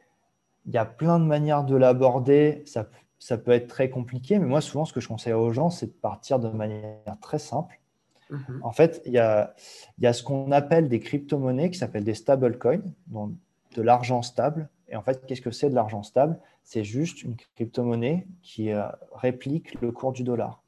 il 0.66 0.74
y 0.74 0.78
a 0.78 0.84
plein 0.84 1.18
de 1.18 1.24
manières 1.24 1.64
de 1.64 1.74
l'aborder. 1.74 2.62
Ça, 2.66 2.86
ça 3.24 3.38
peut 3.38 3.52
être 3.52 3.68
très 3.68 3.88
compliqué, 3.88 4.38
mais 4.38 4.44
moi, 4.44 4.60
souvent, 4.60 4.84
ce 4.84 4.92
que 4.92 5.00
je 5.00 5.08
conseille 5.08 5.32
aux 5.32 5.50
gens, 5.50 5.70
c'est 5.70 5.86
de 5.86 5.92
partir 5.92 6.38
de 6.38 6.50
manière 6.50 7.18
très 7.22 7.38
simple. 7.38 7.80
Mhm. 8.28 8.60
En 8.62 8.70
fait, 8.70 9.00
il 9.06 9.12
y 9.12 9.18
a, 9.18 9.54
il 9.96 10.04
y 10.04 10.06
a 10.06 10.12
ce 10.12 10.22
qu'on 10.22 10.52
appelle 10.52 10.90
des 10.90 11.00
crypto-monnaies 11.00 11.70
qui 11.70 11.78
s'appellent 11.78 12.04
des 12.04 12.12
stablecoins, 12.12 12.82
donc 13.06 13.32
de 13.76 13.80
l'argent 13.80 14.20
stable. 14.20 14.68
Et 14.90 14.96
en 14.96 15.02
fait, 15.02 15.24
qu'est-ce 15.24 15.40
que 15.40 15.52
c'est 15.52 15.70
de 15.70 15.74
l'argent 15.74 16.02
stable? 16.02 16.38
C'est 16.64 16.84
juste 16.84 17.22
une 17.22 17.34
crypto-monnaie 17.54 18.26
qui 18.42 18.70
euh, 18.70 18.84
réplique 19.14 19.80
le 19.80 19.90
cours 19.90 20.12
du 20.12 20.22
dollar. 20.22 20.62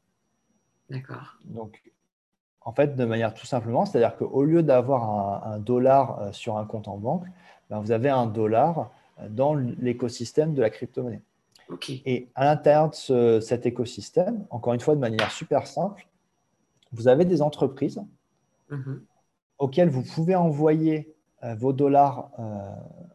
D'accord. 0.88 1.36
Donc, 1.44 1.82
en 2.62 2.72
fait, 2.72 2.96
de 2.96 3.04
manière 3.04 3.34
tout 3.34 3.44
simplement, 3.44 3.84
c'est-à-dire 3.84 4.16
qu'au 4.16 4.44
lieu 4.44 4.62
d'avoir 4.62 5.44
un, 5.44 5.52
un 5.56 5.58
dollar 5.58 6.20
euh, 6.20 6.32
sur 6.32 6.56
un 6.56 6.64
compte 6.64 6.88
en 6.88 6.96
banque, 6.96 7.26
ben, 7.68 7.80
vous 7.80 7.92
avez 7.92 8.08
un 8.08 8.24
dollar 8.24 8.90
euh, 9.20 9.28
dans 9.28 9.54
l'écosystème 9.54 10.54
de 10.54 10.62
la 10.62 10.70
crypto-monnaie. 10.70 11.20
Et 12.06 12.28
à 12.34 12.44
l'intérieur 12.44 12.90
de 12.90 12.94
ce- 12.94 13.40
cet 13.40 13.66
écosystème, 13.66 14.46
encore 14.50 14.74
une 14.74 14.80
fois, 14.80 14.94
de 14.94 15.00
manière 15.00 15.30
super 15.30 15.66
simple, 15.66 16.06
vous 16.92 17.08
avez 17.08 17.24
des 17.24 17.42
entreprises 17.42 18.02
Mhm. 18.70 19.02
auxquelles 19.58 19.90
vous 19.90 20.02
pouvez 20.02 20.34
envoyer 20.36 21.12
euh, 21.44 21.54
vos 21.54 21.72
dollars 21.72 22.30
euh, 22.38 22.70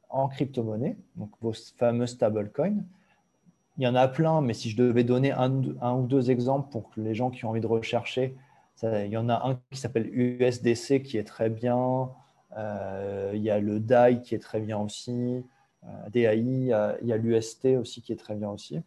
en 0.09 0.27
crypto-monnaie, 0.27 0.95
donc 1.15 1.31
vos 1.41 1.53
fameux 1.77 2.07
stablecoins. 2.07 2.83
il 3.77 3.83
y 3.83 3.87
en 3.87 3.95
a 3.95 4.07
plein, 4.07 4.41
mais 4.41 4.53
si 4.53 4.69
je 4.69 4.77
devais 4.77 5.03
donner 5.03 5.31
un, 5.31 5.51
ou 5.95 6.07
deux 6.07 6.29
exemples 6.31 6.69
pour 6.69 6.89
les 6.97 7.15
gens 7.15 7.29
qui 7.31 7.45
ont 7.45 7.49
envie 7.49 7.61
de 7.61 7.67
rechercher, 7.67 8.35
il 8.83 9.07
y 9.11 9.17
en 9.17 9.29
a 9.29 9.47
un 9.47 9.59
qui 9.71 9.79
s'appelle 9.79 10.09
USDC 10.13 11.01
qui 11.03 11.17
est 11.17 11.23
très 11.23 11.49
bien. 11.49 12.09
Euh, 12.57 13.31
il 13.35 13.41
y 13.41 13.49
a 13.49 13.59
le 13.59 13.79
DAI 13.79 14.21
qui 14.21 14.35
est 14.35 14.39
très 14.39 14.59
bien 14.59 14.79
aussi. 14.79 15.43
Euh, 15.83 16.09
DAI, 16.09 16.39
il 16.39 17.07
y 17.07 17.13
a, 17.13 17.17
l'UST 17.17 17.65
aussi 17.79 18.01
qui 18.01 18.11
est 18.11 18.17
très 18.17 18.35
bien 18.35 18.49
aussi. 18.49 18.79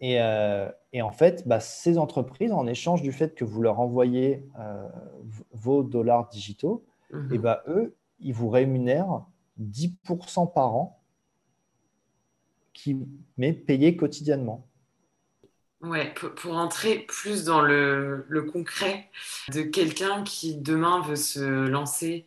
Et, 0.00 0.20
euh, 0.20 0.68
en 1.00 1.10
fait, 1.10 1.46
bah, 1.46 1.60
ces 1.60 1.98
entreprises, 1.98 2.52
en 2.52 2.66
échange 2.66 3.02
du 3.02 3.12
fait 3.12 3.34
que 3.34 3.44
vous 3.44 3.62
leur 3.62 3.80
envoyez 3.80 4.46
vos 5.52 5.82
dollars 5.82 6.28
digitaux, 6.28 6.84
mhm. 7.12 7.34
et 7.34 7.38
bah, 7.38 7.62
eux, 7.68 7.94
ils 8.20 8.34
vous 8.34 8.48
rémunèrent 8.48 9.24
10% 9.60 10.52
par 10.52 10.74
an 10.74 11.00
qui 12.72 12.96
m'est 13.38 13.52
payé 13.52 13.96
quotidiennement. 13.96 14.66
Ouais, 15.82 16.12
pour, 16.14 16.56
entrer 16.56 17.00
plus 17.00 17.44
dans 17.44 17.60
le, 17.60 18.24
concret 18.52 19.08
de 19.52 19.62
quelqu'un 19.62 20.24
qui 20.24 20.56
demain 20.56 21.00
veut 21.02 21.16
se 21.16 21.66
lancer 21.66 22.26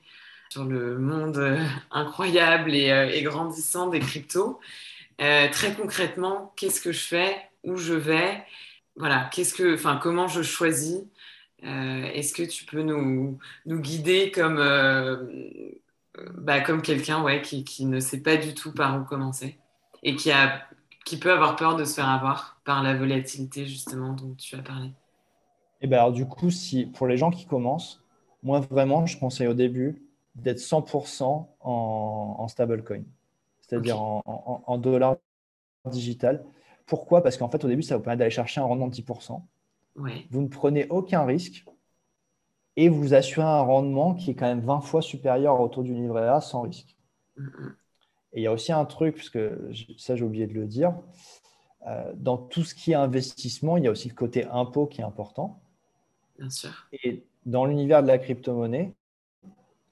sur 0.50 0.66
le 0.66 0.98
monde 0.98 1.38
euh, 1.38 1.64
incroyable 1.92 2.72
euh, 2.72 3.10
et, 3.10 3.22
grandissant 3.22 3.88
des 3.88 4.00
cryptos, 4.00 4.60
euh, 5.22 5.48
très 5.52 5.74
concrètement, 5.74 6.54
qu'est-ce 6.56 6.82
que 6.82 6.92
je 6.92 7.04
fais, 7.04 7.38
où 7.64 7.78
je 7.78 7.94
vais, 7.94 8.44
voilà, 8.96 9.30
qu'est-ce 9.32 9.54
que, 9.54 9.76
enfin, 9.76 10.00
comment 10.02 10.28
je 10.28 10.42
choisis? 10.42 11.02
Est-ce 11.62 12.34
que 12.34 12.44
tu 12.44 12.64
peux 12.64 12.82
nous, 12.82 13.38
guider 13.68 14.32
comme, 14.32 14.64
bah, 16.36 16.62
comme 16.62 16.82
quelqu'un 16.82 17.22
ouais, 17.22 17.42
qui, 17.42 17.86
ne 17.86 18.00
sait 18.00 18.22
pas 18.22 18.38
du 18.38 18.54
tout 18.54 18.74
par 18.74 18.98
où 18.98 19.04
commencer 19.04 19.58
et 20.02 20.16
qui, 20.16 20.32
a, 20.32 20.64
qui 21.04 21.20
peut 21.20 21.34
avoir 21.34 21.58
peur 21.58 21.76
de 21.76 21.84
se 21.84 21.96
faire 21.96 22.08
avoir 22.08 22.62
par 22.64 22.82
la 22.82 22.96
volatilité 22.96 23.66
justement 23.66 24.14
dont 24.14 24.36
tu 24.36 24.56
as 24.56 24.62
parlé? 24.62 24.92
Eh 25.82 25.88
bien 25.88 25.98
alors 25.98 26.14
du 26.14 26.26
coup, 26.26 26.50
si, 26.50 26.86
pour 26.86 27.06
les 27.06 27.18
gens 27.18 27.30
qui 27.30 27.46
commencent, 27.46 28.02
moi 28.42 28.62
vraiment, 28.62 29.06
je 29.06 29.20
conseille 29.20 29.48
au 29.48 29.54
début 29.54 30.02
d'être 30.36 30.60
100% 30.60 31.24
en, 31.24 31.48
en 31.62 32.48
stablecoin, 32.48 33.04
c'est-à-dire 33.62 34.02
en, 34.02 34.64
en, 34.66 34.78
dollars 34.78 35.18
digital. 35.86 36.46
Pourquoi? 36.86 37.24
Parce 37.24 37.38
qu'en 37.38 37.50
fait, 37.50 37.64
au 37.64 37.68
début, 37.68 37.84
ça 37.84 37.98
vous 37.98 38.04
permet 38.04 38.18
d'aller 38.18 38.32
chercher 38.32 38.62
un 38.62 38.66
rendement 38.66 38.88
de 38.88 38.96
10%. 38.96 39.42
Vous 40.30 40.42
ne 40.42 40.48
prenez 40.48 40.88
aucun 40.90 41.26
risque 41.26 41.66
et 42.78 42.88
vous 42.88 43.14
assurez 43.14 43.46
un 43.46 43.62
rendement 43.62 44.14
qui 44.16 44.32
est 44.32 44.36
quand 44.36 44.46
même 44.46 44.62
20 44.62 44.82
fois 44.82 45.02
supérieur 45.02 45.60
au 45.60 45.68
taux 45.68 45.84
du 45.84 45.94
livret 45.94 46.28
A 46.28 46.40
sans 46.40 46.62
risque. 46.62 46.96
Mm. 47.36 47.48
Et 48.34 48.42
il 48.42 48.44
y 48.44 48.48
a 48.48 48.54
aussi 48.54 48.72
un 48.72 48.86
truc, 48.86 49.16
puisque 49.16 49.40
ça 49.98 50.16
j'ai 50.16 50.24
oublié 50.24 50.48
de 50.48 50.54
le 50.54 50.68
dire, 50.68 50.94
euh, 51.88 52.14
dans 52.16 52.38
tout 52.38 52.64
ce 52.64 52.76
qui 52.76 52.92
est 52.92 52.96
investissement, 52.96 53.78
il 53.78 53.86
y 53.86 53.88
a 53.88 53.92
aussi 53.92 54.08
le 54.08 54.16
côté 54.16 54.46
impôt 54.46 54.86
qui 54.86 55.02
est 55.02 55.04
important. 55.04 55.62
Bien 56.38 56.50
sûr. 56.50 56.70
Et 57.04 57.26
dans 57.46 57.66
l'univers 57.66 58.04
de 58.04 58.08
la 58.08 58.18
crypto-monnaie, 58.18 58.94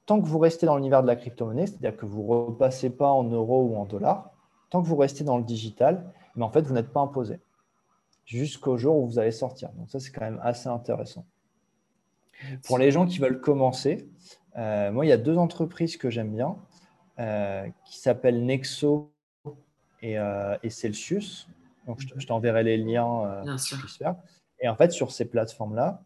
tant 0.08 0.20
que 0.20 0.26
vous 0.26 0.40
restez 0.40 0.66
dans 0.66 0.76
l'univers 0.76 1.04
de 1.04 1.08
la 1.08 1.16
crypto-monnaie, 1.16 1.68
c'est-à-dire 1.68 1.96
que 1.96 2.08
vous 2.08 2.24
ne 2.24 2.28
repassez 2.28 2.90
pas 2.90 3.10
en 3.10 3.24
euros 3.24 3.64
ou 3.64 3.76
en 3.76 3.86
dollars, 3.86 4.32
tant 4.72 4.82
que 4.82 4.88
vous 4.88 4.98
restez 4.98 5.24
dans 5.24 5.38
le 5.38 5.44
digital, 5.44 6.12
mais 6.36 6.44
en 6.44 6.50
fait, 6.50 6.62
vous 6.62 6.74
n'êtes 6.74 6.92
pas 6.92 7.02
imposé 7.02 7.40
jusqu'au 8.26 8.78
jour 8.78 8.98
où 8.98 9.06
vous 9.06 9.20
allez 9.20 9.32
sortir. 9.32 9.70
Donc 9.74 9.92
ça, 9.92 10.00
c'est 10.00 10.12
quand 10.12 10.26
même 10.26 10.42
assez 10.42 10.68
intéressant. 10.68 11.26
Pour 12.66 12.80
les 12.80 12.90
gens 12.90 13.06
qui 13.06 13.20
veulent 13.20 13.40
commencer, 13.40 14.10
euh, 14.58 14.92
moi, 14.92 15.06
il 15.06 15.10
y 15.10 15.14
a 15.14 15.18
deux 15.18 15.38
entreprises 15.38 15.96
que 15.98 16.10
j'aime 16.10 16.34
bien. 16.34 16.58
Euh, 17.20 17.68
qui 17.84 17.98
s'appelle 17.98 18.46
Nexo 18.46 19.12
et, 20.04 20.20
euh, 20.20 20.56
et, 20.62 20.70
Celsius. 20.70 21.50
Donc, 21.88 22.00
je, 22.00 22.28
t'enverrai 22.28 22.62
les 22.62 22.78
liens 22.78 23.44
euh, 23.48 23.58
faire. 23.98 24.16
Et 24.60 24.70
en 24.70 24.76
fait, 24.76 24.92
sur 24.92 25.12
ces 25.12 25.26
plateformes-là, 25.26 26.04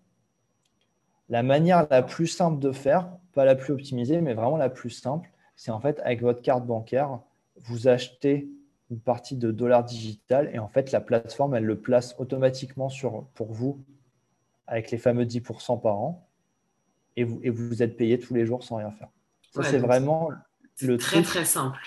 la 1.32 1.44
manière 1.44 1.88
la 1.90 2.04
plus 2.04 2.28
simple 2.28 2.60
de 2.60 2.72
faire, 2.72 3.10
pas 3.34 3.46
la 3.46 3.56
plus 3.56 3.74
optimisée, 3.74 4.20
mais 4.20 4.34
vraiment 4.34 4.58
la 4.58 4.70
plus 4.70 4.90
simple, 4.90 5.32
c'est 5.56 5.72
en 5.72 5.80
fait 5.80 6.00
avec 6.02 6.22
votre 6.22 6.42
carte 6.42 6.66
bancaire, 6.66 7.20
vous 7.62 7.88
achetez 7.88 8.50
une 8.92 9.00
partie 9.00 9.38
de 9.38 9.50
dollars 9.52 9.86
digital 9.86 10.52
et 10.54 10.60
en 10.60 10.68
fait, 10.68 10.92
la 10.92 11.00
plateforme, 11.00 11.56
elle 11.56 11.64
le 11.64 11.80
place 11.80 12.16
automatiquement 12.20 12.90
sur, 12.90 13.24
pour 13.34 13.54
vous 13.54 13.80
avec 14.68 14.92
les 14.92 14.98
fameux 14.98 15.24
10% 15.24 15.82
par 15.82 15.96
an 15.96 16.28
et 17.16 17.24
vous, 17.24 17.40
et 17.44 17.50
vous 17.50 17.82
êtes 17.82 17.96
payé 17.96 18.20
tous 18.20 18.34
les 18.34 18.46
jours 18.46 18.64
sans 18.64 18.76
rien 18.76 18.92
faire. 18.92 19.08
Ça, 19.54 19.64
c'est 19.64 19.80
vraiment 19.80 20.32
le 20.82 20.98
très 20.98 21.22
très 21.22 21.46
simple. 21.46 21.80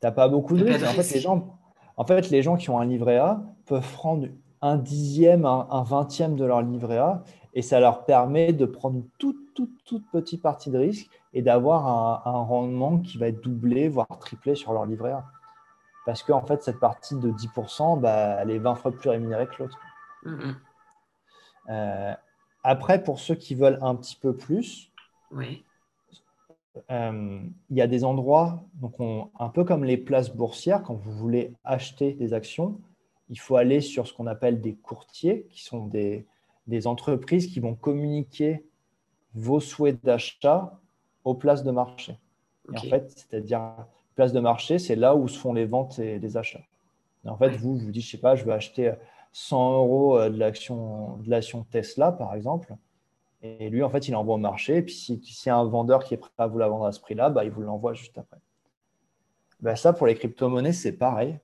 Tu 0.00 0.06
n'as 0.06 0.12
pas 0.12 0.28
beaucoup 0.28 0.56
de 0.56 0.64
risques. 0.64 0.84
En 0.84 0.92
fait, 0.92 1.10
les 1.12 1.20
gens, 1.20 1.58
en 1.96 2.04
fait, 2.04 2.30
les 2.30 2.42
gens 2.42 2.56
qui 2.56 2.70
ont 2.70 2.78
un 2.78 2.84
livret 2.84 3.16
A 3.16 3.42
peuvent 3.66 3.92
prendre 3.92 4.28
un 4.62 4.76
dixième, 4.76 5.44
un, 5.44 5.82
vingtième 5.82 6.36
de 6.36 6.44
leur 6.44 6.62
livret 6.62 6.98
A 6.98 7.24
et 7.54 7.62
ça 7.62 7.80
leur 7.80 8.04
permet 8.04 8.52
de 8.52 8.66
prendre 8.66 8.96
une 8.96 9.08
toute, 9.18 9.54
toute, 9.54 9.84
toute 9.84 10.04
petite 10.10 10.42
partie 10.42 10.70
de 10.70 10.78
risque 10.78 11.08
et 11.32 11.42
d'avoir 11.42 12.26
un, 12.26 12.42
rendement 12.42 12.98
qui 12.98 13.16
va 13.18 13.28
être 13.28 13.40
doublé, 13.40 13.88
voire 13.88 14.18
triplé 14.20 14.54
sur 14.54 14.72
leur 14.72 14.86
livret 14.86 15.12
A. 15.12 15.24
Parce 16.04 16.22
qu'en 16.22 16.38
en 16.38 16.46
fait, 16.46 16.62
cette 16.62 16.80
partie 16.80 17.16
de 17.16 17.30
10%, 17.30 18.00
bah, 18.00 18.36
elle 18.40 18.50
est 18.50 18.58
20 18.58 18.74
fois 18.74 18.92
plus 18.92 19.08
rémunérée 19.08 19.46
que 19.46 19.62
l'autre. 19.62 19.78
Mm-hmm. 20.24 20.54
Euh, 21.70 22.14
après, 22.62 23.02
pour 23.02 23.18
ceux 23.18 23.34
qui 23.34 23.54
veulent 23.54 23.78
un 23.80 23.94
petit 23.94 24.16
peu 24.16 24.36
plus, 24.36 24.92
oui. 25.30 25.64
Euh, 26.90 27.40
il 27.70 27.76
y 27.76 27.82
a 27.82 27.86
des 27.86 28.04
endroits, 28.04 28.64
donc 28.74 28.94
un 29.38 29.48
peu 29.48 29.64
comme 29.64 29.84
les 29.84 29.96
places 29.96 30.34
boursières, 30.34 30.82
quand 30.82 30.94
vous 30.94 31.12
voulez 31.12 31.54
acheter 31.62 32.14
des 32.14 32.34
actions, 32.34 32.80
il 33.28 33.38
faut 33.38 33.56
aller 33.56 33.80
sur 33.80 34.08
ce 34.08 34.12
qu'on 34.12 34.26
appelle 34.26 34.60
des 34.60 34.74
courtiers, 34.74 35.46
qui 35.50 35.62
sont 35.62 35.86
des, 35.86 36.26
entreprises 36.86 37.46
qui 37.46 37.60
vont 37.60 37.74
communiquer 37.74 38.64
vos 39.34 39.60
souhaits 39.60 40.02
d'achat 40.04 40.78
aux 41.24 41.34
places 41.34 41.62
de 41.62 41.70
marché. 41.70 42.18
en 42.72 42.80
fait, 42.80 43.10
c'est-à-dire, 43.10 43.86
place 44.14 44.32
de 44.32 44.40
marché, 44.40 44.78
c'est 44.78 44.96
là 44.96 45.16
où 45.16 45.28
se 45.28 45.38
font 45.38 45.52
les 45.52 45.66
ventes 45.66 45.98
et 45.98 46.18
les 46.18 46.36
achats. 46.36 46.62
en 47.26 47.36
fait, 47.36 47.50
vous, 47.56 47.76
vous 47.76 47.90
dites, 47.90 48.04
je 48.04 48.10
sais 48.10 48.18
pas, 48.18 48.36
je 48.36 48.44
veux 48.44 48.52
acheter 48.52 48.92
100 49.32 49.78
euros 49.78 50.18
de 50.28 50.38
l'action 50.38 51.64
Tesla, 51.70 52.12
par 52.12 52.34
exemple. 52.34 52.74
Et 53.42 53.68
lui, 53.68 53.82
en 53.82 53.90
fait, 53.90 54.08
il 54.08 54.16
envoie 54.16 54.36
au 54.36 54.38
marché. 54.38 54.76
Et 54.78 54.82
puis, 54.82 54.94
s'il 54.94 55.20
y 55.46 55.48
a 55.50 55.56
un 55.56 55.64
vendeur 55.64 56.04
qui 56.04 56.14
est 56.14 56.16
prêt 56.16 56.30
à 56.38 56.46
vous 56.46 56.58
la 56.58 56.68
vendre 56.68 56.86
à 56.86 56.92
ce 56.92 57.00
prix-là, 57.00 57.28
bah, 57.28 57.44
il 57.44 57.50
vous 57.50 57.60
l'envoie 57.60 57.92
juste 57.92 58.16
après. 58.16 58.38
Bah, 59.60 59.76
ça, 59.76 59.92
pour 59.92 60.06
les 60.06 60.14
crypto-monnaies, 60.14 60.72
c'est 60.72 60.92
pareil. 60.92 61.38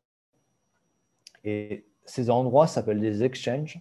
Et 1.44 1.84
ces 2.06 2.30
endroits 2.30 2.66
s'appellent 2.66 3.00
des 3.00 3.22
exchanges. 3.22 3.80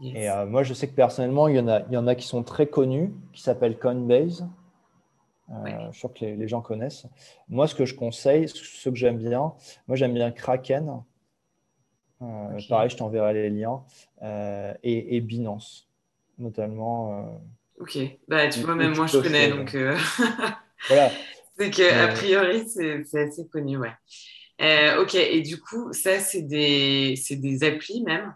Et 0.00 0.28
euh, 0.28 0.46
moi, 0.46 0.62
je 0.62 0.74
sais 0.74 0.88
que 0.88 0.94
personnellement, 0.94 1.48
il 1.48 1.56
y, 1.56 1.60
en 1.60 1.68
a, 1.68 1.80
il 1.80 1.92
y 1.92 1.96
en 1.96 2.06
a 2.06 2.14
qui 2.14 2.26
sont 2.26 2.42
très 2.42 2.66
connus, 2.66 3.12
qui 3.32 3.42
s'appellent 3.42 3.78
Coinbase. 3.78 4.48
Euh, 5.50 5.54
je 5.86 5.90
suis 5.92 6.00
sûr 6.00 6.12
que 6.12 6.24
les, 6.24 6.48
gens 6.48 6.60
connaissent. 6.60 7.06
Moi, 7.48 7.66
ce 7.66 7.74
que 7.74 7.84
je 7.84 7.94
conseille, 7.94 8.48
ce 8.48 8.88
que 8.88 8.96
j'aime 8.96 9.18
bien, 9.18 9.52
moi, 9.86 9.96
j'aime 9.96 10.14
bien 10.14 10.30
Kraken. 10.30 11.02
Euh, 12.22 12.60
pareil, 12.68 12.90
je 12.90 12.96
t'enverrai 12.96 13.34
les 13.34 13.50
liens. 13.50 13.82
et, 14.82 15.20
Binance 15.20 15.88
notamment. 16.38 17.40
Ok, 17.78 17.98
bah, 18.26 18.48
tu 18.48 18.60
vois, 18.60 18.74
même 18.74 18.96
moi 18.96 19.06
je 19.06 19.18
connais, 19.18 19.50
donc 19.50 19.76
voilà. 20.88 21.10
c'est 21.56 21.70
que 21.70 22.04
a 22.04 22.08
priori 22.08 22.66
c'est 22.68 23.04
assez 23.14 23.46
connu, 23.48 23.76
ouais. 23.76 23.92
Euh, 24.62 25.02
ok, 25.02 25.14
et 25.14 25.40
du 25.40 25.60
coup, 25.60 25.92
ça, 25.92 26.20
c'est 26.20 26.42
des, 26.42 27.14
des 27.30 27.64
applis 27.64 28.02
même 28.02 28.34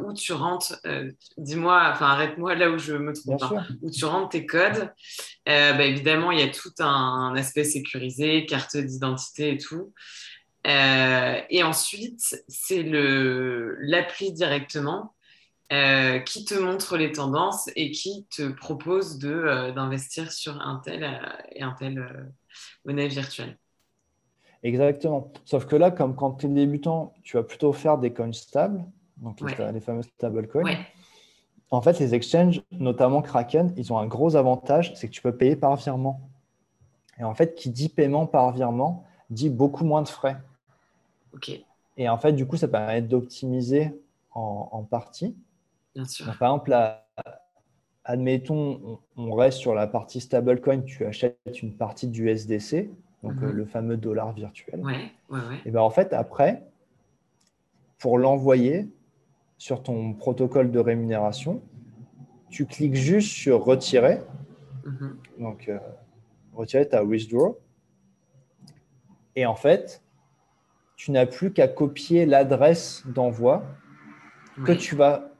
où 0.00 0.12
tu 0.12 0.32
rentres, 0.32 0.80
dis-moi, 1.38 1.90
enfin 1.92 2.06
arrête-moi 2.06 2.54
là 2.54 2.70
où 2.70 2.78
je 2.78 2.94
me 2.94 3.12
trompe, 3.12 3.42
hein, 3.42 3.66
où 3.82 3.90
tu 3.90 4.04
rentres 4.04 4.30
tes 4.30 4.44
codes. 4.44 4.92
Bah, 5.46 5.84
évidemment, 5.84 6.30
il 6.30 6.40
y 6.40 6.42
a 6.42 6.48
tout 6.48 6.72
un, 6.80 7.34
aspect 7.36 7.64
sécurisé, 7.64 8.44
carte 8.46 8.76
d'identité 8.76 9.52
et 9.52 9.58
tout. 9.58 9.92
et 10.64 11.62
ensuite, 11.62 12.44
c'est 12.48 12.82
l'appli 12.84 14.32
directement 14.32 15.14
euh, 15.72 16.18
qui 16.18 16.44
te 16.44 16.52
montre 16.52 16.98
les 16.98 17.12
tendances 17.12 17.70
et 17.76 17.92
qui 17.92 18.26
te 18.26 18.46
propose 18.52 19.18
euh, 19.24 19.72
d'investir 19.72 20.30
sur 20.30 20.60
un 20.60 20.82
tel 20.84 21.02
euh, 21.02 21.16
et 21.52 21.62
un 21.62 21.72
tel 21.72 22.30
monnaie 22.84 23.08
virtuelle. 23.08 23.56
Exactement. 24.62 25.32
Sauf 25.44 25.66
que 25.66 25.76
là, 25.76 25.90
comme 25.90 26.14
quand 26.14 26.32
tu 26.32 26.46
es 26.46 26.48
débutant, 26.48 27.14
tu 27.22 27.36
vas 27.36 27.42
plutôt 27.42 27.72
faire 27.72 27.98
des 27.98 28.12
coins 28.12 28.32
stables, 28.32 28.84
donc 29.16 29.40
les, 29.40 29.80
fameux 29.80 30.02
stable 30.02 30.46
coins. 30.48 30.76
En 31.70 31.80
fait, 31.80 31.98
les 31.98 32.14
exchanges, 32.14 32.62
notamment 32.70 33.22
Kraken, 33.22 33.72
ils 33.76 33.92
ont 33.92 33.98
un 33.98 34.06
gros 34.06 34.36
avantage, 34.36 34.94
c'est 34.94 35.08
que 35.08 35.12
tu 35.12 35.22
peux 35.22 35.34
payer 35.34 35.56
par 35.56 35.74
virement. 35.76 36.20
Et 37.18 37.24
en 37.24 37.34
fait, 37.34 37.54
qui 37.54 37.70
dit 37.70 37.88
paiement 37.88 38.26
par 38.26 38.52
virement, 38.52 39.04
dit 39.30 39.50
beaucoup 39.50 39.84
moins 39.84 40.02
de 40.02 40.08
frais. 40.08 40.36
Ok. 41.34 41.50
Et 41.96 42.08
en 42.08 42.18
fait, 42.18 42.32
du 42.32 42.46
coup, 42.46 42.56
ça 42.56 42.68
permet 42.68 43.02
d'optimiser 43.02 43.92
en, 44.34 44.68
en 44.70 44.82
partie 44.82 45.36
par 45.94 46.34
exemple, 46.34 46.74
admettons, 48.04 48.98
on, 49.16 49.34
reste 49.34 49.58
sur 49.58 49.74
la 49.74 49.86
partie 49.86 50.20
stablecoin, 50.20 50.82
tu 50.82 51.04
achètes 51.04 51.62
une 51.62 51.76
partie 51.76 52.08
du 52.08 52.28
SDC 52.28 52.90
donc 53.22 53.34
Mhm. 53.40 53.44
euh, 53.48 53.52
le 53.52 53.64
fameux 53.64 53.96
dollar 53.96 54.32
virtuel. 54.32 54.80
Ouais, 54.80 55.12
ouais, 55.30 55.38
ouais. 55.40 55.60
Et 55.64 55.70
ben 55.70 55.80
en 55.80 55.90
fait, 55.90 56.12
après, 56.12 56.62
pour 57.98 58.18
l'envoyer 58.18 58.88
sur 59.58 59.82
ton 59.82 60.12
protocole 60.14 60.70
de 60.72 60.78
rémunération, 60.78 61.62
tu 62.50 62.66
cliques 62.66 62.96
juste 62.96 63.30
sur 63.30 63.64
retirer. 63.64 64.20
Mhm. 64.84 65.16
Donc, 65.38 65.68
euh, 65.68 65.78
retirer, 66.52 66.88
tu 66.88 66.96
as 66.96 67.04
withdraw. 67.04 67.58
Et 69.36 69.46
en 69.46 69.54
fait, 69.54 70.02
tu 70.96 71.10
n'as 71.12 71.26
plus 71.26 71.52
qu'à 71.52 71.68
copier 71.68 72.26
l'adresse 72.26 73.04
d'envoi 73.06 73.62
que 74.64 74.72
tu 74.72 74.94
vas 74.96 75.30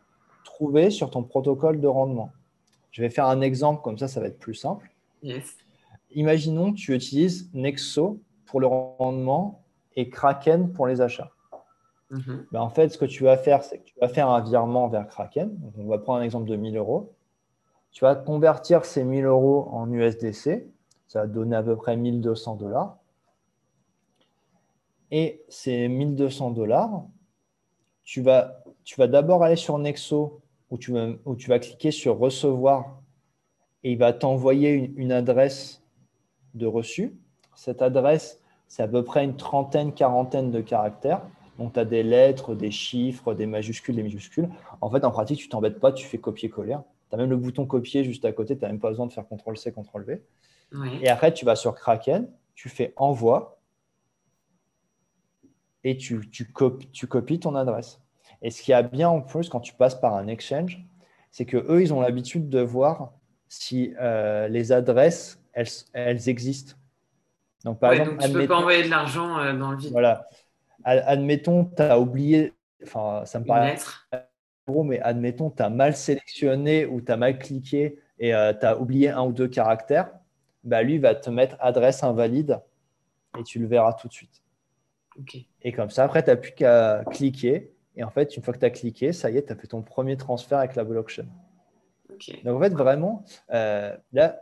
trouver 0.45 0.91
sur 0.91 1.11
ton 1.11 1.22
protocole 1.22 1.80
de 1.80 1.87
rendement. 1.89 2.33
Je 2.93 3.03
vais 3.03 3.11
faire 3.11 3.26
un 3.26 3.41
exemple, 3.41 3.83
comme 3.83 3.99
ça, 3.99 4.09
ça 4.09 4.20
va 4.20 4.26
être 4.28 4.39
plus 4.39 4.55
simple. 4.55 4.91
Yes. 5.22 5.57
Imaginons 6.14 6.72
que 6.72 6.78
tu 6.78 6.94
utilises 6.94 7.50
Nexo 7.52 8.20
pour 8.46 8.60
le 8.60 8.66
rendement 8.66 9.64
et 9.96 10.08
Kraken 10.08 10.72
pour 10.72 10.86
les 10.86 11.00
achats. 11.00 11.30
Mhm. 12.10 12.46
Ben, 12.52 12.60
en 12.60 12.68
fait, 12.68 12.90
ce 12.90 12.98
que 12.98 13.06
tu 13.06 13.24
vas 13.24 13.38
faire, 13.38 13.62
c'est 13.62 13.78
que 13.78 13.84
tu 13.84 13.94
vas 14.00 14.08
faire 14.08 14.28
un 14.28 14.40
virement 14.42 14.88
vers 14.88 15.06
Kraken. 15.08 15.56
Donc, 15.56 15.72
on 15.78 15.86
va 15.86 15.98
prendre 15.98 16.20
un 16.20 16.22
exemple 16.22 16.48
de 16.48 16.56
1000 16.56 16.76
euros. 16.76 17.14
Tu 17.90 18.04
vas 18.04 18.14
convertir 18.14 18.84
ces 18.84 19.04
1000 19.04 19.24
euros 19.24 19.68
en 19.70 19.90
USDC. 19.90 20.66
Ça 21.08 21.20
va 21.20 21.26
donner 21.26 21.56
à 21.56 21.62
peu 21.62 21.76
près 21.76 21.96
1200 21.96 22.56
dollars. 22.56 22.98
Et 25.10 25.42
ces 25.48 25.88
1200 25.88 26.52
dollars, 26.52 27.04
tu 28.02 28.22
vas, 28.22 28.62
tu 28.84 28.96
vas 28.98 29.06
d'abord 29.06 29.42
aller 29.42 29.56
sur 29.56 29.78
Nexo 29.78 30.40
où 30.70 30.78
tu, 30.78 30.92
vas, 30.92 31.08
où 31.26 31.36
tu 31.36 31.48
vas 31.48 31.58
cliquer 31.58 31.90
sur 31.90 32.18
recevoir 32.18 33.02
et 33.84 33.92
il 33.92 33.98
va 33.98 34.14
t'envoyer 34.14 34.70
une, 34.70 34.98
une 34.98 35.12
adresse 35.12 35.82
de 36.55 36.66
reçu. 36.66 37.14
Cette 37.55 37.82
adresse, 37.82 38.40
c'est 38.68 38.82
à 38.82 38.88
peu 38.88 39.05
près 39.05 39.24
une 39.24 39.36
trentaine, 39.36 39.92
quarantaine 39.92 40.50
de 40.50 40.61
caractères. 40.61 41.22
Donc, 41.59 41.74
tu 41.74 41.80
as 41.80 41.84
des 41.84 42.03
lettres, 42.03 42.55
des 42.55 42.70
chiffres, 42.70 43.34
des 43.34 43.46
majuscules, 43.46 43.94
des 43.94 44.03
minuscules. 44.03 44.48
En 44.80 44.90
fait, 44.90 45.05
en 45.05 45.11
pratique, 45.11 45.38
tu 45.38 45.48
t'embêtes 45.48 45.80
pas, 45.80 45.92
tu 45.92 46.07
fais 46.07 46.18
copier-coller. 46.18 46.78
Tu 47.11 47.14
as 47.14 47.18
même 47.18 47.30
le 47.30 47.36
bouton 47.36 47.66
copier 47.66 48.05
juste 48.05 48.24
à 48.24 48.32
côté, 48.32 48.57
tu 48.57 48.62
n'as 48.62 48.68
même 48.68 48.80
pas 48.80 48.88
besoin 48.88 49.07
de 49.07 49.12
faire 49.12 49.24
CTRL-C, 49.24 49.72
CTRL-V. 49.72 50.22
Ouais. 50.72 50.88
Et 51.03 51.09
après, 51.09 51.34
tu 51.34 51.44
vas 51.44 51.57
sur 51.57 51.74
Kraken, 51.74 52.28
tu 52.55 52.68
fais 52.68 52.94
envoi 52.96 53.59
et 55.84 55.96
tu, 55.96 56.30
tu, 56.30 56.50
copies, 56.50 56.88
tu 56.92 57.07
copies 57.07 57.40
ton 57.40 57.55
adresse. 57.55 58.00
Et 58.40 58.50
ce 58.50 58.62
qui 58.62 58.70
y 58.70 58.74
a 58.74 58.82
bien 58.82 59.09
en 59.09 59.20
plus 59.20 59.48
quand 59.48 59.61
tu 59.61 59.74
passes 59.74 59.94
par 59.94 60.14
un 60.14 60.26
exchange, 60.26 60.82
c'est 61.30 61.44
que 61.44 61.57
eux, 61.57 61.82
ils 61.82 61.92
ont 61.92 62.00
l'habitude 62.00 62.48
de 62.48 62.61
voir 62.61 63.12
si 63.48 63.94
euh, 64.00 64.48
les 64.48 64.72
adresses, 64.72 65.41
elles, 65.53 65.66
elles 65.92 66.28
existent. 66.28 66.74
Donc, 67.64 67.78
par 67.78 67.90
Ouais, 67.90 67.96
exemple, 67.98 68.16
donc 68.18 68.20
tu 68.26 68.32
peux 68.32 68.38
admettons- 68.38 68.55
pas 68.55 68.61
envoyer 68.61 68.82
de 68.84 68.90
l'argent 68.90 69.38
euh, 69.38 69.53
dans 69.57 69.70
le 69.72 69.76
vide. 69.78 69.92
voilà. 69.92 70.28
Ad- 70.84 71.05
Admettons, 71.07 71.64
tu 71.64 71.82
as 71.82 71.98
oublié, 71.98 72.53
enfin, 72.82 73.22
ça 73.24 73.38
me 73.40 73.44
paraît 73.44 73.76
gros, 74.66 74.82
mais 74.84 75.00
admettons, 75.00 75.50
tu 75.50 75.62
as 75.62 75.70
mal 75.70 75.94
sélectionné 75.94 76.86
ou 76.86 77.00
tu 77.00 77.11
as 77.12 77.16
mal 77.16 77.38
cliqué 77.38 77.98
et 78.18 78.30
tu 78.30 78.66
as 78.66 78.78
oublié 78.78 79.11
un 79.11 79.22
ou 79.24 79.32
deux 79.32 79.48
caractères, 79.48 80.11
bah, 80.64 80.82
lui 80.82 80.94
il 80.94 81.00
va 81.00 81.14
te 81.16 81.28
mettre 81.30 81.57
adresse 81.59 82.03
invalide 82.05 82.61
et 83.38 83.42
tu 83.42 83.59
le 83.59 83.66
verras 83.66 83.92
tout 83.94 84.07
de 84.09 84.12
suite. 84.12 84.40
Ok. 85.18 85.36
Et 85.62 85.72
comme 85.72 85.90
ça, 85.90 86.05
après, 86.05 86.22
tu 86.22 86.30
n'as 86.30 86.36
plus 86.36 86.53
qu'à 86.53 87.05
cliquer. 87.11 87.72
Et 87.96 88.05
en 88.05 88.11
fait, 88.11 88.36
une 88.36 88.42
fois 88.42 88.55
que 88.55 88.59
tu 88.61 88.64
as 88.64 88.70
cliqué, 88.70 89.12
ça 89.12 89.30
y 89.30 89.36
est, 89.36 89.46
tu 89.46 89.53
as 89.53 89.57
fait 89.57 89.66
ton 89.66 89.82
premier 89.82 90.16
transfert 90.16 90.59
avec 90.59 90.74
la 90.76 90.84
blockchain. 90.84 91.26
Donc 92.44 92.57
en 92.57 92.61
fait, 92.61 92.72
vraiment, 92.72 93.24
euh, 93.53 93.96
là, 94.12 94.40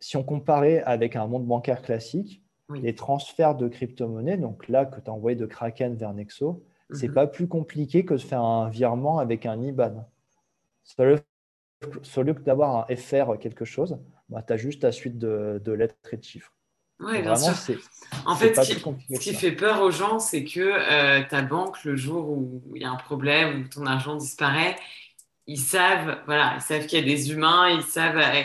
si 0.00 0.16
on 0.16 0.22
comparait 0.24 0.82
avec 0.82 1.16
un 1.16 1.26
monde 1.26 1.46
bancaire 1.46 1.82
classique, 1.82 2.42
Oui. 2.70 2.80
les 2.80 2.94
transferts 2.94 3.54
de 3.56 3.68
crypto-monnaies, 3.68 4.38
donc 4.38 4.68
là 4.68 4.86
que 4.86 5.00
tu 5.00 5.10
as 5.10 5.12
envoyé 5.12 5.36
de 5.36 5.46
Kraken 5.46 5.96
vers 5.96 6.14
Nexo, 6.14 6.62
c'est 6.92 7.08
Mhm. 7.08 7.14
pas 7.14 7.26
plus 7.26 7.48
compliqué 7.48 8.04
que 8.04 8.14
de 8.14 8.18
faire 8.18 8.40
un 8.42 8.68
virement 8.70 9.18
avec 9.18 9.46
un 9.46 9.60
IBAN. 9.60 10.06
Sauf 10.84 11.20
sauf 12.02 12.24
que 12.26 12.40
d'avoir 12.40 12.76
un 12.90 12.96
FR 12.96 13.38
quelque 13.38 13.64
chose, 13.64 13.98
bah, 14.28 14.42
tu 14.42 14.52
as 14.52 14.56
juste 14.56 14.82
ta 14.82 14.92
suite 14.92 15.18
de, 15.18 15.60
de 15.64 15.72
lettres 15.72 15.96
et 16.12 16.16
de 16.16 16.24
chiffres. 16.24 16.52
Donc 17.00 17.10
bien 17.10 17.22
vraiment, 17.22 17.36
sûr. 17.38 17.76
En 18.26 18.36
fait, 18.36 18.54
ce 18.54 18.74
qui, 18.74 19.16
ce 19.16 19.32
fait 19.32 19.52
peur 19.52 19.82
aux 19.82 19.90
gens, 19.90 20.18
c'est 20.18 20.44
que 20.44 20.60
euh, 20.60 21.22
ta 21.28 21.42
banque, 21.42 21.84
le 21.84 21.96
jour 21.96 22.30
où 22.30 22.62
il 22.74 22.82
y 22.82 22.84
a 22.84 22.90
un 22.90 22.96
problème, 22.96 23.62
où 23.62 23.68
ton 23.68 23.84
argent 23.86 24.16
disparaît, 24.16 24.76
ils 25.46 25.58
savent, 25.58 26.18
voilà, 26.26 26.54
ils 26.56 26.62
savent 26.62 26.86
qu'il 26.86 26.98
y 26.98 27.02
a 27.02 27.04
des 27.04 27.32
humains, 27.32 27.68
ils 27.70 27.82
savent. 27.82 28.16
euh, 28.18 28.42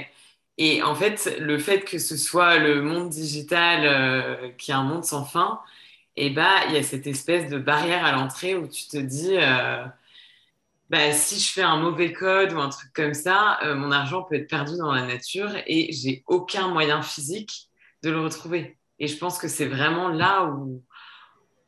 Et 0.60 0.84
en 0.84 0.94
fait, 0.94 1.38
le 1.40 1.58
fait 1.58 1.86
que 1.86 1.98
ce 2.00 2.18
soit 2.18 2.58
le 2.60 2.82
monde 2.82 3.10
digital 3.10 3.86
euh, 3.86 4.52
qui 4.58 4.72
est 4.72 4.74
un 4.74 4.84
monde 4.84 5.06
sans 5.06 5.24
fin, 5.26 5.62
bah, 6.36 6.66
il 6.68 6.74
y 6.76 6.78
a 6.78 6.84
cette 6.84 7.08
espèce 7.08 7.50
de 7.50 7.58
barrière 7.58 8.06
à 8.06 8.12
l'entrée 8.12 8.56
où 8.56 8.68
tu 8.68 8.88
te 8.90 8.98
dis, 8.98 9.38
euh, 9.38 9.86
bah, 10.90 11.14
si 11.14 11.40
je 11.40 11.52
fais 11.54 11.62
un 11.62 11.78
mauvais 11.78 12.12
code 12.12 12.52
ou 12.54 12.60
un 12.60 12.70
truc 12.70 12.92
comme 12.94 13.14
ça, 13.14 13.60
euh, 13.64 13.76
mon 13.76 13.92
argent 13.92 14.24
peut 14.24 14.36
être 14.36 14.50
perdu 14.50 14.78
dans 14.78 14.92
la 14.92 15.06
nature 15.08 15.52
et 15.66 15.94
j'ai 15.94 16.24
aucun 16.28 16.68
moyen 16.68 17.02
physique 17.02 17.70
de 18.04 18.10
le 18.12 18.22
retrouver. 18.22 18.78
Et 19.00 19.08
je 19.08 19.18
pense 19.18 19.38
que 19.40 19.48
c'est 19.48 19.68
vraiment 19.68 20.10
là 20.10 20.46
où, 20.46 20.84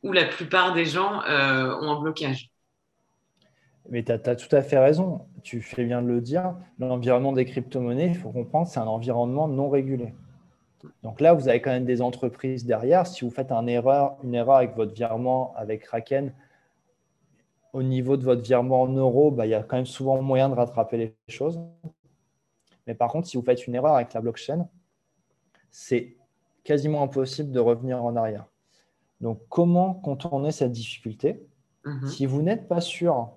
où 0.02 0.12
la 0.12 0.26
plupart 0.26 0.74
des 0.74 0.84
gens 0.84 1.22
ont 1.22 1.90
un 1.92 2.00
blocage. 2.00 2.51
Mais 3.90 4.02
tu 4.02 4.12
as, 4.12 4.18
tout 4.18 4.54
à 4.54 4.62
fait 4.62 4.78
raison. 4.78 5.22
Tu 5.42 5.60
fais 5.60 5.84
bien 5.84 6.02
de 6.02 6.08
le 6.08 6.20
dire. 6.20 6.54
L'environnement 6.78 7.32
des 7.32 7.44
crypto-monnaies, 7.44 8.08
il 8.08 8.16
faut 8.16 8.30
comprendre, 8.30 8.68
c'est 8.68 8.80
un 8.80 8.86
environnement 8.86 9.48
non 9.48 9.68
régulé. 9.68 10.14
Donc 11.02 11.20
là, 11.20 11.32
vous 11.32 11.48
avez 11.48 11.60
quand 11.60 11.70
même 11.70 11.84
des 11.84 12.02
entreprises 12.02 12.64
derrière. 12.64 13.06
Si 13.06 13.24
vous 13.24 13.30
faites 13.30 13.52
un 13.52 13.66
erreur, 13.66 14.16
une 14.22 14.34
erreur 14.34 14.56
avec 14.56 14.74
votre 14.76 14.92
virement 14.92 15.52
avec 15.56 15.82
Kraken, 15.82 16.32
au 17.72 17.82
niveau 17.82 18.16
de 18.16 18.24
votre 18.24 18.42
virement 18.42 18.82
en 18.82 18.88
euros, 18.88 19.30
bah, 19.30 19.46
il 19.46 19.50
y 19.50 19.54
a 19.54 19.62
quand 19.62 19.76
même 19.76 19.86
souvent 19.86 20.20
moyen 20.20 20.48
de 20.48 20.54
rattraper 20.54 20.96
les 20.96 21.14
choses. 21.28 21.58
Mais 22.86 22.94
par 22.94 23.10
contre, 23.10 23.28
si 23.28 23.36
vous 23.36 23.42
faites 23.42 23.66
une 23.66 23.74
erreur 23.74 23.94
avec 23.94 24.12
la 24.12 24.20
blockchain, 24.20 24.68
c'est 25.70 26.16
quasiment 26.64 27.02
impossible 27.02 27.50
de 27.50 27.60
revenir 27.60 28.04
en 28.04 28.14
arrière. 28.16 28.46
Donc, 29.20 29.40
comment 29.48 29.94
contourner 29.94 30.52
cette 30.52 30.72
difficulté? 30.72 31.46
Mhm. 31.84 32.06
Si 32.08 32.26
vous 32.26 32.42
n'êtes 32.42 32.68
pas 32.68 32.80
sûr 32.80 33.30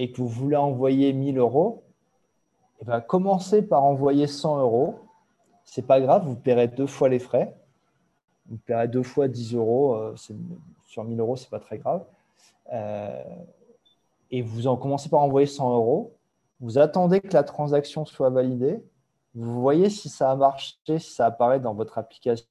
et 0.00 0.10
que 0.10 0.22
vous 0.22 0.28
voulez 0.28 0.56
envoyer 0.56 1.12
1000 1.12 1.36
euros, 1.36 1.84
eh 2.80 2.86
ben, 2.86 3.02
commencez 3.02 3.60
par 3.60 3.84
envoyer 3.84 4.26
100 4.26 4.60
euros. 4.60 4.98
C'est 5.64 5.86
pas 5.86 6.00
grave, 6.00 6.24
vous 6.24 6.36
paierez 6.36 6.68
deux 6.68 6.86
fois 6.86 7.10
les 7.10 7.18
frais. 7.18 7.54
Vous 8.46 8.56
paierez 8.56 8.88
deux 8.88 9.02
fois 9.02 9.28
10 9.28 9.54
euros. 9.54 9.94
euh, 9.94 10.16
sur 10.86 11.04
1000 11.04 11.20
euros, 11.20 11.36
c'est 11.36 11.50
pas 11.50 11.60
très 11.60 11.76
grave. 11.76 12.02
Euh, 12.72 13.22
et 14.30 14.40
vous 14.40 14.68
en 14.68 14.78
commencez 14.78 15.10
par 15.10 15.20
envoyer 15.20 15.46
100 15.46 15.74
euros. 15.74 16.16
Vous 16.60 16.78
attendez 16.78 17.20
que 17.20 17.34
la 17.34 17.42
transaction 17.42 18.06
soit 18.06 18.30
validée. 18.30 18.82
Vous 19.34 19.60
voyez 19.60 19.90
si 19.90 20.08
ça 20.08 20.30
a 20.30 20.36
marché, 20.36 20.76
si 20.86 21.12
ça 21.12 21.26
apparaît 21.26 21.60
dans 21.60 21.74
votre 21.74 21.98
application 21.98 22.46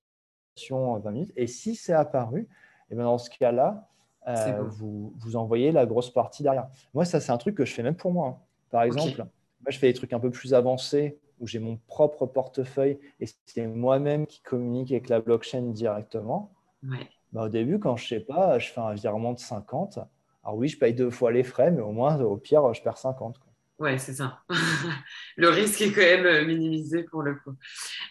euh, 0.70 1.00
20 1.00 1.12
minutes. 1.12 1.34
Et 1.36 1.48
si 1.48 1.76
c'est 1.76 1.94
apparu, 1.94 2.48
et 2.92 2.96
bien 2.96 3.06
dans 3.06 3.18
ce 3.18 3.32
cas-là, 3.32 3.88
euh, 4.28 4.64
vous, 4.64 5.14
vous 5.18 5.36
envoyez 5.36 5.72
la 5.72 5.86
grosse 5.86 6.10
partie 6.12 6.44
derrière. 6.44 6.68
Moi, 6.94 7.06
ça, 7.06 7.20
c'est 7.20 7.32
un 7.32 7.38
truc 7.38 7.56
que 7.56 7.66
je 7.66 7.74
fais 7.74 7.84
même 7.84 7.96
pour 7.96 8.12
moi. 8.12 8.28
hein. 8.28 8.38
Par 8.70 8.84
exemple, 8.84 9.18
moi, 9.18 9.70
je 9.70 9.80
fais 9.80 9.88
des 9.88 9.94
trucs 9.94 10.14
un 10.14 10.20
peu 10.20 10.30
plus 10.30 10.54
avancés 10.54 11.18
où 11.40 11.48
j'ai 11.48 11.60
mon 11.60 11.78
propre 11.88 12.26
portefeuille 12.26 13.00
et 13.20 13.26
c'est 13.46 13.66
moi-même 13.68 14.28
qui 14.28 14.42
communique 14.42 14.92
avec 14.92 15.10
la 15.10 15.22
blockchain 15.22 15.62
directement. 15.72 16.52
Ouais. 16.84 17.08
Bah, 17.32 17.44
au 17.46 17.50
début, 17.50 17.80
quand 17.80 17.96
je 17.96 18.08
sais 18.08 18.20
pas, 18.20 18.60
je 18.60 18.70
fais 18.70 18.82
un 18.82 18.94
virement 18.94 19.34
de 19.34 19.40
50. 19.40 20.00
Alors 20.44 20.58
oui, 20.58 20.68
je 20.68 20.78
paye 20.78 20.94
deux 20.94 21.10
fois 21.10 21.32
les 21.32 21.44
frais, 21.44 21.72
mais 21.72 21.82
au 21.82 21.92
moins, 21.92 22.20
au 22.22 22.38
pire, 22.38 22.74
je 22.74 22.82
perds 22.82 22.98
50. 22.98 23.38
quoi. 23.40 23.49
Ouais, 23.80 23.98
c'est 23.98 24.16
ça. 24.16 24.42
le 25.38 25.50
risque 25.50 25.80
est 25.80 25.94
quand 25.94 26.02
même 26.02 26.26
euh, 26.26 26.46
minimisé 26.46 27.04
pour 27.04 27.24
le 27.24 27.36
coup. 27.36 27.56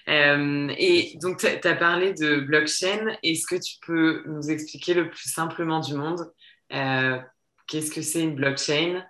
Euh, 0.09 0.73
et 0.79 1.19
donc, 1.21 1.39
tu 1.39 1.69
as 1.69 1.77
parlé 1.77 2.15
de 2.15 2.41
blockchain. 2.41 3.15
Est-ce 3.23 3.47
que 3.47 3.61
tu 3.61 3.77
peux 3.87 4.23
nous 4.27 4.51
expliquer 4.51 4.95
le 4.95 5.11
plus 5.11 5.31
simplement 5.31 5.81
du 5.81 5.95
monde 5.95 6.33
euh, 6.73 7.19
qu'est-ce 7.67 7.91
que 7.91 8.01
c'est 8.01 8.23
une 8.23 8.35
blockchain 8.35 9.05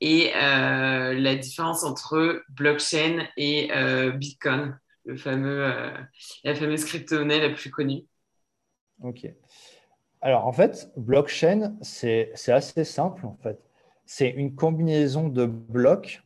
et 0.00 0.32
euh, 0.36 1.14
la 1.14 1.36
différence 1.36 1.84
entre 1.84 2.42
blockchain 2.50 3.26
et 3.38 3.70
Bitcoin, 4.14 4.78
le 5.06 5.16
fameux, 5.16 5.72
la 6.44 6.54
fameuse 6.54 6.84
crypto-monnaie 6.84 7.40
la 7.40 7.54
plus 7.54 7.70
connue? 7.70 8.04
Ok. 9.02 9.26
Alors, 10.20 10.46
en 10.46 10.52
fait, 10.52 10.90
blockchain, 10.96 11.76
c'est 11.80 12.32
assez 12.48 12.84
simple, 12.84 13.24
en 13.24 13.38
fait. 13.42 13.58
C'est 14.06 14.28
une 14.30 14.54
combinaison 14.54 15.28
de 15.28 15.46
blocs 15.46 16.22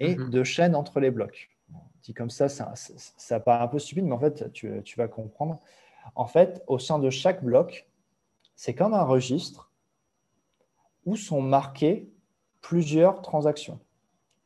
et 0.00 0.16
Mhm. 0.16 0.30
de 0.30 0.44
chaînes 0.44 0.74
entre 0.74 1.00
les 1.00 1.10
blocs. 1.10 1.50
Dit 2.02 2.12
comme 2.14 2.30
ça, 2.30 2.48
ça, 2.48 2.72
ça- 2.74 3.40
paraît 3.40 3.64
un 3.64 3.68
peu 3.68 3.78
stupide, 3.78 4.04
mais 4.04 4.12
en 4.12 4.18
fait, 4.18 4.52
tu, 4.52 4.82
tu 4.84 4.98
vas 4.98 5.08
comprendre. 5.08 5.60
En 6.14 6.26
fait, 6.26 6.62
au 6.66 6.78
sein 6.78 6.98
de 6.98 7.08
chaque 7.10 7.42
bloc, 7.42 7.86
c'est 8.56 8.74
comme 8.74 8.94
un 8.94 9.04
registre 9.04 9.70
où 11.06 11.16
sont 11.16 11.40
marquées 11.42 12.08
plusieurs 12.60 13.22
transactions. 13.22 13.78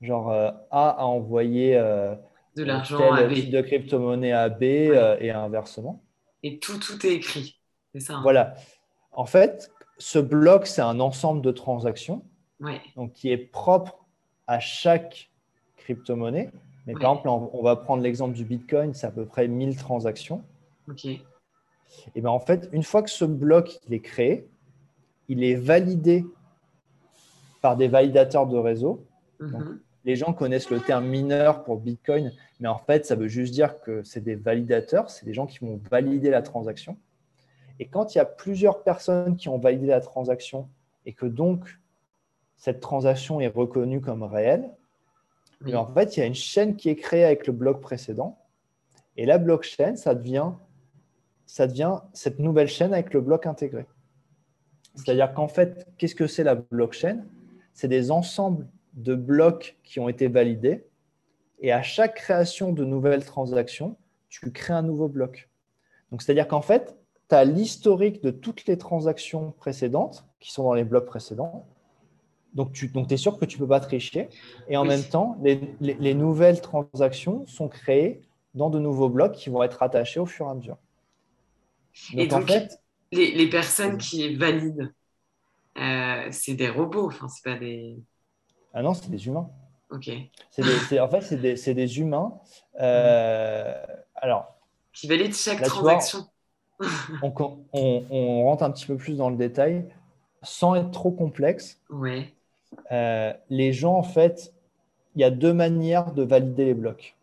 Genre, 0.00 0.30
euh, 0.30 0.50
A 0.70 0.90
a 0.90 1.04
envoyé 1.04 1.76
euh, 1.76 2.14
de 2.56 2.64
l'argent 2.64 3.12
à 3.12 3.24
B. 3.24 3.34
type 3.34 3.50
de 3.50 3.60
crypto-monnaie 3.60 4.32
à 4.32 4.48
B 4.48 4.62
euh, 4.62 5.16
et 5.20 5.30
inversement. 5.30 6.02
Et 6.42 6.58
tout, 6.58 6.78
tout 6.78 7.04
est 7.06 7.14
écrit. 7.14 7.60
C'est 7.92 8.00
ça. 8.00 8.14
Hein. 8.16 8.22
Voilà. 8.22 8.54
En 9.12 9.26
fait, 9.26 9.72
ce 9.98 10.18
bloc, 10.18 10.66
c'est 10.66 10.82
un 10.82 11.00
ensemble 11.00 11.42
de 11.42 11.50
transactions 11.50 12.24
donc, 12.96 13.12
qui 13.12 13.30
est 13.30 13.38
propre 13.38 14.04
à 14.46 14.60
chaque 14.60 15.30
crypto-monnaie. 15.76 16.50
Mais 16.86 16.94
par 16.94 17.12
exemple, 17.12 17.28
on, 17.28 17.62
va 17.62 17.76
prendre 17.76 18.02
l'exemple 18.02 18.34
du 18.34 18.44
Bitcoin, 18.44 18.94
c'est 18.94 19.06
à 19.06 19.10
peu 19.10 19.26
près 19.26 19.46
1000 19.46 19.76
transactions. 19.76 20.42
OK. 20.88 21.04
Et 21.04 22.20
bien 22.20 22.30
en 22.30 22.40
fait, 22.40 22.68
une 22.72 22.82
fois 22.82 23.02
que 23.02 23.10
ce 23.10 23.24
bloc 23.24 23.78
il 23.86 23.94
est 23.94 24.00
créé, 24.00 24.48
il 25.28 25.44
est 25.44 25.54
validé 25.54 26.24
par 27.60 27.76
des 27.76 27.88
validateurs 27.88 28.46
de 28.46 28.56
réseau. 28.56 29.04
Mhm. 29.40 29.80
les 30.04 30.16
gens 30.16 30.32
connaissent 30.32 30.70
le 30.70 30.80
terme 30.80 31.06
mineur 31.06 31.62
pour 31.62 31.78
Bitcoin, 31.78 32.32
mais 32.58 32.66
en 32.66 32.78
fait, 32.78 33.06
ça 33.06 33.14
veut 33.14 33.28
juste 33.28 33.52
dire 33.52 33.80
que 33.82 34.02
c'est 34.02 34.22
des 34.22 34.34
validateurs, 34.34 35.10
c'est 35.10 35.24
des 35.24 35.34
gens 35.34 35.46
qui 35.46 35.60
vont 35.60 35.78
valider 35.90 36.30
la 36.30 36.42
transaction. 36.42 36.96
Et 37.78 37.86
quand 37.86 38.14
il 38.14 38.18
y 38.18 38.20
a 38.20 38.24
plusieurs 38.24 38.82
personnes 38.82 39.36
qui 39.36 39.48
ont 39.48 39.58
validé 39.58 39.86
la 39.86 40.00
transaction 40.00 40.68
et 41.06 41.12
que 41.12 41.26
donc 41.26 41.78
cette 42.58 42.80
transaction 42.80 43.40
est 43.40 43.48
reconnue 43.48 44.00
comme 44.00 44.22
réelle, 44.22 44.70
en 45.74 45.86
fait, 45.86 46.16
il 46.16 46.20
y 46.20 46.22
a 46.22 46.26
une 46.26 46.34
chaîne 46.34 46.76
qui 46.76 46.88
est 46.88 46.96
créée 46.96 47.24
avec 47.24 47.46
le 47.46 47.52
bloc 47.52 47.80
précédent. 47.80 48.38
Et 49.16 49.26
la 49.26 49.38
blockchain, 49.38 49.96
ça 49.96 50.14
devient, 50.14 50.52
ça 51.46 51.66
devient 51.66 51.98
cette 52.12 52.38
nouvelle 52.38 52.68
chaîne 52.68 52.92
avec 52.92 53.12
le 53.12 53.20
bloc 53.20 53.46
intégré. 53.46 53.86
C'est-à-dire 54.94 55.32
qu'en 55.32 55.48
fait, 55.48 55.86
qu'est-ce 55.96 56.14
que 56.14 56.26
c'est 56.26 56.44
la 56.44 56.54
blockchain? 56.54 57.24
C'est 57.72 57.88
des 57.88 58.10
ensembles 58.10 58.68
de 58.94 59.14
blocs 59.14 59.76
qui 59.82 60.00
ont 60.00 60.08
été 60.08 60.28
validés. 60.28 60.84
Et 61.60 61.72
à 61.72 61.82
chaque 61.82 62.14
création 62.14 62.72
de 62.72 62.84
nouvelles 62.84 63.24
transactions, 63.24 63.96
tu 64.28 64.50
crées 64.52 64.74
un 64.74 64.82
nouveau 64.82 65.08
bloc. 65.08 65.48
Donc, 66.10 66.22
c'est-à-dire 66.22 66.46
qu'en 66.46 66.62
fait, 66.62 66.96
tu 67.28 67.34
as 67.34 67.44
l'historique 67.44 68.22
de 68.22 68.30
toutes 68.30 68.66
les 68.66 68.78
transactions 68.78 69.52
précédentes 69.52 70.24
qui 70.40 70.52
sont 70.52 70.64
dans 70.64 70.74
les 70.74 70.84
blocs 70.84 71.06
précédents. 71.06 71.66
Donc, 72.58 72.72
tu 72.72 72.88
donc, 72.88 73.12
es 73.12 73.16
sûr 73.16 73.38
que 73.38 73.44
tu 73.44 73.56
ne 73.56 73.62
peux 73.62 73.68
pas 73.68 73.78
tricher. 73.78 74.28
Et 74.68 74.76
en 74.76 74.84
même 74.84 75.04
temps, 75.04 75.38
les, 75.40 76.14
nouvelles 76.14 76.60
transactions 76.60 77.46
sont 77.46 77.68
créées 77.68 78.20
dans 78.52 78.68
de 78.68 78.80
nouveaux 78.80 79.08
blocs 79.08 79.30
qui 79.30 79.48
vont 79.48 79.62
être 79.62 79.80
attachés 79.80 80.18
au 80.18 80.26
fur 80.26 80.46
et 80.46 80.50
à 80.50 80.54
mesure. 80.54 80.76
Donc, 82.14 82.20
et 82.20 82.26
donc, 82.26 82.42
en 82.42 82.46
fait, 82.48 82.80
les, 83.12 83.48
personnes 83.48 83.96
qui 83.96 84.34
valident, 84.34 84.92
euh, 85.78 86.26
c'est 86.32 86.54
des 86.54 86.68
robots, 86.68 87.06
enfin, 87.06 87.28
c'est 87.28 87.44
pas 87.44 87.56
des. 87.56 87.96
Ah 88.74 88.82
non, 88.82 88.92
c'est 88.92 89.08
des 89.08 89.24
humains. 89.28 89.48
Ok. 89.90 90.10
Des, 90.58 90.98
en 90.98 91.08
fait, 91.08 91.20
c'est 91.20 91.36
des, 91.36 91.74
des, 91.74 92.00
humains. 92.00 92.40
Euh, 92.80 93.72
alors. 94.16 94.52
Qui 94.92 95.06
valident 95.06 95.32
chaque 95.32 95.62
transaction. 95.62 96.26
on, 97.22 97.32
on, 97.72 98.04
on, 98.10 98.44
rentre 98.46 98.64
un 98.64 98.72
petit 98.72 98.86
peu 98.86 98.96
plus 98.96 99.16
dans 99.16 99.30
le 99.30 99.36
détail 99.36 99.88
sans 100.42 100.74
être 100.74 100.90
trop 100.90 101.12
complexe. 101.12 101.80
Ouais. 101.90 102.34
Euh, 102.92 103.32
les 103.50 103.72
gens, 103.72 103.94
en 103.96 104.02
fait, 104.02 104.52
il 105.14 105.20
y 105.20 105.24
a 105.24 105.30
deux 105.30 105.52
manières 105.52 106.12
de 106.12 106.22
valider 106.22 106.64
les 106.64 106.74
blocs. 106.74 107.16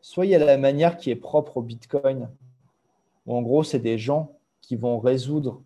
Soit 0.00 0.26
il 0.26 0.30
y 0.30 0.34
a 0.34 0.38
la 0.38 0.58
manière 0.58 0.96
qui 0.96 1.10
est 1.10 1.16
propre 1.16 1.58
au 1.58 1.62
Bitcoin, 1.62 2.28
où 3.26 3.36
en 3.36 3.42
gros, 3.42 3.62
c'est 3.62 3.78
des 3.78 3.98
gens 3.98 4.32
qui 4.60 4.76
vont 4.76 4.98
résoudre 4.98 5.62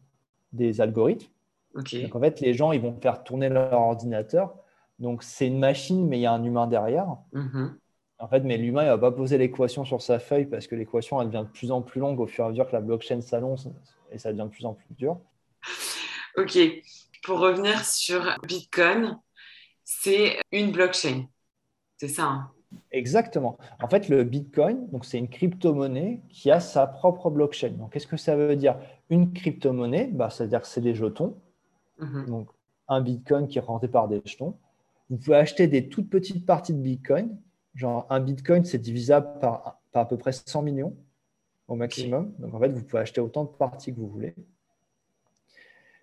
des 0.53 0.81
algorithmes. 0.81 1.29
Donc 1.75 2.15
en 2.15 2.21
fait, 2.21 2.41
les 2.41 2.55
gens, 2.55 2.73
ils 2.73 2.81
vont 2.81 2.97
faire 3.01 3.23
tourner 3.23 3.49
leur 3.49 3.73
ordinateur. 3.75 4.55
Donc 4.99 5.23
c'est 5.23 5.47
une 5.47 5.59
machine, 5.59 6.07
mais 6.07 6.19
il 6.19 6.23
y 6.23 6.27
a 6.27 6.33
un 6.33 6.43
humain 6.43 6.67
derrière. 6.67 7.17
Mm-hmm. 7.35 7.71
En 8.19 8.29
fait, 8.29 8.41
mais 8.41 8.57
l'humain, 8.57 8.83
il 8.83 8.87
ne 8.87 8.93
va 8.93 8.99
pas 8.99 9.13
poser 9.13 9.37
l'équation 9.37 9.85
sur 9.85 10.01
sa 10.01 10.19
feuille 10.19 10.47
parce 10.47 10.67
que 10.67 10.75
l'équation, 10.75 11.21
elle 11.21 11.29
devient 11.29 11.45
de 11.45 11.53
plus 11.53 11.71
en 11.71 11.83
plus 11.83 12.01
longue 12.01 12.19
au 12.19 12.27
fur 12.27 12.45
et 12.45 12.47
à 12.47 12.51
mesure 12.51 12.67
que 12.67 12.73
la 12.73 12.81
blockchain 12.81 13.21
s'allonge 13.21 13.69
et 14.11 14.19
ça 14.19 14.33
devient 14.33 14.45
de 14.45 14.55
plus 14.55 14.65
en 14.65 14.75
plus 14.75 14.95
dur. 14.95 15.19
Ok. 16.39 16.59
Pour 17.27 17.41
revenir 17.41 17.85
sur 17.85 18.23
Bitcoin, 18.47 19.19
c'est 19.85 20.39
une 20.53 20.71
blockchain. 20.71 21.27
C'est 21.97 22.09
ça. 22.09 22.25
Hein 22.25 22.51
Exactement. 22.93 23.59
En 23.83 23.89
fait, 23.89 24.09
le 24.09 24.23
Bitcoin, 24.23 24.89
donc 24.91 25.05
c'est 25.05 25.19
une 25.19 25.29
crypto-monnaie 25.29 26.21
qui 26.29 26.53
a 26.53 26.61
sa 26.61 26.87
propre 26.87 27.31
blockchain. 27.31 27.71
Donc, 27.71 27.93
qu'est-ce 27.93 28.07
que 28.07 28.17
ça 28.17 28.37
veut 28.37 28.55
dire? 28.57 28.79
Une 29.11 29.33
crypto-monnaie, 29.33 30.09
bah, 30.13 30.31
c'est-à-dire 30.31 30.61
que 30.61 30.69
c'est 30.69 30.81
des 30.81 30.95
jetons. 30.95 31.37
Mhm. 31.99 32.27
Donc, 32.27 32.49
un 32.89 33.01
Bitcoin 33.01 33.49
qui 33.49 33.59
est 33.59 33.63
rentré 33.63 33.89
par 33.89 34.07
des 34.07 34.23
jetons. 34.25 34.57
Vous 35.11 35.17
pouvez 35.17 35.37
acheter 35.37 35.67
des 35.67 35.89
toutes 35.89 36.09
petites 36.09 36.47
parties 36.47 36.75
de 36.75 36.81
Bitcoin. 36.81 37.37
Genre, 37.75 38.07
un 38.09 38.21
Bitcoin, 38.21 38.65
c'est 38.65 38.79
divisable 38.79 39.41
par, 39.41 39.81
à 39.95 40.05
peu 40.05 40.17
près 40.17 40.33
100 40.33 40.63
millions 40.63 40.97
au 41.67 41.75
maximum. 41.75 42.33
Donc, 42.39 42.55
en 42.55 42.61
fait, 42.61 42.69
vous 42.69 42.85
pouvez 42.85 43.03
acheter 43.03 43.21
autant 43.21 43.45
de 43.45 43.51
parties 43.51 43.93
que 43.93 43.99
vous 43.99 44.09
voulez. 44.09 44.35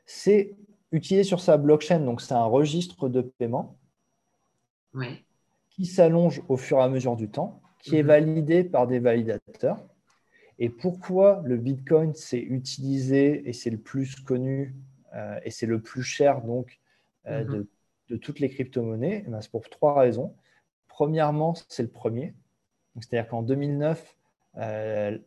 C'est 0.06 0.56
utilisé 0.94 1.24
sur 1.24 1.41
sa 1.41 1.58
blockchain, 1.58 2.00
donc 2.00 2.22
c'est 2.22 2.36
un 2.36 2.46
registre 2.46 3.10
de 3.10 3.22
paiement 3.22 3.78
qui 5.72 5.86
s'allonge 5.88 6.41
au 6.48 6.56
fur 6.56 6.78
et 6.78 6.84
à 6.84 6.88
mesure 6.88 7.16
du 7.16 7.30
temps, 7.30 7.62
qui 7.80 7.98
est 7.98 8.04
mhm. 8.04 8.08
validé 8.08 8.64
par 8.64 8.88
des 8.88 9.00
validateurs. 9.00 9.84
Et 10.60 10.70
pourquoi 10.70 11.41
le 11.46 11.58
Bitcoin 11.58 12.14
s'est 12.14 12.39
utilisé 12.39 13.50
et 13.50 13.54
c'est 13.54 13.72
le 13.72 13.80
plus 13.80 14.16
connu 14.16 14.76
euh, 15.16 15.39
et 15.44 15.50
c'est 15.50 15.66
le 15.66 15.82
plus 15.82 16.04
cher 16.04 16.41
donc 16.41 16.80
euh, 17.26 17.44
mhm. 17.44 17.66
de, 18.10 18.18
toutes 18.18 18.39
les 18.39 18.50
crypto-monnaies? 18.50 19.24
Eh 19.26 19.30
ben, 19.30 19.41
C'est 19.41 19.52
pour 19.52 19.68
trois 19.68 20.00
raisons. 20.00 20.36
Premièrement, 20.88 21.56
c'est 21.70 21.82
le 21.82 21.89
premier. 21.89 22.36
C'est-à-dire 23.00 23.28
qu'en 23.28 23.41
2009, 23.41 24.16
euh, 24.58 25.18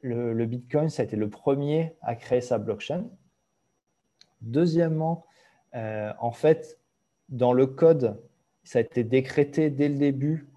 le, 0.00 0.32
le, 0.32 0.46
Bitcoin, 0.46 0.88
ça 0.88 1.02
a 1.02 1.04
été 1.04 1.16
le 1.16 1.28
premier 1.28 1.94
à 2.00 2.16
créer 2.16 2.40
sa 2.40 2.56
blockchain. 2.56 3.04
Deuxièmement, 4.42 5.24
euh, 5.74 6.12
en 6.20 6.32
fait, 6.32 6.78
dans 7.28 7.52
le 7.52 7.66
code, 7.66 8.20
ça 8.64 8.78
a 8.78 8.82
été 8.82 9.04
décrété 9.04 9.70
dès 9.70 9.88
le 9.88 9.96
début 9.96 10.48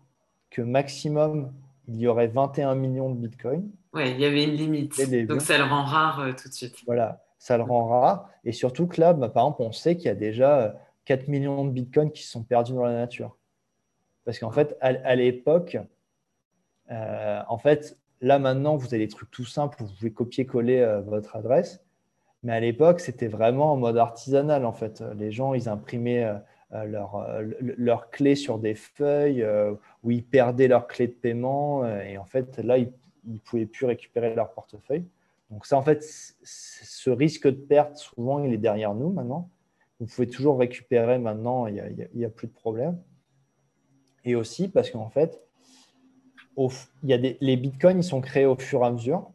que 0.50 0.62
maximum, 0.62 1.54
il 1.88 1.98
y 1.98 2.08
aurait 2.08 2.28
21 2.28 2.76
millions 2.76 3.10
de 3.10 3.16
bitcoins. 3.16 3.70
Oui, 3.94 4.12
il 4.12 4.20
y 4.20 4.26
avait 4.26 4.44
une 4.44 4.56
limite. 4.56 5.00
Donc 5.28 5.42
ça 5.42 5.58
le 5.58 5.64
rend 5.64 5.84
rare 5.84 6.20
euh, 6.20 6.32
tout 6.34 6.50
de 6.50 6.54
suite. 6.54 6.76
Voilà, 6.86 7.24
ça 7.38 7.58
le 7.58 7.64
rend 7.64 7.88
rare. 7.88 8.30
Et 8.44 8.52
surtout 8.52 8.88
que 8.88 9.00
là, 9.00 9.14
bah, 9.14 9.30
par 9.30 9.44
exemple, 9.44 9.62
on 9.62 9.72
sait 9.72 9.96
qu'il 9.96 10.08
y 10.08 10.10
a 10.10 10.16
déjà 10.16 10.76
4 11.06 11.22
euh, 11.22 11.32
millions 11.32 11.66
de 11.66 11.72
bitcoins 11.72 12.12
qui 12.12 12.24
sont 12.24 12.44
perdus 12.44 12.74
dans 12.74 12.84
la 12.84 12.94
nature. 12.94 13.38
Parce 14.26 14.40
qu'en 14.40 14.52
fait, 14.52 14.76
à, 14.82 15.16
l'époque, 15.16 15.78
en 16.90 17.58
fait, 17.60 17.96
là 18.22 18.40
maintenant, 18.40 18.76
vous 18.76 18.88
avez 18.88 19.06
des 19.06 19.08
trucs 19.08 19.30
tout 19.30 19.46
simples, 19.46 19.78
vous 19.84 19.94
pouvez 19.94 20.12
copier-coller 20.12 21.02
votre 21.06 21.36
adresse. 21.36 21.85
Mais 22.46 22.54
à 22.54 22.60
l'époque, 22.60 23.00
c'était 23.00 23.28
vraiment 23.28 23.74
en 23.74 23.76
mode 23.76 23.98
artisanal, 23.98 24.66
en 24.66 24.72
fait. 24.72 25.04
Les 25.18 25.32
gens, 25.32 25.56
ils 25.56 25.68
imprimaient 25.68 26.32
euh, 26.74 26.84
leurs 26.86 27.28
leur 27.60 28.12
clés 28.12 28.36
sur 28.36 28.60
des 28.60 28.76
feuilles 28.76 29.42
euh, 29.42 29.74
où 30.04 30.12
ils 30.12 30.24
perdaient 30.24 30.68
leurs 30.68 30.86
clés 30.86 31.08
de 31.08 31.14
paiement. 31.14 31.84
Euh, 31.84 32.02
et 32.02 32.20
en 32.20 32.26
fait, 32.26 32.60
là, 32.60 32.78
ils 32.78 32.92
ne 33.26 33.40
pouvaient 33.40 33.66
plus 33.66 33.88
récupérer 33.88 34.36
leur 34.36 34.54
portefeuille. 34.54 35.06
Donc 35.50 35.66
ça, 35.66 35.76
en 35.76 35.82
fait, 35.82 36.04
ce 36.44 37.10
risque 37.10 37.48
de 37.48 37.60
perte, 37.60 37.98
souvent, 37.98 38.44
il 38.44 38.54
est 38.54 38.60
derrière 38.60 38.94
nous 38.94 39.10
maintenant. 39.10 39.50
Vous 40.00 40.06
pouvez 40.06 40.28
toujours 40.28 40.60
récupérer 40.60 41.18
maintenant, 41.18 41.66
il 41.66 42.08
n'y 42.14 42.26
a, 42.26 42.30
plus 42.30 42.48
de 42.48 42.54
problème. 42.54 43.02
Et 44.24 44.36
aussi 44.36 44.68
parce 44.68 44.92
qu'en 44.92 45.10
fait, 45.10 45.42
y 47.04 47.14
a 47.14 47.18
les 47.18 47.58
bitcoins, 47.58 47.98
ils 47.98 48.04
sont 48.04 48.22
créés 48.22 48.46
au 48.46 48.56
fur 48.56 48.84
et 48.84 48.86
à 48.86 48.92
mesure. 48.92 49.32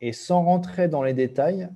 Et 0.00 0.12
sans 0.12 0.44
rentrer 0.44 0.86
dans 0.86 1.02
les 1.02 1.14
détails, 1.14 1.68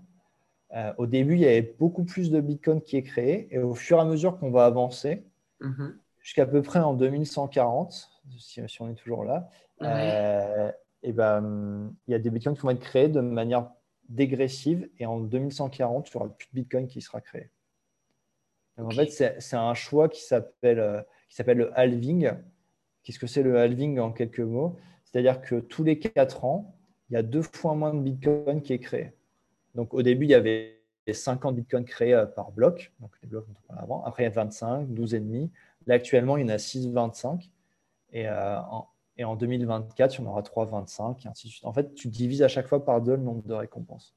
euh, 0.75 0.93
au 0.99 1.07
début, 1.07 1.35
il 1.35 1.41
y 1.41 1.47
avait 1.47 1.75
beaucoup 1.79 2.05
plus 2.05 2.31
de 2.31 2.41
Bitcoin 2.41 2.81
qui 2.81 2.97
est 2.97 3.03
créé. 3.03 3.49
Et 3.55 3.59
au 3.59 3.75
fur 3.75 3.99
et 3.99 4.01
à 4.01 4.05
mesure 4.05 4.39
qu'on 4.39 4.51
va 4.51 4.65
avancer, 4.65 5.25
mhm. 5.61 5.99
jusqu'à 6.21 6.47
peu 6.47 6.63
près 6.63 6.81
en 6.81 6.95
2140, 6.95 8.11
si, 8.39 8.61
on 8.81 8.91
est 8.91 8.95
toujours 8.95 9.25
là, 9.25 9.49
euh, 9.83 10.73
et 11.03 11.13
ben, 11.13 11.93
il 12.09 12.13
y 12.13 12.15
a 12.15 12.19
des 12.19 12.31
Bitcoins 12.31 12.57
qui 12.57 12.63
vont 12.63 12.71
être 12.71 12.81
créés 12.81 13.09
de 13.09 13.21
manière 13.21 13.71
dégressive. 14.09 14.89
Et 14.99 15.07
en 15.07 15.21
2140, 15.21 16.09
il 16.09 16.17
n'y 16.17 16.23
aura 16.23 16.35
plus 16.35 16.49
de 16.53 16.61
Bitcoin 16.61 16.87
qui 16.89 17.01
sera 17.01 17.21
créé. 17.21 17.51
En 18.77 18.91
fait, 18.91 19.11
c'est 19.11 19.57
un 19.57 19.75
choix 19.75 20.09
qui 20.09 20.23
s'appelle 20.23 20.81
euh, 20.81 21.55
le 21.55 21.79
halving. 21.79 22.33
Qu'est-ce 23.05 23.21
que 23.21 23.29
c'est 23.29 23.43
le 23.43 23.59
halving 23.59 24.01
en 24.01 24.11
quelques 24.11 24.41
mots? 24.41 24.77
C'est-à-dire 25.05 25.41
que 25.41 25.61
tous 25.61 25.85
les 25.85 26.01
4 26.01 26.45
ans, 26.45 26.75
il 27.09 27.15
y 27.15 27.17
a 27.17 27.23
deux 27.23 27.43
fois 27.43 27.75
moins 27.75 27.95
de 27.95 28.01
Bitcoin 28.01 28.63
qui 28.63 28.73
est 28.73 28.81
créé. 28.81 29.13
Donc 29.75 29.95
au 29.95 30.03
début, 30.03 30.27
il 30.27 30.31
y 30.31 30.35
avait 30.35 30.81
50 31.13 31.57
bitcoins 31.57 31.85
créés 31.85 32.15
euh, 32.15 32.27
par 32.27 32.53
bloc, 32.53 32.93
donc 33.01 33.11
les 33.23 33.29
blocs 33.29 33.47
dont 33.47 33.55
on 33.69 33.75
avant. 33.77 34.05
Après, 34.05 34.23
il 34.23 34.27
y 34.27 34.29
a 34.29 34.31
25, 34.31 34.89
12,5. 34.89 35.51
Là, 35.87 35.95
actuellement, 35.95 36.37
il 36.37 36.43
y 36.43 36.45
en 36.45 36.55
a 36.55 36.57
6,25. 36.57 37.51
Et, 38.13 38.29
euh, 38.29 38.61
en, 38.61 38.89
et 39.17 39.25
en 39.25 39.37
2024, 39.37 40.15
il 40.15 40.23
y 40.23 40.27
en 40.27 40.31
aura 40.31 40.43
3,25, 40.43 41.25
et 41.25 41.29
ainsi 41.29 41.49
de 41.49 41.53
suite. 41.53 41.65
En 41.65 41.73
fait, 41.73 41.95
tu 41.95 42.09
divises 42.09 42.43
à 42.43 42.49
chaque 42.49 42.67
fois 42.67 42.85
par 42.85 43.01
deux 43.01 43.17
le 43.17 43.23
nombre 43.23 43.43
de 43.43 43.55
récompenses. 43.55 44.15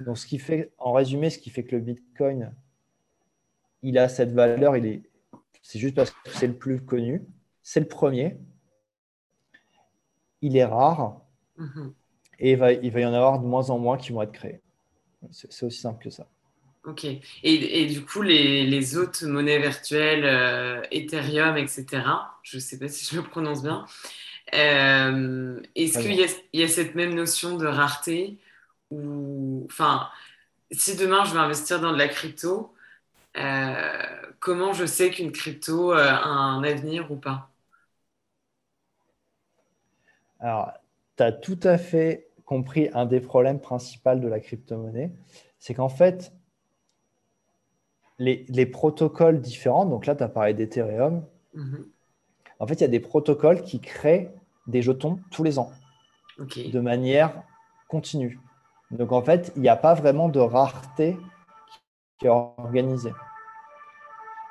Donc, 0.00 0.18
ce 0.18 0.26
qui 0.26 0.38
fait, 0.38 0.72
en 0.78 0.92
résumé, 0.92 1.30
ce 1.30 1.38
qui 1.38 1.50
fait 1.50 1.62
que 1.62 1.76
le 1.76 1.82
bitcoin, 1.82 2.52
il 3.82 3.96
a 3.98 4.08
cette 4.08 4.32
valeur, 4.32 4.76
il 4.76 4.86
est, 4.86 5.02
c'est 5.62 5.78
juste 5.78 5.94
parce 5.94 6.10
que 6.10 6.30
c'est 6.30 6.48
le 6.48 6.56
plus 6.56 6.80
connu. 6.80 7.24
C'est 7.62 7.80
le 7.80 7.86
premier. 7.86 8.38
Il 10.40 10.56
est 10.56 10.64
rare. 10.64 11.20
Mhm. 11.56 11.92
et 12.38 12.52
il 12.52 12.56
va, 12.56 12.72
il 12.72 12.90
va 12.92 13.00
y 13.00 13.04
en 13.04 13.12
avoir 13.12 13.40
de 13.40 13.44
moins 13.44 13.68
en 13.70 13.78
moins 13.80 13.98
qui 13.98 14.12
vont 14.12 14.22
être 14.22 14.30
créés. 14.30 14.62
C'est 15.30 15.62
aussi 15.64 15.80
simple 15.80 16.02
que 16.04 16.10
ça. 16.10 16.26
Ok. 16.84 17.04
Et, 17.04 17.20
et 17.42 17.86
du 17.86 18.04
coup, 18.04 18.22
les, 18.22 18.64
les, 18.64 18.96
autres 18.96 19.26
monnaies 19.26 19.58
virtuelles, 19.58 20.24
euh, 20.24 20.82
Ethereum, 20.90 21.56
etc., 21.58 22.38
je 22.42 22.56
ne 22.56 22.60
sais 22.62 22.78
pas 22.78 22.88
si 22.88 23.04
je 23.14 23.20
le 23.20 23.22
prononce 23.28 23.62
bien, 23.62 23.84
euh, 24.54 25.60
est-ce 25.76 25.98
qu'il 25.98 26.14
y, 26.14 26.26
y, 26.58 26.62
a 26.62 26.68
cette 26.68 26.94
même 26.94 27.14
notion 27.14 27.56
de 27.58 27.66
rareté 27.66 28.38
ou, 28.90 29.66
Enfin, 29.70 30.08
si 30.72 30.96
demain 30.96 31.24
je 31.24 31.32
veux 31.34 31.40
investir 31.40 31.80
dans 31.80 31.92
de 31.92 31.98
la 31.98 32.08
crypto, 32.08 32.74
euh, 33.38 34.02
comment 34.40 34.72
je 34.74 34.86
sais 34.86 35.10
qu'une 35.10 35.32
crypto 35.32 35.92
a 35.92 36.24
un 36.24 36.62
avenir 36.64 37.10
ou 37.12 37.16
pas? 37.16 37.50
Alors, 40.40 40.72
tu 41.16 41.22
as 41.22 41.32
tout 41.32 41.58
à 41.62 41.78
fait 41.78 42.27
compris 42.48 42.88
un 42.94 43.04
des 43.04 43.20
problèmes 43.20 43.60
principaux 43.60 44.14
de 44.14 44.26
la 44.26 44.40
crypto-monnaie, 44.40 45.12
c'est 45.58 45.74
qu'en 45.74 45.90
fait, 45.90 46.32
les, 48.18 48.64
protocoles 48.64 49.38
différents, 49.42 49.84
donc 49.84 50.06
là, 50.06 50.16
tu 50.16 50.22
as 50.22 50.30
parlé 50.30 50.54
d'Ethereum, 50.54 51.26
mhm. 51.52 51.86
en 52.58 52.66
fait, 52.66 52.76
il 52.76 52.80
y 52.80 52.84
a 52.84 52.88
des 52.88 53.00
protocoles 53.00 53.62
qui 53.62 53.80
créent 53.80 54.34
des 54.66 54.80
jetons 54.80 55.20
tous 55.30 55.44
les 55.44 55.58
ans, 55.58 55.70
de 56.38 56.80
manière 56.80 57.42
continue. 57.86 58.40
Donc, 58.92 59.12
en 59.12 59.20
fait, 59.20 59.52
il 59.54 59.60
n'y 59.60 59.68
a 59.68 59.76
pas 59.76 59.92
vraiment 59.92 60.30
de 60.30 60.40
rareté 60.40 61.18
qui 62.18 62.26
est 62.26 62.30
organisée. 62.30 63.12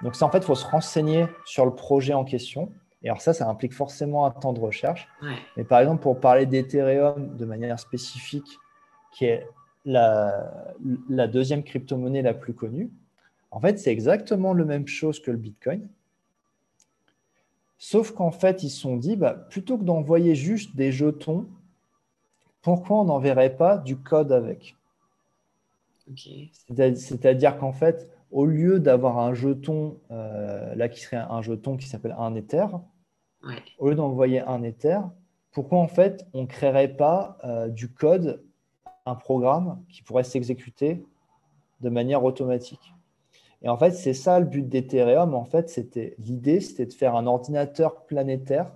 Donc, 0.04 0.16
ça, 0.16 0.28
en 0.28 0.30
fait, 0.30 0.38
il 0.38 0.46
faut 0.46 0.54
se 0.54 0.68
renseigner 0.68 1.26
sur 1.46 1.66
le 1.66 1.74
projet 1.74 2.14
en 2.14 2.26
question. 2.26 2.72
Et 3.04 3.10
alors 3.10 3.22
ça, 3.22 3.34
ça 3.34 3.48
implique 3.48 3.74
forcément 3.74 4.26
un 4.26 4.32
temps 4.32 4.54
de 4.54 4.60
recherche. 4.60 5.08
Mais 5.56 5.64
par 5.64 5.80
exemple, 5.80 6.02
pour 6.02 6.20
parler 6.20 6.46
d'Ethereum 6.46 7.36
de 7.38 7.46
manière 7.46 7.80
spécifique, 7.80 8.58
qui 9.12 9.26
est 9.26 9.48
la, 9.86 10.74
la 11.10 11.28
deuxième 11.28 11.64
crypto-monnaie 11.64 12.22
la 12.22 12.34
plus 12.34 12.54
connue, 12.54 12.92
en 13.52 13.60
fait, 13.60 13.80
c'est 13.80 13.92
exactement 13.92 14.54
la 14.54 14.66
même 14.66 14.88
chose 14.88 15.22
que 15.22 15.32
le 15.32 15.38
Bitcoin. 15.38 15.88
Sauf 17.78 18.12
qu'en 18.12 18.32
fait, 18.32 18.64
ils 18.64 18.70
se 18.70 18.82
sont 18.82 18.98
dit, 18.98 19.16
bah, 19.16 19.34
plutôt 19.34 19.78
que 19.78 19.84
d'envoyer 19.84 20.36
juste 20.36 20.76
des 20.76 20.92
jetons, 20.92 21.48
pourquoi 22.62 23.02
on 23.02 23.06
n'enverrait 23.06 23.56
pas 23.56 23.78
du 23.78 23.98
code 23.98 24.32
avec? 24.32 24.76
C'est-à-dire 26.16 27.58
qu'en 27.58 27.74
fait, 27.74 28.10
au 28.32 28.46
lieu 28.46 28.80
d'avoir 28.80 29.20
un 29.20 29.34
jeton, 29.34 30.00
euh, 30.12 30.76
là 30.76 30.90
qui 30.90 31.02
serait 31.02 31.18
un 31.18 31.42
jeton 31.42 31.78
qui 31.78 31.88
s'appelle 31.88 32.16
un 32.18 32.36
Ether, 32.36 32.68
au 33.80 33.90
lieu 33.90 33.96
d'envoyer 33.96 34.42
un 34.42 34.64
Ether, 34.64 35.00
pourquoi 35.52 35.80
en 35.80 35.88
fait 35.88 36.28
on 36.34 36.42
ne 36.42 36.48
créerait 36.48 36.96
pas 36.96 37.38
euh, 37.44 37.68
du 37.68 37.92
code, 37.92 38.44
un 39.06 39.16
programme 39.16 39.84
qui 39.90 40.02
pourrait 40.04 40.24
s'exécuter 40.24 41.06
de 41.82 41.90
manière 41.90 42.24
automatique? 42.24 42.94
Et 43.64 43.70
en 43.70 43.78
fait, 43.78 43.92
c'est 43.92 44.14
ça 44.14 44.40
le 44.40 44.46
but 44.46 44.68
d'Ethereum. 44.68 45.34
En 45.34 45.46
fait, 45.46 45.70
c'était 45.70 46.16
l'idée, 46.20 46.60
c'était 46.60 46.86
de 46.86 46.94
faire 46.94 47.16
un 47.16 47.26
ordinateur 47.26 48.06
planétaire 48.06 48.72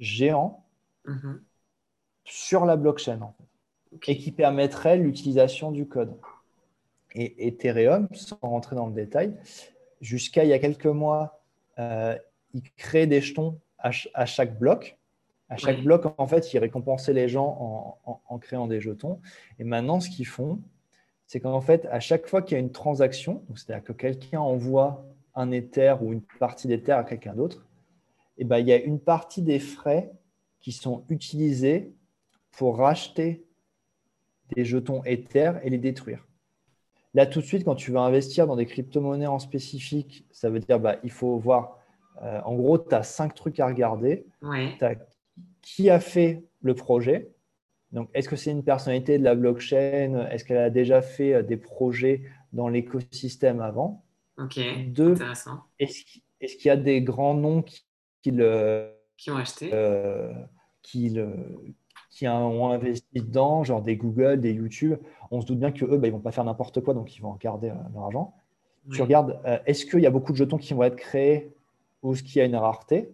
géant 0.00 0.64
mm-hmm. 1.06 1.40
sur 2.24 2.64
la 2.64 2.76
blockchain 2.76 3.32
et 4.08 4.18
qui 4.18 4.32
permettrait 4.32 4.96
l'utilisation 4.96 5.70
du 5.70 5.86
code 5.86 6.16
et 7.14 7.46
Ethereum, 7.48 8.08
sans 8.12 8.38
rentrer 8.42 8.76
dans 8.76 8.86
le 8.86 8.92
détail, 8.92 9.36
jusqu'à 10.00 10.44
il 10.44 10.50
y 10.50 10.52
a 10.52 10.58
quelques 10.58 10.86
mois, 10.86 11.42
euh, 11.78 12.16
ils 12.52 12.62
créaient 12.76 13.06
des 13.06 13.20
jetons 13.20 13.60
à, 13.78 13.90
chaque 14.26 14.58
bloc. 14.58 14.98
À 15.50 15.56
chaque 15.56 15.82
bloc, 15.82 16.06
en 16.16 16.26
fait, 16.26 16.52
ils 16.54 16.58
récompensaient 16.58 17.12
les 17.12 17.28
gens 17.28 18.00
en, 18.04 18.38
créant 18.38 18.66
des 18.66 18.80
jetons. 18.80 19.20
Et 19.58 19.64
maintenant, 19.64 20.00
ce 20.00 20.08
qu'ils 20.08 20.26
font, 20.26 20.60
c'est 21.26 21.40
qu'en 21.40 21.60
fait, 21.60 21.86
à 21.86 22.00
chaque 22.00 22.26
fois 22.26 22.42
qu'il 22.42 22.56
y 22.56 22.60
a 22.60 22.60
une 22.60 22.72
transaction, 22.72 23.44
c'est-à-dire 23.54 23.84
que 23.84 23.92
quelqu'un 23.92 24.40
envoie 24.40 25.04
un 25.34 25.50
Ether 25.50 25.96
ou 26.00 26.12
une 26.12 26.22
partie 26.38 26.66
d'Ether 26.66 26.92
à 26.92 27.04
quelqu'un 27.04 27.34
d'autre, 27.34 27.66
eh 28.38 28.44
ben, 28.44 28.58
il 28.58 28.66
y 28.66 28.72
a 28.72 28.82
une 28.82 29.00
partie 29.00 29.42
des 29.42 29.58
frais 29.58 30.12
qui 30.60 30.72
sont 30.72 31.04
utilisés 31.08 31.92
pour 32.52 32.78
racheter 32.78 33.44
des 34.54 34.64
jetons 34.64 35.02
Ether 35.04 35.52
et 35.62 35.70
les 35.70 35.78
détruire. 35.78 36.26
Là, 37.14 37.26
tout 37.26 37.40
de 37.40 37.44
suite, 37.44 37.64
quand 37.64 37.76
tu 37.76 37.92
veux 37.92 37.98
investir 37.98 38.46
dans 38.46 38.56
des 38.56 38.66
crypto-monnaies 38.66 39.28
en 39.28 39.38
spécifique, 39.38 40.26
ça 40.32 40.50
veut 40.50 40.58
dire 40.58 40.80
bah, 40.80 40.96
il 41.04 41.10
faut 41.10 41.38
voir. 41.38 41.78
Euh, 42.22 42.40
en 42.44 42.54
gros, 42.54 42.78
tu 42.78 42.94
as 42.94 43.02
cinq 43.02 43.34
trucs 43.34 43.60
à 43.60 43.66
regarder. 43.66 44.26
qui 45.62 45.90
a 45.90 46.00
fait 46.00 46.44
le 46.62 46.74
projet 46.74 47.30
Donc, 47.92 48.08
est-ce 48.14 48.28
que 48.28 48.36
c'est 48.36 48.50
une 48.50 48.64
personnalité 48.64 49.18
de 49.18 49.24
la 49.24 49.34
blockchain? 49.34 50.26
Est-ce 50.30 50.44
qu'elle 50.44 50.58
a 50.58 50.70
déjà 50.70 51.02
fait 51.02 51.34
euh, 51.34 51.42
des 51.42 51.56
projets 51.56 52.22
dans 52.52 52.68
l'écosystème 52.68 53.60
avant? 53.60 54.04
Ok. 54.38 54.60
Deux, 54.88 55.14
est-ce, 55.78 56.04
qu'il 56.56 56.66
y 56.66 56.70
a 56.70 56.76
des 56.76 57.00
grands 57.00 57.34
noms 57.34 57.62
qui, 57.62 58.30
le, 58.30 58.90
qui 59.16 59.30
ont 59.30 59.36
acheté? 59.36 59.70
euh, 59.72 60.32
qui, 60.82 61.10
le, 61.10 61.32
qui 62.14 62.28
ont 62.28 62.70
investi 62.70 63.20
dedans, 63.20 63.64
genre 63.64 63.82
des 63.82 63.96
Google, 63.96 64.38
des 64.38 64.52
YouTube, 64.52 64.96
on 65.32 65.40
se 65.40 65.46
doute 65.46 65.58
bien 65.58 65.72
que 65.72 65.84
eux, 65.84 65.98
bah, 65.98 66.06
ils 66.06 66.12
vont 66.12 66.20
pas 66.20 66.30
faire 66.30 66.44
n'importe 66.44 66.80
quoi, 66.80 66.94
donc 66.94 67.16
ils 67.16 67.20
vont 67.20 67.34
garder 67.34 67.70
euh, 67.70 67.74
leur 67.92 68.04
argent. 68.04 68.36
Tu 68.92 69.02
regardes, 69.02 69.40
euh, 69.46 69.58
est-ce 69.66 69.84
qu'il 69.84 69.98
y 69.98 70.06
a 70.06 70.10
beaucoup 70.10 70.30
de 70.30 70.36
jetons 70.36 70.58
qui 70.58 70.74
vont 70.74 70.84
être 70.84 70.94
créés 70.94 71.52
ou 72.02 72.12
est-ce 72.12 72.22
qu'il 72.22 72.36
y 72.36 72.40
a 72.40 72.44
une 72.44 72.54
rareté? 72.54 73.12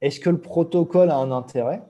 Est-ce 0.00 0.18
que 0.18 0.30
le 0.30 0.40
protocole 0.40 1.10
a 1.10 1.16
un 1.16 1.30
intérêt? 1.30 1.80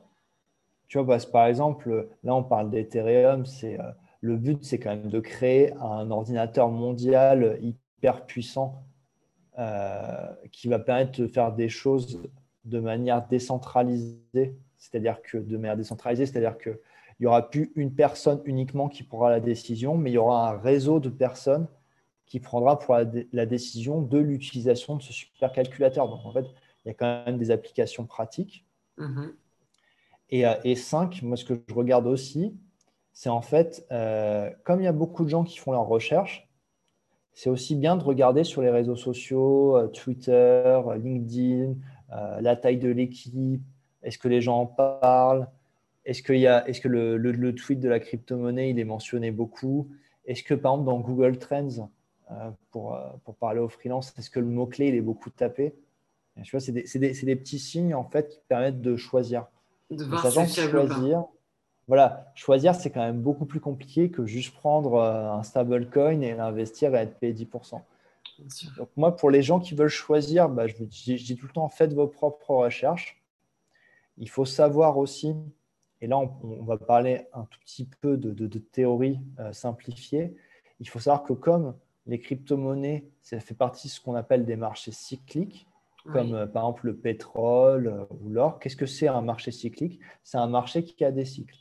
Tu 0.88 0.98
vois, 0.98 1.16
par 1.32 1.46
exemple, 1.46 2.08
là, 2.22 2.34
on 2.34 2.44
parle 2.44 2.68
d'Ethereum, 2.68 3.46
c'est 3.46 3.80
euh, 3.80 3.84
le 4.20 4.36
but, 4.36 4.64
c'est 4.64 4.78
quand 4.78 4.90
même 4.90 5.08
de 5.08 5.20
créer 5.20 5.72
un 5.74 6.10
ordinateur 6.10 6.68
mondial 6.68 7.58
hyper 7.62 8.26
puissant 8.26 8.82
qui 10.52 10.68
va 10.68 10.78
permettre 10.78 11.18
de 11.18 11.26
faire 11.26 11.50
des 11.50 11.70
choses 11.70 12.22
de 12.66 12.78
manière 12.78 13.26
décentralisée 13.26 14.54
c'est-à-dire 14.78 15.22
que 15.22 15.38
de 15.38 15.56
manière 15.56 15.76
décentralisée, 15.76 16.26
c'est-à-dire 16.26 16.58
qu'il 16.58 16.78
n'y 17.20 17.26
aura 17.26 17.48
plus 17.48 17.72
une 17.76 17.94
personne 17.94 18.40
uniquement 18.44 18.88
qui 18.88 19.02
prendra 19.02 19.30
la 19.30 19.40
décision, 19.40 19.96
mais 19.96 20.10
il 20.10 20.14
y 20.14 20.18
aura 20.18 20.50
un 20.50 20.58
réseau 20.58 21.00
de 21.00 21.08
personnes 21.08 21.66
qui 22.26 22.40
prendra 22.40 22.78
pour 22.78 22.96
la, 22.96 23.46
décision 23.46 24.02
de 24.02 24.18
l'utilisation 24.18 24.96
de 24.96 25.02
ce 25.02 25.12
supercalculateur. 25.12 26.08
Donc 26.08 26.24
en 26.24 26.32
fait, 26.32 26.46
il 26.84 26.88
y 26.88 26.90
a 26.90 26.94
quand 26.94 27.24
même 27.24 27.38
des 27.38 27.50
applications 27.50 28.04
pratiques. 28.04 28.66
Mm-hmm. 28.98 29.32
Et, 30.30 30.46
euh, 30.46 30.54
et, 30.64 30.74
cinq, 30.74 31.22
moi 31.22 31.36
ce 31.36 31.44
que 31.44 31.54
je 31.68 31.74
regarde 31.74 32.06
aussi, 32.06 32.56
c'est 33.12 33.28
en 33.28 33.42
fait, 33.42 33.86
euh, 33.92 34.50
comme 34.64 34.80
il 34.80 34.84
y 34.84 34.88
a 34.88 34.92
beaucoup 34.92 35.24
de 35.24 35.30
gens 35.30 35.44
qui 35.44 35.56
font 35.58 35.72
leurs 35.72 35.86
recherches, 35.86 36.48
c'est 37.32 37.48
aussi 37.48 37.76
bien 37.76 37.96
de 37.96 38.02
regarder 38.02 38.44
sur 38.44 38.60
les 38.60 38.70
réseaux 38.70 38.96
sociaux, 38.96 39.76
euh, 39.76 39.88
Twitter, 39.88 40.80
LinkedIn, 40.96 41.74
la 42.40 42.56
taille 42.56 42.78
de 42.78 42.88
l'équipe, 42.88 43.62
est-ce 44.03 44.18
que 44.18 44.28
les 44.28 44.40
gens 44.40 44.61
en 44.61 44.66
parlent? 44.66 45.49
Est-ce 46.05 46.22
que, 46.22 46.32
est 46.32 46.80
que 46.80 46.88
le, 46.88 47.55
tweet 47.55 47.80
de 47.80 47.88
la 47.88 47.99
crypto-monnaie, 47.99 48.70
il 48.70 48.78
est 48.78 48.84
mentionné 48.84 49.30
beaucoup? 49.30 49.88
Est-ce 50.24 50.42
que, 50.42 50.55
par 50.55 50.74
exemple, 50.74 50.86
dans 50.86 51.01
Google 51.01 51.38
Trends, 51.38 51.90
euh, 52.30 52.51
pour, 52.70 52.94
euh, 52.94 53.09
pour, 53.24 53.34
parler 53.34 53.61
aux 53.61 53.68
freelance, 53.68 54.14
est-ce 54.18 54.30
que 54.30 54.40
le 54.40 54.47
mot-clé, 54.47 54.88
il 54.88 54.94
est 54.94 55.01
beaucoup 55.01 55.30
tapé? 55.30 55.74
Tu 56.42 56.51
vois, 56.51 56.61
c'est 56.61 56.72
des, 56.72 56.82
des, 56.82 57.36
petits 57.36 57.59
signes 57.59 57.94
en 57.94 58.05
fait 58.05 58.28
qui 58.28 58.40
permettent 58.47 58.82
de 58.82 58.97
choisir. 58.97 59.47
De 59.90 60.05
voir 60.05 60.30
si 60.30 60.61
choisir. 60.61 61.24
Voilà, 61.88 62.32
choisir, 62.34 62.74
c'est 62.74 62.90
quand 62.90 63.01
même 63.01 63.20
beaucoup 63.20 63.47
plus 63.47 63.61
compliqué 63.61 64.11
que 64.11 64.26
juste 64.26 64.55
prendre 64.55 64.94
euh, 64.94 65.30
un 65.30 65.42
stablecoin 65.44 66.20
et 66.20 66.34
l'investir 66.34 66.94
et 66.94 66.99
être 66.99 67.16
payé 67.18 67.32
10%. 67.32 67.80
Donc 68.76 68.88
moi, 68.97 69.16
pour 69.16 69.30
les 69.30 69.40
gens 69.40 69.61
qui 69.61 69.74
veulent 69.74 69.88
choisir, 69.88 70.49
bah, 70.49 70.66
je, 70.66 70.74
je, 70.74 71.14
dis 71.14 71.36
tout 71.36 71.47
le 71.47 71.53
temps, 71.53 71.68
faites 71.68 71.94
vos 71.94 72.09
propres 72.09 72.51
recherches. 72.51 73.22
Il 74.18 74.28
faut 74.28 74.44
savoir 74.44 74.98
aussi, 74.98 75.34
et 76.00 76.06
là 76.06 76.18
on, 76.18 76.62
va 76.64 76.76
parler 76.76 77.26
un 77.32 77.44
tout 77.44 77.58
petit 77.60 77.88
peu 78.00 78.16
de, 78.16 78.58
théorie 78.58 79.20
euh, 79.38 79.52
simplifiée, 79.52 80.36
il 80.80 80.88
faut 80.88 80.98
savoir 80.98 81.22
que 81.22 81.32
comme 81.32 81.74
les 82.06 82.20
crypto-monnaies, 82.20 83.04
ça 83.22 83.40
fait 83.40 83.54
partie 83.54 83.88
de 83.88 83.92
ce 83.92 84.00
qu'on 84.00 84.14
appelle 84.14 84.44
des 84.44 84.56
marchés 84.56 84.92
cycliques, 84.92 85.66
comme 86.12 86.34
euh, 86.34 86.46
par 86.46 86.64
exemple 86.64 86.86
le 86.86 86.96
pétrole 86.96 87.88
euh, 87.88 88.04
ou 88.20 88.28
l'or. 88.28 88.58
Qu'est-ce 88.58 88.76
que 88.76 88.86
c'est 88.86 89.08
un 89.08 89.22
marché 89.22 89.50
cyclique? 89.50 89.98
C'est 90.22 90.38
un 90.38 90.46
marché 90.46 90.84
qui 90.84 91.04
a 91.04 91.10
des 91.10 91.24
cycles. 91.24 91.56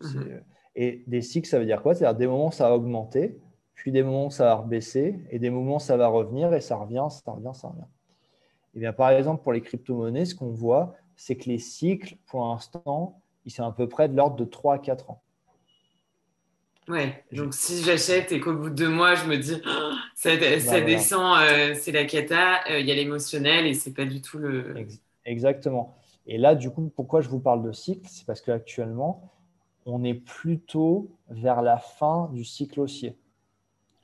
Mhm. 0.00 0.42
Et 0.74 1.04
des 1.06 1.22
cycles, 1.22 1.48
ça 1.48 1.58
veut 1.58 1.66
dire 1.66 1.82
quoi? 1.82 1.94
C'est-à-dire 1.94 2.18
des 2.18 2.26
moments, 2.26 2.50
ça 2.50 2.68
va 2.68 2.76
augmenter, 2.76 3.38
puis 3.74 3.92
des 3.92 4.02
moments, 4.02 4.30
ça 4.30 4.56
va 4.56 4.62
baisser, 4.62 5.20
et 5.30 5.38
des 5.38 5.50
moments, 5.50 5.78
ça 5.78 5.96
va 5.96 6.08
revenir, 6.08 6.52
et 6.52 6.60
ça 6.60 6.76
revient, 6.76 7.06
ça 7.08 7.32
revient, 7.32 7.52
ça 7.54 7.68
revient. 7.68 7.86
Et 8.74 8.80
bien, 8.80 8.92
par 8.92 9.10
exemple, 9.10 9.42
pour 9.42 9.52
les 9.52 9.62
crypto-monnaies, 9.62 10.26
ce 10.26 10.34
qu'on 10.34 10.50
voit, 10.50 10.94
c'est 11.16 11.36
que 11.36 11.48
les 11.48 11.58
cycles, 11.58 12.16
pour 12.26 12.46
l'instant, 12.46 13.20
ils 13.44 13.50
sont 13.50 13.64
à 13.64 13.72
peu 13.72 13.88
près 13.88 14.08
de 14.08 14.16
l'ordre 14.16 14.36
de 14.36 14.44
3 14.44 14.74
à 14.74 14.78
4 14.78 15.10
ans. 15.10 15.22
Ouais, 16.88 17.24
donc 17.32 17.52
si 17.52 17.82
j'achète 17.82 18.30
et 18.30 18.38
qu'au 18.38 18.54
bout 18.54 18.70
de 18.70 18.74
deux 18.76 18.88
mois, 18.88 19.16
je 19.16 19.24
me 19.24 19.36
dis, 19.36 19.60
oh, 19.66 19.92
ça, 20.14 20.36
descend, 20.36 21.36
euh, 21.40 21.74
c'est 21.74 21.90
la 21.90 22.04
cata, 22.04 22.60
euh, 22.70 22.78
il 22.78 22.86
y 22.86 22.92
a 22.92 22.94
l'émotionnel 22.94 23.66
et 23.66 23.74
c'est 23.74 23.92
pas 23.92 24.04
du 24.04 24.22
tout 24.22 24.38
le. 24.38 24.86
Exactement. 25.24 25.96
Et 26.28 26.38
là, 26.38 26.54
du 26.54 26.70
coup, 26.70 26.92
pourquoi 26.94 27.22
je 27.22 27.28
vous 27.28 27.40
parle 27.40 27.62
de 27.64 27.72
cycle? 27.72 28.06
C'est 28.08 28.24
parce 28.24 28.40
qu'actuellement, 28.40 29.32
on 29.84 30.04
est 30.04 30.14
plutôt 30.14 31.10
vers 31.28 31.60
la 31.60 31.78
fin 31.78 32.30
du 32.32 32.44
cycle 32.44 32.80
haussier. 32.80 33.16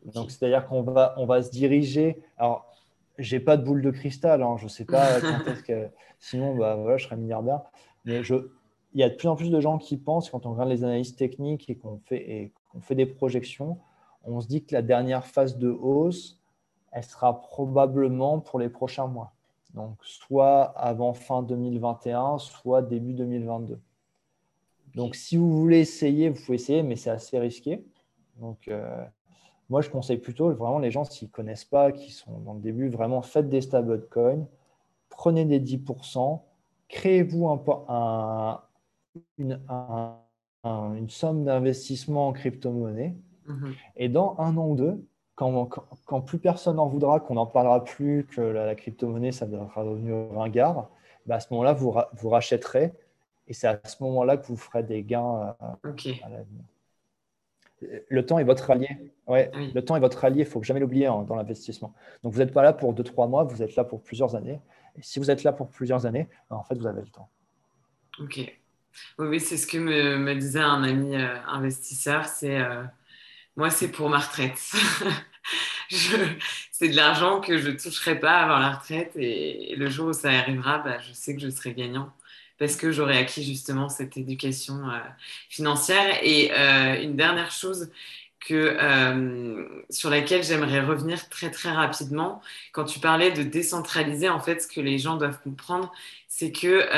Donc, 0.05 0.33
c'est-à-dire 0.33 0.67
qu'on 0.67 0.83
va, 0.83 1.15
on 1.19 1.27
va 1.27 1.43
se 1.43 1.51
diriger. 1.51 2.21
Alors, 2.37 2.72
j'ai 3.23 3.41
pas 3.41 3.57
de 3.57 3.65
boule 3.65 3.83
de 3.83 3.91
cristal, 3.91 4.43
hein, 4.43 4.57
je 4.59 4.65
ne 4.65 4.69
sais 4.69 4.85
pas 4.85 5.21
quand 5.21 5.47
est-ce 5.53 5.63
que. 5.63 5.89
Sinon, 6.19 6.55
bah, 6.57 6.77
voilà, 6.77 6.99
je 6.99 7.05
serais 7.05 7.17
milliardaire. 7.17 7.63
Mais 8.05 8.23
je, 8.23 8.35
il 8.95 9.01
y 9.01 9.03
a 9.03 9.09
de 9.09 9.15
plus 9.15 9.29
en 9.29 9.37
plus 9.37 9.51
de 9.51 9.61
gens 9.61 9.79
qui 9.79 9.97
pensent, 9.97 10.31
quand 10.31 10.47
on 10.47 10.53
regarde 10.53 10.69
les 10.69 10.85
analyses 10.85 11.17
techniques 11.17 11.69
et 11.71 11.77
qu'on 11.77 11.99
fait, 11.99 12.31
et 12.31 12.53
qu'on 12.71 12.81
fait 12.81 12.95
des 12.95 13.07
projections, 13.07 13.79
on 14.25 14.41
se 14.41 14.47
dit 14.47 14.65
que 14.65 14.75
la 14.75 14.83
dernière 14.83 15.27
phase 15.27 15.59
de 15.59 15.69
hausse, 15.69 16.39
elle 16.93 17.05
sera 17.05 17.41
probablement 17.41 18.41
pour 18.41 18.59
les 18.59 18.69
prochains 18.69 19.07
mois. 19.07 19.33
Donc, 19.75 19.97
soit 20.03 20.65
avant 20.79 21.15
fin 21.15 21.43
2021, 21.43 22.39
soit 22.39 22.83
début 22.83 23.15
2022. 23.15 23.81
Donc, 24.95 25.15
si 25.15 25.37
vous 25.39 25.51
voulez 25.51 25.81
essayer, 25.81 26.29
vous 26.29 26.41
pouvez 26.45 26.57
essayer, 26.57 26.83
mais 26.83 26.97
c'est 26.97 27.11
assez 27.11 27.39
risqué. 27.39 27.83
Donc, 28.37 28.69
euh, 28.69 29.05
moi, 29.71 29.81
je 29.81 29.91
conseille 29.91 30.19
plutôt 30.19 30.51
vraiment 30.51 30.79
les 30.79 30.91
gens, 30.91 31.05
s'ils 31.05 31.29
ne 31.29 31.33
connaissent 31.33 31.65
pas, 31.65 31.93
qui 31.93 32.11
sont 32.11 32.39
dans 32.41 32.55
le 32.55 32.61
début, 32.61 32.89
vraiment 32.89 33.23
faites 33.23 33.49
des 33.49 33.61
stablecoins, 33.61 34.47
prenez 35.09 35.45
des 35.45 35.61
10%, 35.61 36.41
créez-vous 36.89 37.49
un, 37.49 38.61
une, 39.39 39.61
une, 40.65 41.09
somme 41.09 41.45
d'investissement 41.45 42.29
en 42.29 42.33
crypto-monnaie. 42.33 43.17
Mhm. 43.47 43.75
Et 43.97 44.09
dans 44.09 44.37
un 44.39 44.57
an 44.57 44.69
ou 44.69 44.77
deux, 44.77 45.05
quand, 45.35 45.69
quand, 46.05 46.21
plus 46.21 46.39
personne 46.39 46.77
n'en 46.77 46.87
voudra, 46.87 47.21
qu'on 47.21 47.35
n'en 47.35 47.47
parlera 47.47 47.83
plus, 47.83 48.27
que 48.27 48.41
la, 48.41 48.75
crypto-monnaie, 48.75 49.33
ça 49.33 49.47
sera 49.47 49.85
devenu 49.85 50.13
ringard, 50.35 50.91
bah 51.27 51.37
à 51.37 51.41
ce 51.41 51.53
moment-là, 51.53 51.73
vous, 51.73 51.95
vous 52.15 52.29
rachèterez. 52.29 52.93
Et 53.49 53.55
c'est 53.55 53.69
à 53.69 53.81
ce 53.85 54.03
moment-là 54.03 54.37
que 54.37 54.47
vous 54.47 54.57
ferez 54.57 54.83
des 54.83 55.03
gains 55.03 55.57
euh, 55.63 55.93
à 56.25 56.29
l'avenir 56.29 56.65
le 58.09 58.27
temps 58.27 58.39
est 58.39 58.45
votre 58.45 58.71
allié. 58.71 58.89
Ouais, 59.27 59.51
Le 59.75 59.81
temps 59.83 59.97
est 59.97 60.01
votre 60.01 60.25
allié, 60.25 60.41
il 60.43 60.45
ne 60.45 60.51
faut 60.51 60.63
jamais 60.63 60.81
l'oublier 60.81 61.07
hein, 61.07 61.25
dans 61.27 61.37
l'investissement. 61.37 61.95
Donc, 62.23 62.33
vous 62.33 62.39
n'êtes 62.39 62.53
pas 62.53 62.63
là 62.63 62.73
pour 62.73 62.95
2-3 62.95 63.29
mois, 63.29 63.45
vous 63.45 63.63
êtes 63.63 63.77
là 63.77 63.85
pour 63.85 64.03
plusieurs 64.03 64.35
années. 64.35 64.61
Et 64.97 65.03
si 65.03 65.19
vous 65.19 65.31
êtes 65.31 65.43
là 65.43 65.53
pour 65.53 65.69
plusieurs 65.69 66.07
années, 66.07 66.29
ben, 66.51 66.57
en 66.57 66.65
fait, 66.65 66.75
vous 66.75 66.87
avez 66.87 67.01
le 67.01 67.09
temps. 67.09 67.31
Ok. 68.19 68.41
Oui, 69.19 69.41
c'est 69.41 69.57
ce 69.57 69.67
que 69.67 69.79
me, 69.79 70.35
disait 70.35 70.61
un 70.61 70.83
ami 70.83 71.17
euh, 71.17 71.37
investisseur. 71.47 72.27
C'est 72.27 72.59
euh, 72.59 72.83
moi, 73.57 73.71
c'est 73.71 73.89
pour 73.89 74.11
ma 74.11 74.19
retraite. 74.19 74.59
c'est 75.91 76.89
de 76.89 76.97
l'argent 76.97 77.41
que 77.41 77.59
je 77.59 77.71
ne 77.71 77.77
toucherai 77.77 78.19
pas 78.19 78.41
avant 78.41 78.59
la 78.59 78.73
retraite. 78.73 79.13
Et, 79.17 79.75
le 79.77 79.89
jour 79.89 80.09
où 80.09 80.13
ça 80.13 80.31
arrivera, 80.31 80.79
bah, 80.79 80.99
je 81.01 81.13
sais 81.13 81.35
que 81.35 81.41
je 81.41 81.49
serai 81.49 81.75
gagnant 81.75 82.13
parce 82.59 82.77
que 82.77 82.93
j'aurais 82.93 83.19
acquis 83.19 83.45
justement 83.45 83.89
cette 83.89 84.17
éducation 84.17 84.89
euh, 84.91 84.99
financière. 85.49 86.19
Et 86.23 86.53
euh, 86.53 87.03
une 87.03 87.17
dernière 87.17 87.51
chose 87.51 87.91
que, 88.41 88.55
euh, 88.55 89.69
sur 89.91 90.11
laquelle 90.11 90.43
j'aimerais 90.45 90.81
revenir 90.81 91.29
très 91.29 91.51
très 91.51 91.71
rapidement, 91.71 92.43
quand 92.73 92.85
tu 92.85 93.01
parlais 93.01 93.31
de 93.31 93.43
décentraliser, 93.43 94.29
en 94.29 94.41
fait, 94.41 94.61
ce 94.63 94.67
que 94.69 94.81
les 94.81 94.99
gens 94.99 95.17
doivent 95.17 95.41
comprendre, 95.43 95.93
c'est 96.29 96.53
que 96.53 96.89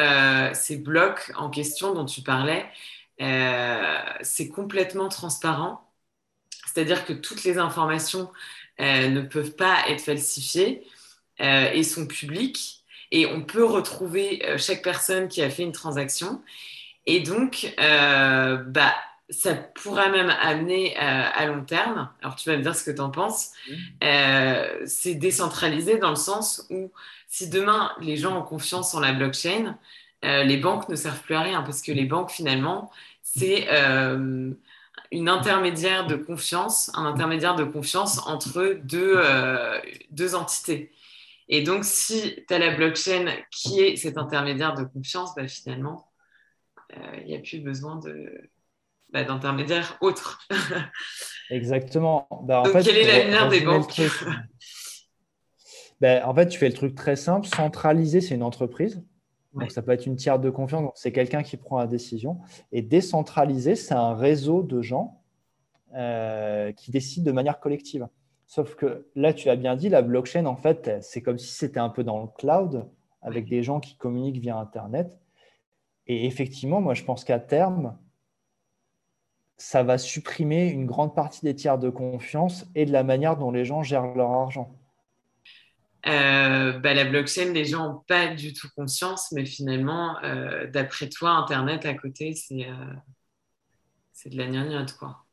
ces 0.54 0.76
blocs 0.78 1.32
en 1.36 1.50
question 1.50 1.94
dont 1.94 2.06
tu 2.06 2.22
parlais, 2.22 2.66
c'est 4.22 4.48
complètement 4.48 5.08
transparent. 5.08 5.90
C'est-à-dire 6.66 7.04
que 7.04 7.12
toutes 7.12 7.44
les 7.44 7.58
informations 7.58 8.30
ne 8.80 9.20
peuvent 9.20 9.54
pas 9.56 9.88
être 9.88 10.02
falsifiées 10.02 10.86
et 11.38 11.82
sont 11.84 12.06
publiques 12.06 12.83
et 13.14 13.26
on 13.26 13.42
peut 13.42 13.64
retrouver 13.64 14.44
euh, 14.44 14.58
chaque 14.58 14.82
personne 14.82 15.28
qui 15.28 15.40
a 15.40 15.48
fait 15.48 15.62
une 15.62 15.72
transaction. 15.72 16.42
Et 17.06 17.20
donc, 17.20 17.72
euh, 17.78 18.56
bah, 18.56 18.92
ça 19.30 19.54
pourra 19.54 20.08
même 20.08 20.30
amener 20.42 20.96
euh, 20.98 21.22
à 21.32 21.46
long 21.46 21.64
terme, 21.64 22.10
alors 22.20 22.34
tu 22.34 22.50
vas 22.50 22.56
me 22.56 22.62
dire 22.62 22.74
ce 22.74 22.82
que 22.82 22.90
tu 22.90 23.00
en 23.00 23.10
penses, 23.10 23.52
c'est 24.84 25.14
décentralisé 25.14 25.96
dans 25.98 26.10
le 26.10 26.16
sens 26.16 26.66
où 26.70 26.90
si 27.28 27.48
demain 27.48 27.92
les 28.00 28.16
gens 28.16 28.36
ont 28.36 28.42
confiance 28.42 28.94
en 28.94 29.00
la 29.00 29.12
blockchain, 29.12 29.78
les 30.22 30.56
banques 30.56 30.88
ne 30.88 30.96
servent 30.96 31.20
plus 31.20 31.34
à 31.34 31.40
rien 31.40 31.62
parce 31.62 31.82
que 31.82 31.92
les 31.92 32.04
banques 32.04 32.30
finalement, 32.30 32.90
c'est 33.22 33.66
une 35.10 35.28
intermédiaire 35.28 36.06
de 36.06 36.16
confiance, 36.16 36.90
un 36.94 37.06
intermédiaire 37.06 37.56
de 37.56 37.64
confiance 37.64 38.26
entre 38.26 38.76
deux, 38.82 39.22
deux 40.10 40.34
entités. 40.34 40.92
Et 41.48 41.62
donc, 41.62 41.84
si 41.84 42.42
tu 42.48 42.54
as 42.54 42.58
la 42.58 42.74
blockchain 42.74 43.26
qui 43.50 43.80
est 43.80 43.96
cet 43.96 44.16
intermédiaire 44.16 44.74
de 44.74 44.84
confiance, 44.84 45.34
bah, 45.34 45.46
finalement, 45.46 46.10
il 46.90 46.98
euh, 46.98 47.24
n'y 47.24 47.36
a 47.36 47.40
plus 47.40 47.60
besoin 47.60 47.96
de, 47.96 48.50
bah, 49.12 49.24
d'intermédiaires 49.24 49.98
autres. 50.00 50.40
Exactement. 51.50 52.26
Bah, 52.44 52.60
en 52.60 52.64
donc, 52.64 52.82
quel 52.82 52.96
est 52.96 53.06
l'avenir 53.06 53.48
des 53.48 53.60
banques 53.60 53.94
ben, 56.00 56.24
En 56.24 56.34
fait, 56.34 56.48
tu 56.48 56.58
fais 56.58 56.68
le 56.68 56.74
truc 56.74 56.94
très 56.94 57.16
simple. 57.16 57.46
Centraliser, 57.46 58.20
c'est 58.20 58.34
une 58.34 58.42
entreprise. 58.42 59.02
Donc, 59.52 59.70
ça 59.70 59.82
peut 59.82 59.92
être 59.92 60.06
une 60.06 60.16
tiers 60.16 60.40
de 60.40 60.50
confiance. 60.50 60.90
C'est 60.96 61.12
quelqu'un 61.12 61.44
qui 61.44 61.56
prend 61.56 61.78
la 61.78 61.86
décision. 61.86 62.40
Et 62.72 62.82
décentraliser, 62.82 63.76
c'est 63.76 63.94
un 63.94 64.14
réseau 64.14 64.62
de 64.62 64.82
gens 64.82 65.22
euh, 65.94 66.72
qui 66.72 66.90
décident 66.90 67.24
de 67.24 67.32
manière 67.32 67.60
collective. 67.60 68.08
Sauf 68.46 68.74
que 68.74 69.06
là, 69.14 69.32
tu 69.32 69.48
as 69.48 69.56
bien 69.56 69.76
dit, 69.76 69.88
la 69.88 70.02
blockchain, 70.02 70.46
en 70.46 70.56
fait, 70.56 71.02
c'est 71.02 71.22
comme 71.22 71.38
si 71.38 71.54
c'était 71.54 71.80
un 71.80 71.88
peu 71.88 72.04
dans 72.04 72.20
le 72.20 72.28
cloud, 72.28 72.88
avec 73.22 73.48
des 73.48 73.62
gens 73.62 73.80
qui 73.80 73.96
communiquent 73.96 74.40
via 74.40 74.56
Internet. 74.56 75.18
Et 76.06 76.26
effectivement, 76.26 76.80
moi, 76.80 76.94
je 76.94 77.04
pense 77.04 77.24
qu'à 77.24 77.38
terme, 77.38 77.96
ça 79.56 79.82
va 79.82 79.98
supprimer 79.98 80.68
une 80.68 80.86
grande 80.86 81.14
partie 81.14 81.40
des 81.44 81.54
tiers 81.54 81.78
de 81.78 81.88
confiance 81.88 82.66
et 82.74 82.84
de 82.84 82.92
la 82.92 83.02
manière 83.02 83.36
dont 83.36 83.50
les 83.50 83.64
gens 83.64 83.82
gèrent 83.82 84.14
leur 84.14 84.30
argent. 84.30 84.76
Euh, 86.06 86.78
bah, 86.80 86.92
la 86.92 87.06
blockchain, 87.06 87.52
les 87.52 87.64
gens 87.64 87.88
n'ont 87.88 88.02
pas 88.06 88.34
du 88.34 88.52
tout 88.52 88.68
conscience, 88.76 89.32
mais 89.32 89.46
finalement, 89.46 90.22
euh, 90.22 90.66
d'après 90.66 91.08
toi, 91.08 91.30
Internet 91.30 91.86
à 91.86 91.94
côté, 91.94 92.34
c'est 92.34 92.66
euh, 92.68 94.28
de 94.28 94.36
la 94.36 94.46
gnognotte, 94.46 94.92
quoi 94.98 95.23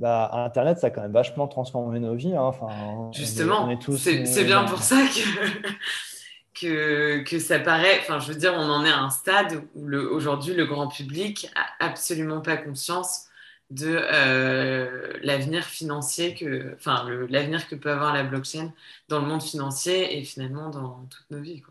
bah, 0.00 0.30
Internet, 0.32 0.78
ça 0.78 0.86
a 0.86 0.90
quand 0.90 1.02
même 1.02 1.12
vachement 1.12 1.46
transformé 1.46 2.00
nos 2.00 2.14
vies. 2.14 2.34
Hein. 2.34 2.40
Enfin, 2.40 3.10
Justement, 3.12 3.68
c'est 3.98 4.44
bien 4.44 4.64
pour 4.64 4.78
ça 4.78 4.96
que, 6.58 7.22
que, 7.22 7.38
ça 7.38 7.58
paraît. 7.60 7.98
Enfin, 8.00 8.18
je 8.18 8.32
veux 8.32 8.38
dire, 8.38 8.54
on 8.56 8.70
en 8.70 8.82
est 8.86 8.90
à 8.90 8.98
un 8.98 9.10
stade 9.10 9.62
où 9.74 9.94
aujourd'hui, 9.94 10.54
le 10.54 10.64
grand 10.64 10.88
public 10.88 11.50
a 11.54 11.84
absolument 11.84 12.40
pas 12.40 12.56
conscience 12.56 13.26
de 13.68 13.94
euh, 13.94 15.18
l'avenir 15.22 15.64
financier 15.64 16.34
que, 16.34 16.74
enfin, 16.76 17.06
l'avenir 17.28 17.68
que 17.68 17.74
peut 17.74 17.90
avoir 17.90 18.14
la 18.14 18.24
blockchain 18.24 18.72
dans 19.08 19.20
le 19.20 19.26
monde 19.26 19.42
financier 19.42 20.18
et 20.18 20.24
finalement 20.24 20.70
dans 20.70 21.06
toutes 21.10 21.30
nos 21.30 21.42
vies. 21.42 21.62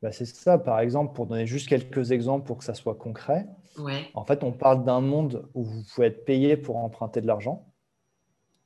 Bah, 0.00 0.12
c'est 0.12 0.26
ça, 0.26 0.58
par 0.58 0.78
exemple, 0.78 1.12
pour 1.12 1.26
donner 1.26 1.48
juste 1.48 1.68
quelques 1.68 2.12
exemples 2.12 2.46
pour 2.46 2.58
que 2.58 2.64
ça 2.64 2.74
soit 2.74 2.94
concret. 2.94 3.46
En 4.14 4.24
fait, 4.24 4.44
on 4.44 4.52
parle 4.52 4.84
d'un 4.84 5.00
monde 5.00 5.48
où 5.54 5.62
vous 5.62 5.82
pouvez 5.82 6.08
être 6.08 6.24
payé 6.24 6.56
pour 6.56 6.76
emprunter 6.76 7.20
de 7.20 7.26
l'argent. 7.26 7.66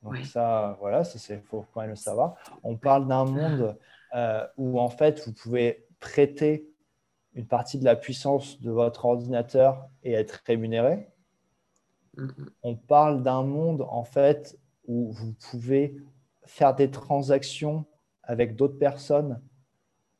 Donc 0.03 0.17
ça, 0.25 0.77
voilà, 0.79 1.03
il 1.29 1.41
faut 1.41 1.65
quand 1.73 1.81
même 1.81 1.91
le 1.91 1.95
savoir. 1.95 2.35
On 2.63 2.75
parle 2.75 3.07
d'un 3.07 3.25
monde 3.25 3.77
euh, 4.15 4.45
où 4.57 4.79
en 4.79 4.89
fait, 4.89 5.25
vous 5.25 5.33
pouvez 5.33 5.85
prêter 5.99 6.69
une 7.33 7.45
partie 7.45 7.77
de 7.77 7.85
la 7.85 7.95
puissance 7.95 8.59
de 8.61 8.71
votre 8.71 9.05
ordinateur 9.05 9.87
et 10.03 10.13
être 10.13 10.41
rémunéré. 10.45 11.09
On 12.63 12.75
parle 12.75 13.21
d'un 13.21 13.43
monde 13.43 13.85
en 13.89 14.03
fait 14.03 14.57
où 14.87 15.11
vous 15.11 15.33
pouvez 15.33 15.95
faire 16.45 16.73
des 16.73 16.89
transactions 16.89 17.85
avec 18.23 18.55
d'autres 18.55 18.79
personnes 18.79 19.39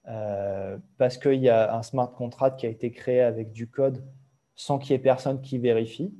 euh, 0.08 0.78
parce 0.98 1.18
qu'il 1.18 1.42
y 1.42 1.50
a 1.50 1.76
un 1.76 1.82
smart 1.82 2.12
contract 2.12 2.60
qui 2.60 2.66
a 2.66 2.70
été 2.70 2.92
créé 2.92 3.22
avec 3.22 3.52
du 3.52 3.68
code 3.68 4.04
sans 4.58 4.80
qu'il 4.80 4.91
y 4.91 4.95
ait 4.95 4.99
personne 4.99 5.39
qui 5.39 5.60
vérifie. 5.60 6.14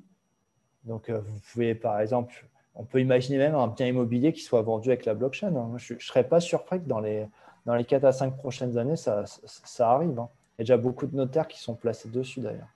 Donc, 0.86 1.10
euh, 1.10 1.20
vous 1.20 1.40
pouvez, 1.52 1.76
par 1.76 2.00
exemple, 2.00 2.48
on 2.76 2.86
peut 2.86 3.02
imaginer 3.02 3.40
même 3.40 3.56
un 3.56 3.68
bien 3.68 3.88
immobilier 3.88 4.32
qui 4.32 4.42
soit 4.42 4.62
vendu 4.62 4.90
avec 4.90 5.04
la 5.06 5.16
blockchain. 5.16 5.54
Hein. 5.54 5.74
Je 5.78 5.96
ne 5.96 6.00
serais 6.00 6.24
pas 6.24 6.40
surpris 6.40 6.80
que 6.80 6.88
dans 6.88 7.02
les, 7.02 7.28
dans 7.66 7.76
les 7.76 7.84
4 7.84 8.06
à 8.06 8.12
5 8.14 8.38
prochaines 8.38 8.78
années, 8.78 8.96
ça, 8.96 9.24
ça, 9.26 9.90
arrive. 9.90 10.18
Hein. 10.20 10.30
Il 10.58 10.62
y 10.62 10.62
a 10.62 10.64
déjà 10.64 10.78
beaucoup 10.78 11.08
de 11.08 11.16
notaires 11.16 11.48
qui 11.48 11.60
sont 11.60 11.76
placés 11.76 12.10
dessus, 12.10 12.40
d'ailleurs, 12.40 12.70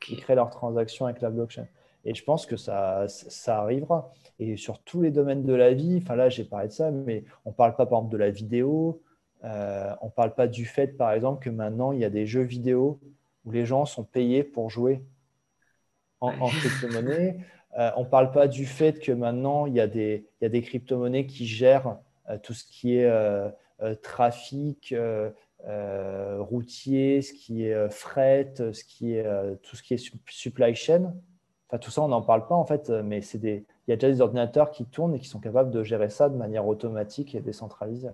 qui 0.00 0.16
créent 0.16 0.36
leurs 0.36 0.50
transactions 0.50 1.06
avec 1.06 1.22
la 1.22 1.30
blockchain. 1.30 1.66
Et 2.04 2.14
je 2.14 2.22
pense 2.22 2.44
que 2.44 2.56
ça, 2.56 3.08
ça 3.08 3.60
arrivera. 3.60 4.12
Et 4.38 4.56
sur 4.56 4.78
tous 4.80 5.00
les 5.00 5.10
domaines 5.10 5.44
de 5.44 5.54
la 5.54 5.72
vie, 5.72 5.98
enfin 6.02 6.14
là, 6.14 6.28
j'ai 6.28 6.44
parlé 6.44 6.68
de 6.68 6.72
ça, 6.72 6.90
mais 6.90 7.24
on 7.46 7.50
ne 7.50 7.54
parle 7.54 7.74
pas, 7.74 7.86
par 7.86 7.98
exemple, 8.00 8.12
de 8.12 8.18
la 8.18 8.30
vidéo, 8.30 9.00
euh, 9.44 9.94
on 10.02 10.06
ne 10.06 10.10
parle 10.10 10.34
pas 10.34 10.46
du 10.46 10.66
fait, 10.66 10.88
par 10.88 11.12
exemple, 11.12 11.42
que 11.42 11.50
maintenant, 11.50 11.92
il 11.92 12.00
y 12.00 12.04
a 12.04 12.10
des 12.10 12.26
jeux 12.26 12.42
vidéo 12.42 13.00
où 13.48 13.50
les 13.50 13.64
gens 13.64 13.86
sont 13.86 14.04
payés 14.04 14.44
pour 14.44 14.68
jouer 14.68 15.02
en, 16.20 16.32
crypto-monnaie. 16.48 17.38
Euh, 17.78 17.90
on 17.96 18.04
ne 18.04 18.08
parle 18.08 18.30
pas 18.30 18.46
du 18.46 18.66
fait 18.66 19.00
que 19.00 19.12
maintenant, 19.12 19.66
il 19.66 19.74
y 19.74 19.80
a 19.80 19.86
des, 19.86 20.26
des 20.42 20.62
crypto-monnaies 20.62 21.26
qui 21.26 21.46
gèrent 21.46 21.96
euh, 22.28 22.36
tout 22.38 22.52
ce 22.52 22.64
qui 22.64 22.96
est 22.96 23.10
trafic, 24.02 24.94
routier, 25.64 27.22
ce 27.22 27.32
qui 27.32 27.64
est 27.64 27.88
fret, 27.90 28.54
ce 28.58 28.84
qui 28.84 29.14
est, 29.14 29.26
tout 29.62 29.76
ce 29.76 29.82
qui 29.82 29.94
est 29.94 30.12
supply 30.28 30.74
chain. 30.74 31.14
Enfin, 31.68 31.78
tout 31.78 31.90
ça, 31.90 32.02
on 32.02 32.08
n'en 32.08 32.22
parle 32.22 32.46
pas 32.46 32.54
en 32.54 32.64
fait, 32.64 32.90
mais 32.90 33.22
c'est 33.22 33.38
des, 33.38 33.66
il 33.86 33.90
y 33.90 33.94
a 33.94 33.96
déjà 33.96 34.08
des 34.08 34.20
ordinateurs 34.20 34.70
qui 34.70 34.84
tournent 34.84 35.14
et 35.14 35.18
qui 35.18 35.28
sont 35.28 35.40
capables 35.40 35.70
de 35.70 35.82
gérer 35.82 36.10
ça 36.10 36.28
de 36.28 36.36
manière 36.36 36.66
automatique 36.66 37.34
et 37.34 37.40
décentralisée. 37.40 38.10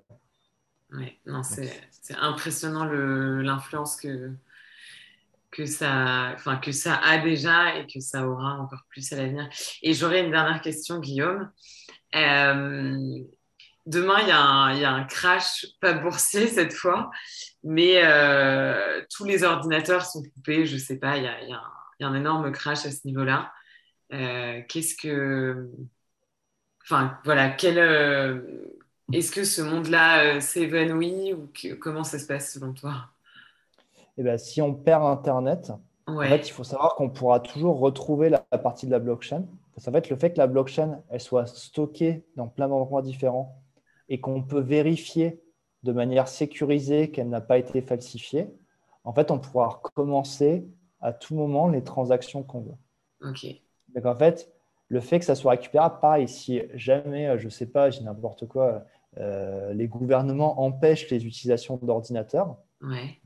Oui, 0.92 1.18
c'est 1.42 2.14
impressionnant 2.20 2.84
l'influence 2.84 3.96
que, 3.96 4.32
que, 5.54 5.66
ça, 5.66 6.32
enfin, 6.34 6.56
que 6.56 6.72
ça 6.72 6.96
a 6.96 7.18
déjà 7.18 7.76
et 7.78 7.86
que 7.86 8.00
ça 8.00 8.26
aura 8.26 8.58
encore 8.58 8.84
plus 8.88 9.12
à 9.12 9.16
l'avenir. 9.16 9.48
Et 9.82 9.94
j'aurais 9.94 10.24
une 10.24 10.30
dernière 10.30 10.60
question, 10.60 10.98
Guillaume. 10.98 11.50
Euh, 12.14 13.20
demain, 13.86 14.20
il 14.22 14.28
y, 14.28 14.84
a 14.84 14.90
un 14.90 15.04
crash, 15.04 15.66
pas 15.80 15.94
boursier 15.94 16.48
cette 16.48 16.74
fois, 16.74 17.10
mais 17.62 18.00
euh, 18.04 19.02
tous 19.14 19.24
les 19.24 19.44
ordinateurs 19.44 20.04
sont 20.04 20.22
coupés, 20.22 20.66
je 20.66 20.76
sais 20.76 20.98
pas, 20.98 21.16
il 21.16 21.24
y 21.24 21.28
a, 21.28 21.42
y 21.44 21.52
a, 21.52 21.62
un 22.00 22.14
énorme 22.14 22.52
crash 22.52 22.84
à 22.86 22.90
ce 22.90 23.06
niveau-là. 23.06 23.52
Euh, 24.12 24.60
qu'est-ce 24.68 24.96
que. 24.96 25.70
Enfin, 26.82 27.18
voilà, 27.24 27.50
quel. 27.50 27.78
Est-ce 29.12 29.32
que 29.32 29.44
ce 29.44 29.62
monde-là 29.62 30.40
s'évanouit 30.40 31.34
ou 31.34 31.50
comment 31.80 32.04
ça 32.04 32.18
se 32.18 32.26
passe 32.26 32.54
selon 32.54 32.72
toi? 32.72 33.13
Eh 34.16 34.22
ben, 34.22 34.38
si 34.38 34.62
on 34.62 34.74
perd 34.74 35.04
Internet, 35.04 35.72
en 36.06 36.20
fait, 36.20 36.48
il 36.48 36.52
faut 36.52 36.64
savoir 36.64 36.94
qu'on 36.96 37.10
pourra 37.10 37.40
toujours 37.40 37.78
retrouver 37.78 38.28
la, 38.28 38.38
partie 38.58 38.86
de 38.86 38.90
la 38.90 38.98
blockchain. 38.98 39.44
Va 39.76 39.98
être 39.98 40.10
le 40.10 40.16
fait 40.16 40.32
que 40.32 40.38
la 40.38 40.46
blockchain 40.46 41.00
elle 41.08 41.20
soit 41.20 41.46
stockée 41.46 42.24
dans 42.36 42.46
plein 42.46 42.68
d'endroits 42.68 43.02
différents 43.02 43.60
et 44.08 44.20
qu'on 44.20 44.42
peut 44.42 44.60
vérifier 44.60 45.42
de 45.82 45.92
manière 45.92 46.28
sécurisée 46.28 47.10
qu'elle 47.10 47.28
n'a 47.28 47.40
pas 47.40 47.58
été 47.58 47.80
falsifiée. 47.82 48.54
En 49.02 49.12
fait, 49.12 49.30
on 49.30 49.38
pourra 49.38 49.68
recommencer 49.68 50.66
à 51.00 51.12
tout 51.12 51.34
moment 51.34 51.68
les 51.68 51.82
transactions 51.82 52.42
qu'on 52.42 52.60
veut. 52.60 53.28
Ok. 53.28 53.46
Donc 53.94 54.06
en 54.06 54.14
fait, 54.14 54.52
le 54.88 55.00
fait 55.00 55.18
que 55.18 55.24
ça 55.24 55.34
soit 55.34 55.52
récupérable, 55.52 55.98
pareil, 56.00 56.28
si 56.28 56.62
jamais, 56.74 57.36
je 57.38 57.46
ne 57.46 57.50
sais 57.50 57.66
pas, 57.66 57.90
j'ai 57.90 58.02
n'importe 58.02 58.46
quoi, 58.46 58.84
euh, 59.18 59.72
les 59.72 59.88
gouvernements 59.88 60.60
empêchent 60.60 61.10
les 61.10 61.26
utilisations 61.26 61.78
d'ordinateurs, 61.82 62.56
ouais 62.80 63.18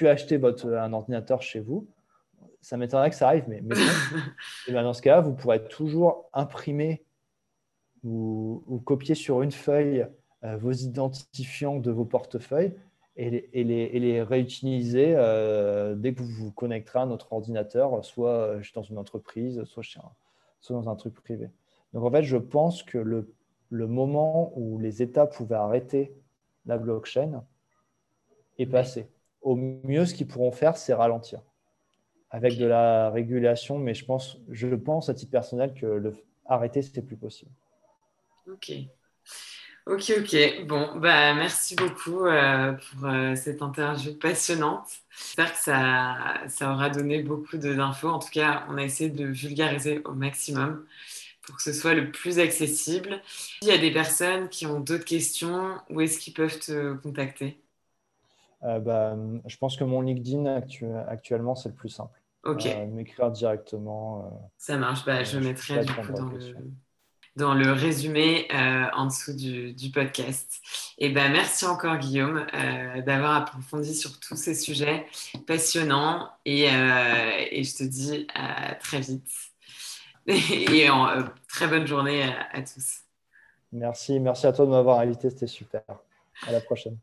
pu 0.00 0.08
acheter 0.08 0.38
votre, 0.38 0.72
un 0.72 0.94
ordinateur 0.94 1.42
chez 1.42 1.60
vous. 1.60 1.86
Ça 2.62 2.78
m'étonnerait 2.78 3.10
que 3.10 3.16
ça 3.16 3.28
arrive, 3.28 3.44
mais, 3.48 3.58
et 4.66 4.72
ben 4.72 4.82
dans 4.82 4.94
ce 4.94 5.02
cas-là, 5.02 5.20
vous 5.20 5.34
pourrez 5.34 5.62
toujours 5.68 6.30
imprimer 6.32 7.04
ou, 8.02 8.82
copier 8.86 9.14
sur 9.14 9.42
une 9.42 9.52
feuille 9.52 10.06
euh, 10.42 10.56
vos 10.56 10.72
identifiants 10.72 11.76
de 11.76 11.90
vos 11.90 12.06
portefeuilles 12.06 12.72
et 13.16 13.28
les, 13.28 13.50
et 13.52 13.62
les, 13.62 13.90
et 13.92 14.00
les 14.00 14.22
réutiliser 14.22 15.12
euh, 15.16 15.94
dès 15.94 16.14
que 16.14 16.22
vous 16.22 16.46
vous 16.46 16.52
connecterez 16.52 17.00
à 17.00 17.06
notre 17.06 17.30
ordinateur, 17.34 18.02
soit 18.02 18.56
dans 18.74 18.82
une 18.82 18.96
entreprise, 18.96 19.62
soit, 19.64 19.82
chez 19.82 20.00
soit 20.62 20.76
dans 20.76 20.88
un 20.88 20.96
truc 20.96 21.12
privé. 21.12 21.50
Donc 21.92 22.04
en 22.04 22.10
fait, 22.10 22.22
je 22.22 22.38
pense 22.38 22.82
que 22.82 22.96
le, 22.96 23.34
le 23.68 23.86
moment 23.86 24.50
où 24.56 24.78
les 24.78 25.02
États 25.02 25.26
pouvaient 25.26 25.56
arrêter 25.56 26.14
la 26.64 26.78
blockchain 26.78 27.44
est 28.58 28.66
passé 28.66 29.10
au 29.42 29.56
mieux, 29.56 30.06
ce 30.06 30.14
qu'ils 30.14 30.26
pourront 30.26 30.52
faire, 30.52 30.76
c'est 30.76 30.94
ralentir 30.94 31.40
avec 32.30 32.56
de 32.58 32.66
la 32.66 33.10
régulation. 33.10 33.78
Mais 33.78 33.94
je 33.94 34.04
pense, 34.04 34.38
je 34.50 34.68
pense 34.68 35.08
à 35.08 35.14
titre 35.14 35.32
personnel 35.32 35.74
que 35.74 35.86
le 35.86 36.14
arrêter, 36.46 36.82
c'était 36.82 37.02
plus 37.02 37.16
possible. 37.16 37.50
Ok. 38.48 38.72
Ok, 39.86 40.12
ok. 40.18 40.66
Bon, 40.66 40.98
bah, 40.98 41.34
merci 41.34 41.74
beaucoup 41.74 42.26
euh, 42.26 42.72
pour 42.72 43.08
euh, 43.08 43.34
cette 43.34 43.62
interview 43.62 44.14
passionnante. 44.14 44.88
J'espère 45.10 45.52
que 45.52 45.58
ça, 45.58 46.34
ça 46.48 46.72
aura 46.72 46.90
donné 46.90 47.22
beaucoup 47.22 47.56
d'infos. 47.56 48.08
En 48.08 48.18
tout 48.18 48.30
cas, 48.30 48.66
on 48.68 48.76
a 48.76 48.82
essayé 48.82 49.10
de 49.10 49.26
vulgariser 49.26 50.02
au 50.04 50.12
maximum 50.12 50.84
pour 51.42 51.56
que 51.56 51.62
ce 51.62 51.72
soit 51.72 51.94
le 51.94 52.12
plus 52.12 52.38
accessible. 52.38 53.20
Il 53.62 53.68
y 53.68 53.72
a 53.72 53.78
des 53.78 53.90
personnes 53.90 54.48
qui 54.48 54.66
ont 54.66 54.80
d'autres 54.80 55.04
questions, 55.04 55.76
où 55.88 56.00
est-ce 56.00 56.18
qu'ils 56.18 56.34
peuvent 56.34 56.58
te 56.58 56.94
contacter? 56.94 57.58
Bah, 58.62 59.16
je 59.46 59.56
pense 59.56 59.76
que 59.76 59.84
mon 59.84 60.00
LinkedIn 60.00 60.46
actuellement, 61.08 61.54
c'est 61.54 61.68
le 61.68 61.74
plus 61.74 61.88
simple. 61.88 62.20
Ok. 62.44 62.66
Euh, 62.66 62.86
m'écrire 62.86 63.30
directement. 63.30 64.24
Euh, 64.24 64.36
Ça 64.56 64.76
marche. 64.76 65.04
Bah, 65.04 65.24
je 65.24 65.38
mettrai 65.38 65.84
du 65.84 65.92
coup 65.92 66.12
dans 66.12 66.26
le, 66.26 66.54
dans 67.36 67.54
le, 67.54 67.72
résumé 67.72 68.48
en 68.94 69.06
dessous 69.06 69.34
du, 69.34 69.72
du, 69.74 69.90
podcast. 69.90 70.60
Et 70.98 71.10
ben 71.10 71.30
merci 71.32 71.66
encore, 71.66 71.98
Guillaume, 71.98 72.46
d'avoir 73.04 73.36
approfondi 73.36 73.94
sur 73.94 74.18
tous 74.20 74.36
ces 74.36 74.54
sujets 74.54 75.06
passionnants. 75.46 76.30
Et, 76.44 76.64
et 76.64 77.64
je 77.64 77.76
te 77.76 77.84
dis 77.84 78.26
à 78.34 78.74
très 78.76 79.00
vite. 79.00 79.30
et 80.26 80.88
en, 80.90 81.24
très 81.48 81.66
bonne 81.66 81.86
journée 81.86 82.22
à, 82.22 82.48
à 82.52 82.62
tous. 82.62 83.00
Merci. 83.72 84.18
Merci 84.18 84.46
à 84.46 84.52
toi 84.52 84.66
de 84.66 84.70
m'avoir 84.70 85.00
invité. 85.00 85.30
C'était 85.30 85.46
super. 85.46 85.82
À 86.46 86.52
la 86.52 86.60
prochaine. 86.60 86.98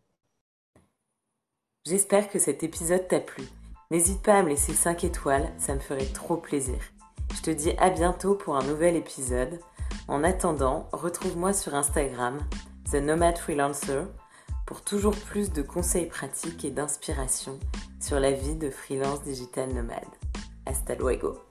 J'espère 1.87 2.29
que 2.29 2.37
cet 2.37 2.63
épisode 2.63 3.07
t'a 3.07 3.21
plu. 3.21 3.45
N'hésite 3.91 4.21
pas 4.21 4.33
à 4.33 4.43
me 4.43 4.49
laisser 4.49 4.73
5 4.73 5.05
étoiles, 5.05 5.49
ça 5.57 5.73
me 5.73 5.79
ferait 5.79 6.07
trop 6.07 6.35
plaisir. 6.35 6.75
Je 7.33 7.41
te 7.41 7.49
dis 7.49 7.71
à 7.77 7.89
bientôt 7.89 8.35
pour 8.35 8.57
un 8.57 8.63
nouvel 8.63 8.97
épisode. 8.97 9.61
En 10.09 10.25
attendant, 10.25 10.89
retrouve-moi 10.91 11.53
sur 11.53 11.75
Instagram, 11.75 12.39
The 12.91 12.95
Nomad 12.95 13.37
Freelancer, 13.37 14.03
pour 14.65 14.81
toujours 14.81 15.15
plus 15.15 15.53
de 15.53 15.61
conseils 15.61 16.07
pratiques 16.07 16.65
et 16.65 16.71
d'inspiration 16.71 17.57
sur 18.01 18.19
la 18.19 18.31
vie 18.31 18.55
de 18.55 18.69
freelance 18.69 19.23
digital 19.23 19.73
nomade. 19.73 20.03
Hasta 20.65 20.93
luego. 20.95 21.46